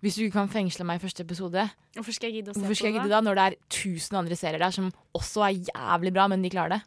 [0.00, 2.60] Hvis du ikke kan fengsle meg i første episode, Hvorfor skal jeg gidde å se
[2.64, 3.08] på det?
[3.10, 3.20] da?
[3.20, 6.70] Når det er tusen andre serier der som også er jævlig bra, men de klarer
[6.78, 6.82] det.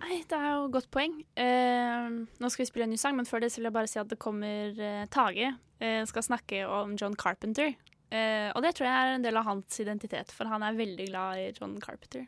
[0.00, 1.18] Nei, det er jo et godt poeng.
[1.36, 2.08] Eh,
[2.40, 4.00] nå skal vi spille en ny sang, men før det så vil jeg bare si
[4.00, 5.52] at det kommer eh, Tage.
[5.80, 7.74] Eh, skal snakke om John Carpenter.
[8.10, 11.06] Eh, og det tror jeg er en del av hans identitet, for han er veldig
[11.12, 12.24] glad i John Carpenter.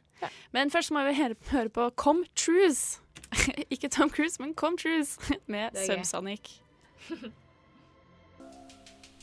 [0.55, 3.01] Men først må vi høre, høre på Com Trues.
[3.75, 5.17] Ikke Tom Cruise, men Com Trues
[5.53, 5.75] med.
[5.89, 6.61] Subsonic.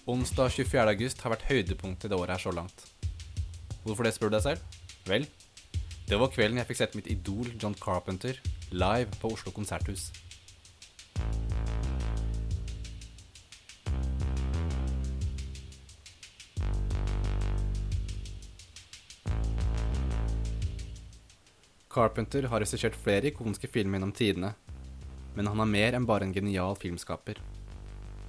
[0.09, 0.89] Onsdag 24.
[0.89, 2.87] august har vært høydepunktet i det året her så langt.
[3.85, 4.79] Hvorfor det, spør du deg selv?
[5.07, 5.27] Vel,
[6.09, 8.39] det var kvelden jeg fikk sett mitt idol John Carpenter
[8.73, 10.07] live på Oslo konserthus.
[21.93, 24.53] Carpenter har regissert flere ikoniske filmer gjennom tidene,
[25.37, 27.37] men han er mer enn bare en genial filmskaper.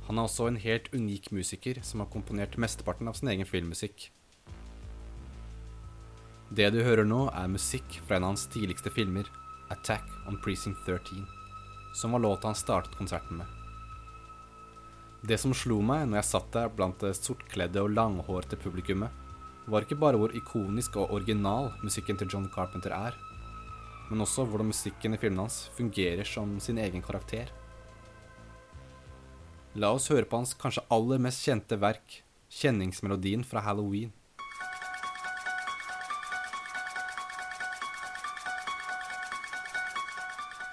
[0.08, 4.10] Han er også en helt unik musiker som har komponert mesteparten av sin egen filmmusikk.
[6.50, 9.28] Det du hører nå, er musikk fra en av hans tidligste filmer,
[9.70, 11.22] 'Attack on Precinct 13',
[11.94, 13.46] som var låta han startet konserten med.
[15.22, 19.14] Det som slo meg når jeg satt der blant det sortkledde og langhårete publikummet,
[19.70, 23.14] var ikke bare hvor ikonisk og original musikken til John Carpenter er,
[24.10, 27.46] men også hvordan musikken i filmene hans fungerer som sin egen karakter.
[29.78, 34.10] La oss høre på hans kanskje aller mest kjente verk, kjenningsmelodien fra Halloween.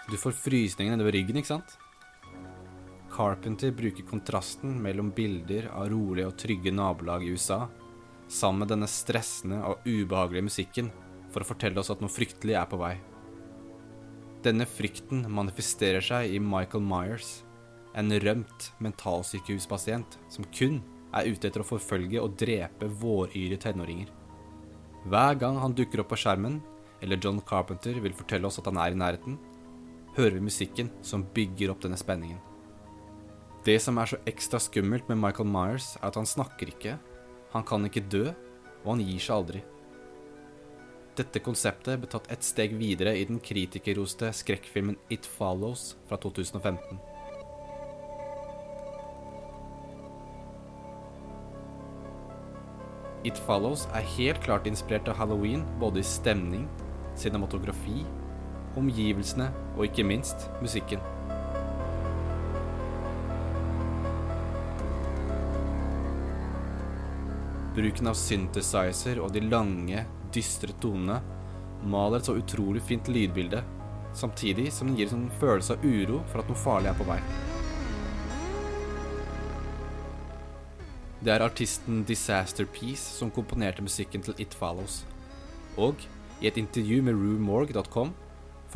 [0.07, 1.75] Du får frysninger nedover ryggen, ikke sant?
[3.11, 7.65] Carpenter bruker kontrasten mellom bilder av rolige og trygge nabolag i USA,
[8.31, 10.91] sammen med denne stressende og ubehagelige musikken,
[11.33, 12.93] for å fortelle oss at noe fryktelig er på vei.
[14.45, 17.41] Denne frykten manifesterer seg i Michael Myers,
[17.97, 20.79] en rømt mentalsykehuspasient som kun
[21.17, 24.11] er ute etter å forfølge og drepe våryre tenåringer.
[25.07, 26.61] Hver gang han dukker opp på skjermen,
[27.01, 29.37] eller John Carpenter vil fortelle oss at han er i nærheten,
[30.17, 32.41] hører vi musikken som bygger opp denne spenningen.
[33.67, 36.97] Det som er så ekstra skummelt med Michael Myers, er at han snakker ikke,
[37.53, 38.29] han kan ikke dø,
[38.83, 39.63] og han gir seg aldri.
[41.17, 46.99] Dette konseptet ble tatt ett steg videre i den kritikerroste skrekkfilmen It Follows fra 2015.
[53.25, 56.69] It Follows er helt klart inspirert av Halloween, både i stemning,
[57.17, 58.05] cinematografi,
[58.77, 61.01] omgivelsene og ikke minst musikken.
[67.77, 71.19] Bruken av synthesizer og de lange, dystre tonene
[71.85, 73.61] maler et så utrolig fint lydbilde,
[74.17, 77.05] samtidig som den gir en sånn følelse av uro for at noe farlig er på
[77.07, 77.19] vei.
[81.21, 85.01] Det er artisten Disaster Peace som komponerte musikken til It Follows.
[85.77, 86.01] Og
[86.41, 88.13] i et intervju med RueMorg.com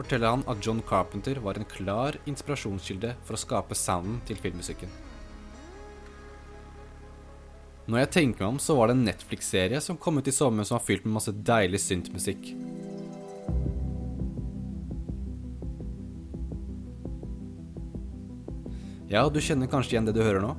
[0.02, 4.92] forteller han at John Carpenter var en klar inspirasjonskilde for å skape sounden til filmmusikken.
[7.92, 10.68] Når jeg tenker meg om, så var det en Netflix-serie som kom ut i sommer
[10.68, 12.52] som var fylt med masse deilig syntmusikk.
[19.12, 20.54] Ja, du kjenner kanskje igjen det du hører nå?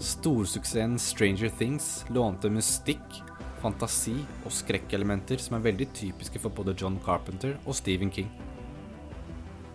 [0.00, 3.18] Storsuksessen Stranger Things lånte mystikk,
[3.60, 8.30] fantasi og skrekkelementer som er veldig typiske for både John Carpenter og Stephen King.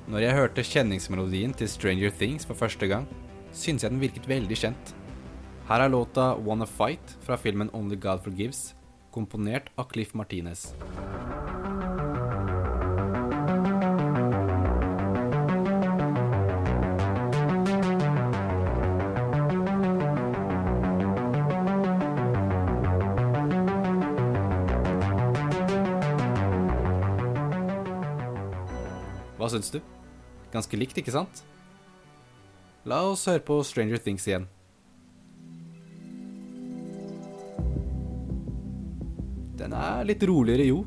[0.05, 3.07] Når jeg hørte kjenningsmelodien til Stranger Things for første gang,
[3.51, 4.95] syntes jeg den virket veldig kjent.
[5.65, 8.75] Her er låta Wanna Fight fra filmen Only God Forgives,
[9.11, 10.73] komponert av Cliff Martinez.
[29.45, 29.76] Hva syns du?
[30.49, 31.43] Ganske likt, ikke sant?
[32.89, 34.47] La oss høre på Stranger Things igjen.
[39.61, 40.80] Den er litt roligere, jo.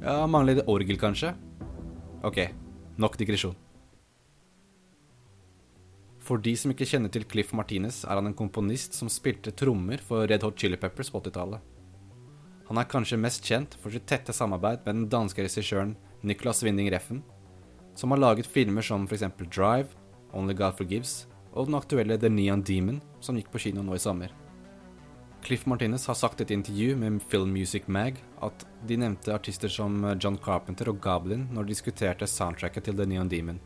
[0.00, 1.34] Ja, mangler litt orgel, kanskje.
[2.24, 2.40] Ok,
[2.96, 3.60] nok digresjon.
[6.24, 10.00] For de som ikke kjenner til Cliff Martinez, er han en komponist som spilte trommer
[10.00, 11.60] for Red Hot Chili Peppers på 80-tallet.
[12.72, 16.88] Han er kanskje mest kjent for sitt tette samarbeid med den danske regissøren Nicolas Winding
[16.96, 17.20] Reffen,
[17.96, 19.24] som har laget filmer som f.eks.
[19.48, 19.88] Drive,
[20.32, 21.24] Only God Forgives
[21.56, 24.34] og den aktuelle The Neon Demon, som gikk på kino nå i sommer.
[25.46, 29.70] Cliff Martinez har sagt i et intervju med Film Music Mag at de nevnte artister
[29.70, 33.60] som John Carpenter og Goblin når de diskuterte soundtracket til The Neon Demon.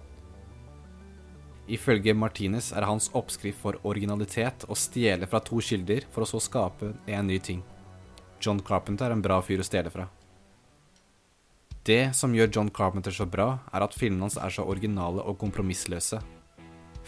[1.71, 6.43] Ifølge Martinez er hans oppskrift for originalitet å stjele fra to kilder for å så
[6.43, 7.63] skape en ny ting.
[8.43, 10.09] John Carpenter er en bra fyr å stjele fra.
[11.91, 15.41] Det som gjør John Carpenter så bra, er at filmene hans er så originale og
[15.41, 16.21] kompromissløse.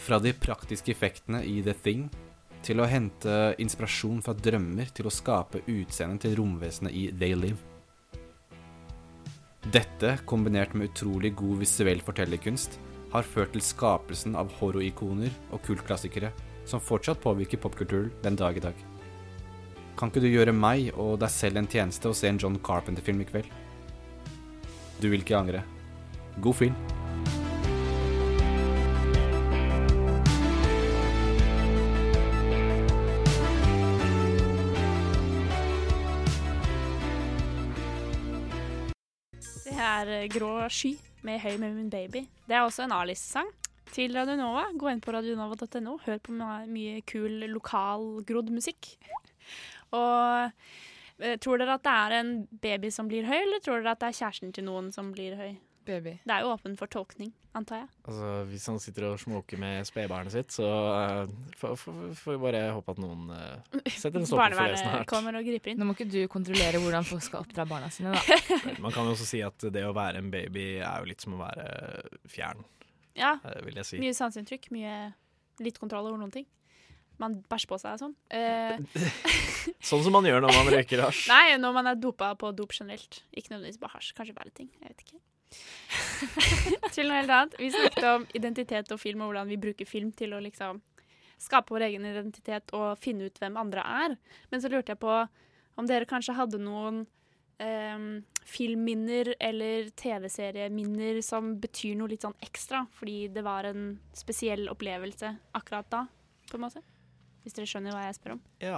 [0.03, 2.09] Fra de praktiske effektene i The Thing
[2.65, 7.61] til å hente inspirasjon fra drømmer til å skape utseendet til romvesenet i They Live.
[9.71, 12.75] Dette, kombinert med utrolig god visuell fortellerkunst,
[13.13, 16.33] har ført til skapelsen av horrorikoner og kultklassikere
[16.67, 18.75] som fortsatt påvirker popkulturen den dag i dag.
[19.95, 23.23] Kan ikke du gjøre meg og deg selv en tjeneste og se en John Carpenter-film
[23.23, 23.62] i kveld?
[25.03, 25.59] Du vil ikke angre.
[26.39, 26.75] God film.
[39.65, 40.93] Det er eh, Grå sky
[41.27, 42.23] med Høy med min baby.
[42.47, 43.51] Det er også en A-listesang
[43.91, 44.69] til Radio Nova.
[44.71, 48.93] Gå inn på radionova.no, hør på mye kul lokalgrodd musikk.
[49.91, 50.47] Og
[51.43, 52.33] tror dere at det er en
[52.63, 55.35] baby som blir høy, eller tror dere at det er kjæresten til noen som blir
[55.39, 55.53] høy?
[55.83, 56.13] Baby.
[56.23, 57.87] Det er jo åpen for tolkning, antar jeg.
[58.07, 62.93] Altså, hvis han sitter og smoker med spedbarnet sitt, så uh, får vi bare håpe
[62.95, 65.07] at noen uh, setter en stopper for det Barnevernet snart.
[65.11, 65.81] kommer og griper inn.
[65.83, 68.39] Nå må ikke du kontrollere hvordan folk skal oppdra barna sine, da.
[68.85, 71.35] Man kan jo også si at det å være en baby er jo litt som
[71.35, 71.67] å være
[72.31, 72.63] fjern,
[73.19, 73.35] Ja.
[73.43, 73.99] eh, vil jeg si.
[73.99, 74.95] Mye sanseinntrykk, mye
[75.67, 76.47] litt kontroll over noen ting.
[77.23, 78.15] Man bæsjer på seg og sånn.
[78.35, 78.79] Eh,
[79.89, 81.27] Sånn som man gjør når man røyker hasj.
[81.33, 83.21] nei, når man er dopa på dop generelt.
[83.31, 84.71] Ikke nødvendigvis bare hasj, kanskje bare ting.
[84.81, 85.21] Jeg vet ikke.
[86.95, 87.55] til noe helt annet.
[87.61, 90.81] Vi snakket om identitet og film, og hvordan vi bruker film til å liksom
[91.43, 94.15] skape vår egen identitet og finne ut hvem andre er.
[94.51, 95.17] Men så lurte jeg på
[95.73, 97.05] om dere kanskje hadde noen
[97.63, 104.65] Um, filmminner eller TV-serieminner som betyr noe litt sånn ekstra, fordi det var en spesiell
[104.73, 106.01] opplevelse akkurat da,
[106.49, 106.81] på en måte.
[107.43, 108.41] Hvis dere skjønner hva jeg spør om.
[108.63, 108.77] Ja,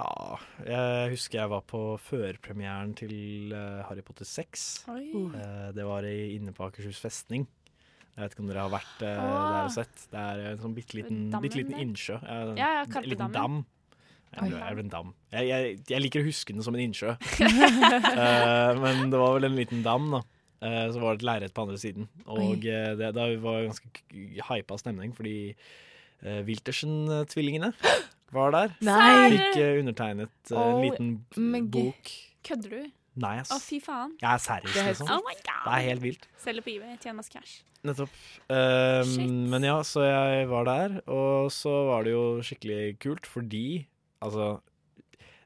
[0.66, 4.64] jeg husker jeg var på førpremieren til eh, Harry Potter 6.
[4.90, 5.04] Oi.
[5.38, 7.44] Eh, det var inne på Akershus festning.
[8.16, 9.36] Jeg vet ikke om dere har vært eh, Åh.
[9.52, 10.02] der og sett.
[10.10, 12.18] Det er en sånn bitte liten, Dammen bitte liten innsjø.
[12.24, 13.36] Ja, en Ja, ja, liten Karpedammen.
[13.38, 13.60] dam.
[14.34, 14.48] Ja, Oi.
[14.50, 15.14] det er vel en dam.
[15.36, 17.14] Jeg, jeg, jeg liker å huske den som en innsjø.
[18.16, 20.24] Eh, men det var vel en liten dam, da.
[20.66, 22.08] Eh, så var det et lerret på andre siden.
[22.26, 23.92] Og det, det var ganske
[24.50, 25.36] hypa stemning, fordi
[26.48, 27.70] Wiltersen-tvillingene
[28.34, 28.74] var der.
[28.86, 29.30] Nei!
[29.36, 32.10] Fikk eh, undertegnet eh, en oh, liten bok.
[32.46, 32.86] Kødder du?
[33.16, 33.50] Nei, ass.
[33.54, 34.12] Å, fy faen.
[34.20, 35.08] Jeg er seriøs, Det er helt liksom.
[35.14, 35.62] Oh my God.
[35.64, 36.26] Det er helt vilt.
[36.42, 37.54] Selger på eBay, tjener masse cash.
[37.86, 38.12] Nettopp.
[38.50, 43.62] Um, men ja, så jeg var der, og så var det jo skikkelig kult fordi
[44.24, 44.56] Altså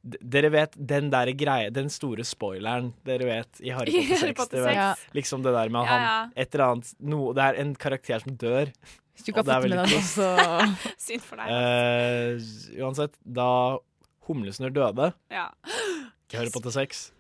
[0.07, 4.23] d- dere vet den der greie, den store spoileren dere vet i Harry Potter 6.
[4.23, 4.67] Harry Potter 6.
[4.69, 4.89] vet, Ja.
[5.19, 6.43] Liksom det der med at Ja, han ja.
[6.45, 8.73] et eller annet noe, Det er en karakter som dør.
[9.21, 10.29] Hvis du ikke har fått med deg det, så
[11.07, 11.53] Synd for deg.
[11.53, 13.49] Uh, uansett, da
[14.31, 15.51] Humlesnurr døde Ja.
[16.33, 17.11] hører på til sex,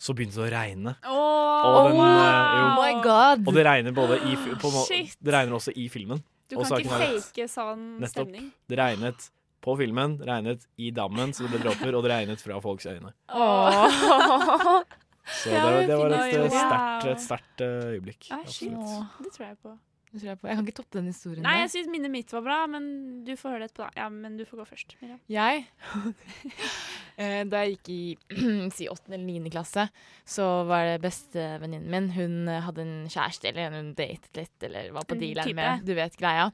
[0.00, 0.94] så begynte det å regne.
[1.04, 2.06] Oh, Og den, wow.
[2.24, 2.62] eh, jo.
[2.64, 3.42] Oh my God.
[3.50, 4.70] Og det regner både i på.
[4.88, 6.22] Det regner også i filmen.
[6.48, 8.24] Du kan ikke fake sånn Nettopp.
[8.24, 8.48] stemning.
[8.70, 9.28] Det regnet
[9.60, 13.12] på filmen, regnet i dammen, så det ble dråper, og det regnet fra folks øyne.
[13.28, 14.80] Oh.
[15.28, 18.30] Så det, det var et eh, sterkt, et sterkt øyeblikk.
[18.32, 18.40] Ah.
[18.40, 19.20] Absolutt.
[19.20, 19.76] Det tror jeg på.
[20.12, 20.48] Jeg på.
[20.50, 21.42] Jeg kan ikke toppe den historien.
[21.44, 21.60] Nei, der.
[21.68, 23.90] jeg syns minnet mitt var bra, men du får høre det etterpå.
[23.94, 24.96] Ja, men du får gå først.
[25.00, 25.20] Miriam.
[25.30, 25.66] Jeg
[27.20, 28.00] eh, Da jeg gikk i
[28.76, 29.12] si 8.
[29.12, 29.52] eller 9.
[29.54, 29.84] klasse,
[30.26, 34.90] så var det bestevenninnen min Hun eh, hadde en kjæreste, eller hun datet litt, eller
[34.96, 36.48] var på En dealeren med Du vet greia.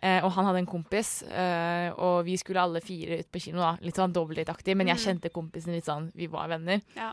[0.00, 1.12] Eh, og han hadde en kompis,
[2.00, 3.60] og vi skulle alle fire ut på kino.
[3.60, 5.04] da Litt sånn dobbeltdateaktig, men jeg Mm.
[5.04, 6.08] kjente kompisen litt sånn.
[6.16, 6.80] Vi var venner.
[6.96, 7.12] Ja.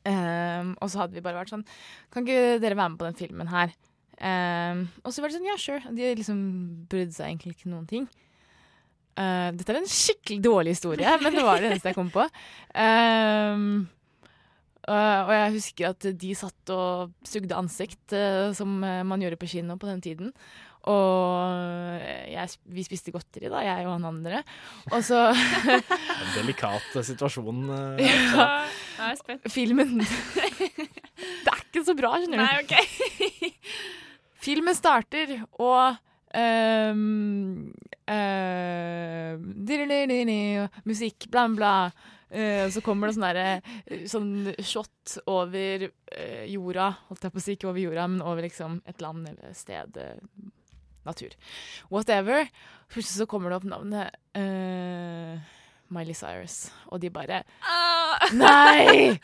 [0.00, 1.64] Um, og så hadde vi bare vært sånn
[2.14, 3.74] Kan ikke dere være med på den filmen her?
[4.20, 5.94] Um, og så var det sånn, ja, sure.
[5.96, 6.40] De liksom
[6.92, 8.08] brydde seg egentlig ikke noen ting.
[9.16, 12.26] Uh, dette er en skikkelig dårlig historie, men det var det eneste jeg kom på.
[12.76, 13.64] Um,
[14.86, 19.40] uh, og jeg husker at de satt og sugde ansikt, uh, som uh, man gjorde
[19.40, 20.34] på kino på den tiden.
[20.88, 22.00] Og
[22.32, 24.38] jeg, vi spiste godteri, da, jeg og han andre.
[24.88, 25.26] Og så
[26.22, 27.66] En delikat eh, situasjon.
[27.68, 28.46] Uh, Ja.
[28.96, 29.50] jeg er spent.
[29.52, 30.00] Filmen
[31.44, 32.44] Det er ikke så bra, skjønner du.
[32.46, 32.72] Nei, OK.
[34.40, 35.98] Filmen starter, og
[36.34, 37.72] um,
[38.08, 39.36] uh,
[40.88, 41.74] Musikk, bla, bla.
[42.30, 47.42] Eh, så kommer det sånn derre Sånn shot over uh, jorda, holdt jeg på å
[47.42, 49.98] si, ikke over jorda, men over liksom et land eller et sted.
[49.98, 50.50] eh,
[51.02, 51.34] natur.
[51.88, 52.46] Whatever.
[52.92, 55.40] Plutselig så kommer det opp navnet eh,
[55.90, 57.40] Miley Cyrus, og de bare
[58.36, 59.16] Nei!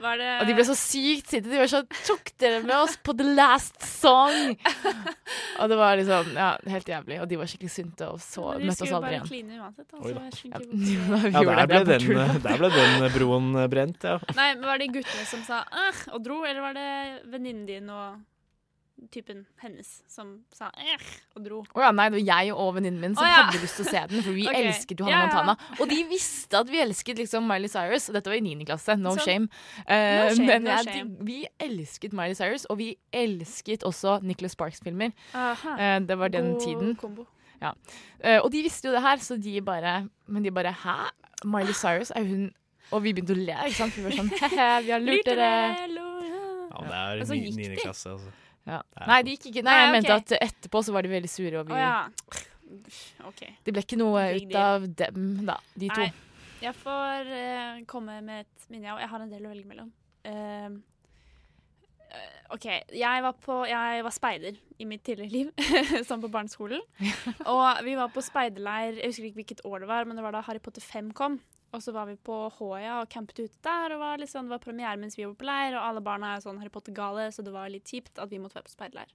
[0.00, 1.50] Var det Og de ble så sykt sinte.
[1.52, 4.54] De var sånn Tok dere med oss på the last song?
[5.60, 7.20] og det var liksom Ja, helt jævlig.
[7.22, 9.28] Og de var skikkelig sinte og så Men møtte oss skulle aldri bare igjen.
[9.30, 9.88] kline uansett.
[9.94, 14.18] Altså, Ja, Ja, der ble, den, der ble den broen eh, brent, ja.
[14.36, 16.88] Nei, men Var det guttene som sa øh, og dro, eller var det
[17.32, 18.22] venninnen din og
[19.10, 21.02] typen hennes som sa øh,
[21.36, 21.58] og dro?
[21.74, 23.40] Å ja, nei, det var jeg og venninnen min som oh ja.
[23.48, 24.62] hadde lyst til å se den, for vi okay.
[24.68, 25.42] elsket Johanna Ja, ja.
[25.42, 25.80] Montana.
[25.82, 28.64] Og de visste at vi elsket liksom Miley Cyrus, og dette var i 9.
[28.70, 29.48] klasse, no Så- shame.
[29.50, 31.16] No Eh, shame, men no shame.
[31.26, 35.10] vi elsket Miley Cyrus, og vi elsket også Nicholas Sparks-filmer.
[35.34, 35.74] Aha.
[35.78, 36.94] Eh, det var den God tiden.
[36.96, 37.26] kombo.
[37.62, 37.70] Ja.
[38.20, 40.96] Uh, og de visste jo det her, så de bare Men de bare Hæ?
[41.48, 42.50] Miley Cyrus, er hun
[42.92, 43.94] Og vi begynte å le, ikke sant?
[43.96, 45.46] Vi var sånn He-he, vi har lurt dere.
[45.48, 45.86] ja.
[45.88, 48.32] ja det er Og så ni- gikk niende klasse, altså.
[48.64, 48.80] Ja.
[49.04, 50.38] Nei, de gikk ikke Nei, Nei, jeg mente okay.
[50.38, 51.98] at etterpå så var de veldig sure, og vi oh, ja.
[53.28, 53.58] okay.
[53.66, 56.00] Det ble ikke noe ut av dem, da, de to.
[56.00, 56.10] Nei,
[56.64, 59.04] jeg får uh, komme med et minne, jeg òg.
[59.04, 59.92] Jeg har en del å velge mellom.
[60.24, 60.70] Eh,
[62.54, 62.66] OK.
[62.94, 65.50] Jeg var, på, jeg var speider i mitt tidligere liv,
[66.08, 66.82] som på barneskolen.
[67.52, 70.36] og vi var på speiderleir, jeg husker ikke hvilket år det var, men det var
[70.36, 71.40] da Harry Potter 5 kom.
[71.74, 73.96] Og så var vi på Håøya og campet ute der.
[73.96, 76.44] og var liksom, Det var premiere mens vi var på leir, og alle barna er
[76.44, 79.14] sånn Harry Potter-gale, så det var litt kjipt at vi måtte være på speiderleir.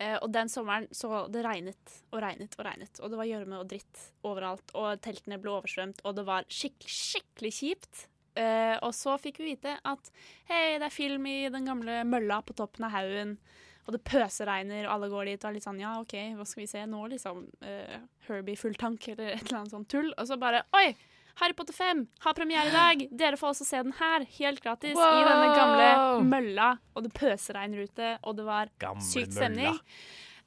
[0.00, 3.58] Eh, og den sommeren så det regnet og regnet og regnet, og det var gjørme
[3.60, 8.06] og dritt overalt, og teltene ble oversvømt, og det var skikkelig, skikkelig kjipt.
[8.40, 10.12] Eh, og så fikk vi vite at
[10.48, 13.36] hei, det er film i den gamle mølla på toppen av haugen,
[13.84, 16.62] og det pøseregner, og alle går dit og er litt sånn ja, OK, hva skal
[16.62, 17.42] vi se nå, liksom?
[17.66, 17.96] Eh,
[18.28, 20.12] Herbie full tank, eller et eller annet sånt tull.
[20.16, 20.92] Og så bare oi!
[21.40, 23.04] Harry Potter 5 har premiere i dag!
[23.16, 25.86] Dere får også se den her, helt gratis, i denne gamle
[26.28, 29.78] mølla, og det pøsregner ute, og det var Gamle sykt stemning.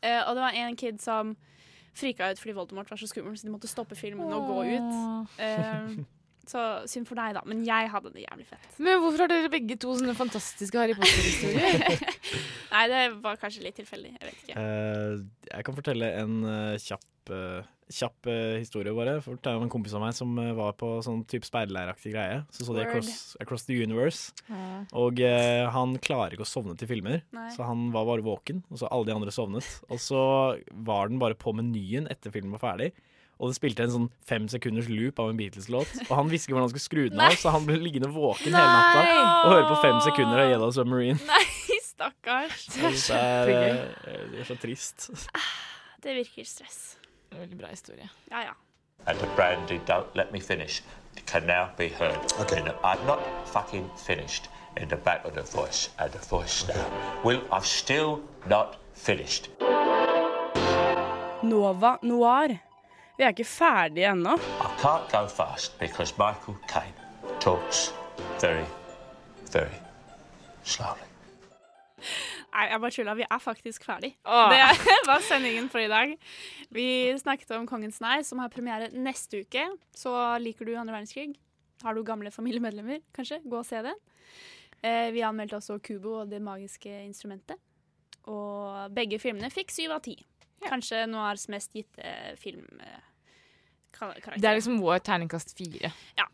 [0.03, 1.33] Uh, og det var en kid som
[1.97, 4.93] frika ut fordi Voldemort var så skummel, så de måtte stoppe filmen og gå ut.
[5.41, 5.97] Eh,
[6.49, 7.43] så synd for deg, da.
[7.47, 8.65] Men jeg hadde det jævlig fett.
[8.83, 12.17] Men hvorfor har dere begge to sånne fantastiske Harry Potter-historier?
[12.73, 14.15] Nei, det var kanskje litt tilfeldig.
[14.17, 14.57] Jeg vet ikke.
[14.59, 17.61] Uh, jeg kan fortelle en uh, kjapp, uh,
[17.93, 18.29] kjapp
[18.59, 19.15] historie, bare.
[19.23, 22.41] For det er en kompis av meg som var på sånn type speiderleiraktig greie.
[22.51, 24.35] Så så de Across, Across the Universe.
[24.49, 24.83] Ja.
[24.99, 25.23] Og
[25.77, 27.47] han klarer ikke å sovne til filmer, Nei.
[27.55, 28.63] så han var bare våken.
[28.73, 29.67] Og så alle de andre sovnet.
[29.93, 30.23] Og så
[30.73, 32.93] var den bare på menyen etter filmen var ferdig.
[33.43, 35.89] Og det spilte en sånn fem sekunders loop av en Beatles-låt.
[36.05, 38.53] Og han visste ikke hvordan han skulle skru den av, så han ble liggende våken
[38.55, 38.61] Nei.
[38.61, 41.19] hele natta og høre på fem sekunder av Yellow Submarine.
[41.33, 42.65] Nei, stakkars.
[42.77, 43.83] Det er,
[44.31, 45.09] det er så trist.
[46.03, 46.79] Det virker stress.
[47.35, 48.07] Veldig bra historie.
[48.31, 48.55] Ja, ja.
[49.07, 50.81] And the brandy don't let me finish.
[51.25, 52.17] Can now be heard.
[52.39, 52.59] Okay.
[52.59, 54.47] In the, I'm not fucking finished
[54.77, 56.85] in the back of the voice and the voice now.
[57.25, 59.49] Will, I've still not finished.
[61.43, 62.72] Nova Noir.
[63.23, 64.33] Vi er ikke ferdige ennå.
[64.35, 67.93] I can't go fast because Michael Caine talks
[68.41, 68.65] very,
[69.53, 69.77] very
[70.67, 71.05] slowly.
[72.51, 73.13] Nei, jeg bare tulla.
[73.15, 74.09] Vi er faktisk ferdig.
[74.27, 74.51] Åh.
[74.51, 76.11] Det var sendingen for i dag.
[76.75, 76.87] Vi
[77.21, 79.63] snakket om Kongens nei, som har premiere neste uke.
[79.95, 80.11] Så
[80.43, 81.37] liker du andre verdenskrig,
[81.85, 84.03] har du gamle familiemedlemmer, kanskje, gå og se den.
[84.83, 87.55] Eh, vi anmeldte også Kubo og Det magiske instrumentet.
[88.27, 90.19] Og begge filmene fikk syv av ti.
[90.67, 92.67] Kanskje Noirs mest gitte film...
[92.83, 93.09] eh,
[93.95, 94.35] karakter.
[94.41, 95.91] Det er liksom vår terningkast fire.
[96.19, 96.25] Ja,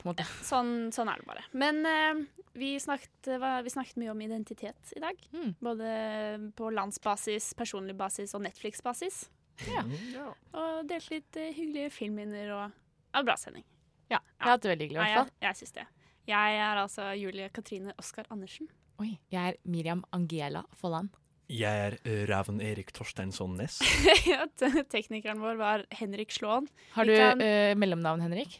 [0.47, 1.43] sånn, sånn er det bare.
[1.53, 2.21] Men uh,
[2.57, 5.19] vi, snakket, hva- vi snakket mye om identitet i dag.
[5.35, 5.51] Mm.
[5.59, 5.91] Både
[6.57, 9.27] på landsbasis, personlig basis og Netflix-basis.
[9.67, 9.83] Ja.
[10.55, 12.65] Og delte litt uh, hyggelige filmminner og
[13.15, 13.65] ja, bra sending.
[14.09, 15.33] Ja, jeg har hatt det veldig hyggelig i Ja, hvert fall.
[15.39, 15.87] jeg, jeg syns det.
[16.29, 18.67] Jeg er altså Julie Katrine Oskar Andersen.
[19.01, 21.09] Oi, jeg er Miriam Angela Folland.
[21.49, 23.79] Jeg er eh, Raven Erik Torsteinsson Næss.
[24.29, 24.43] ja,
[24.91, 26.67] teknikeren vår var Henrik Slåen.
[26.93, 28.59] Har du kan- uh, mellomnavn, Henrik?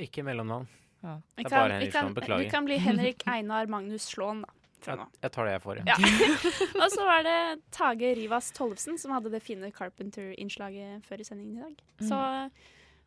[0.00, 0.66] ikke mellomnavn.
[1.04, 1.18] Ja.
[1.36, 2.14] Det er bare Henrik kan- Slåen.
[2.16, 2.44] Beklager.
[2.44, 4.54] Du kan bli Henrik Einar Magnus Slåen, da.
[4.80, 5.06] Fra Jeg, nå.
[5.22, 5.96] jeg tar det jeg får, Ja.
[6.84, 7.38] og så var det
[7.74, 11.80] Tage Rivas Tollefsen som hadde det fine Carpenter-innslaget før i sendingen i dag.
[12.06, 12.18] Så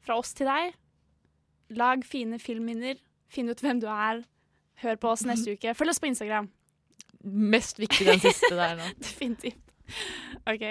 [0.03, 0.73] fra oss til deg,
[1.79, 2.99] lag fine filmminner.
[3.31, 4.23] Finn ut hvem du er.
[4.83, 5.71] Hør på oss neste uke.
[5.75, 6.49] Følg oss på Instagram.
[7.23, 8.87] Mest viktig den siste der nå.
[9.03, 9.59] Definitivt.
[10.47, 10.63] OK,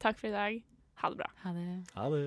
[0.00, 0.60] takk for i dag.
[1.02, 1.30] Ha det bra.
[1.42, 1.66] Ha det.
[1.96, 2.26] Ha det.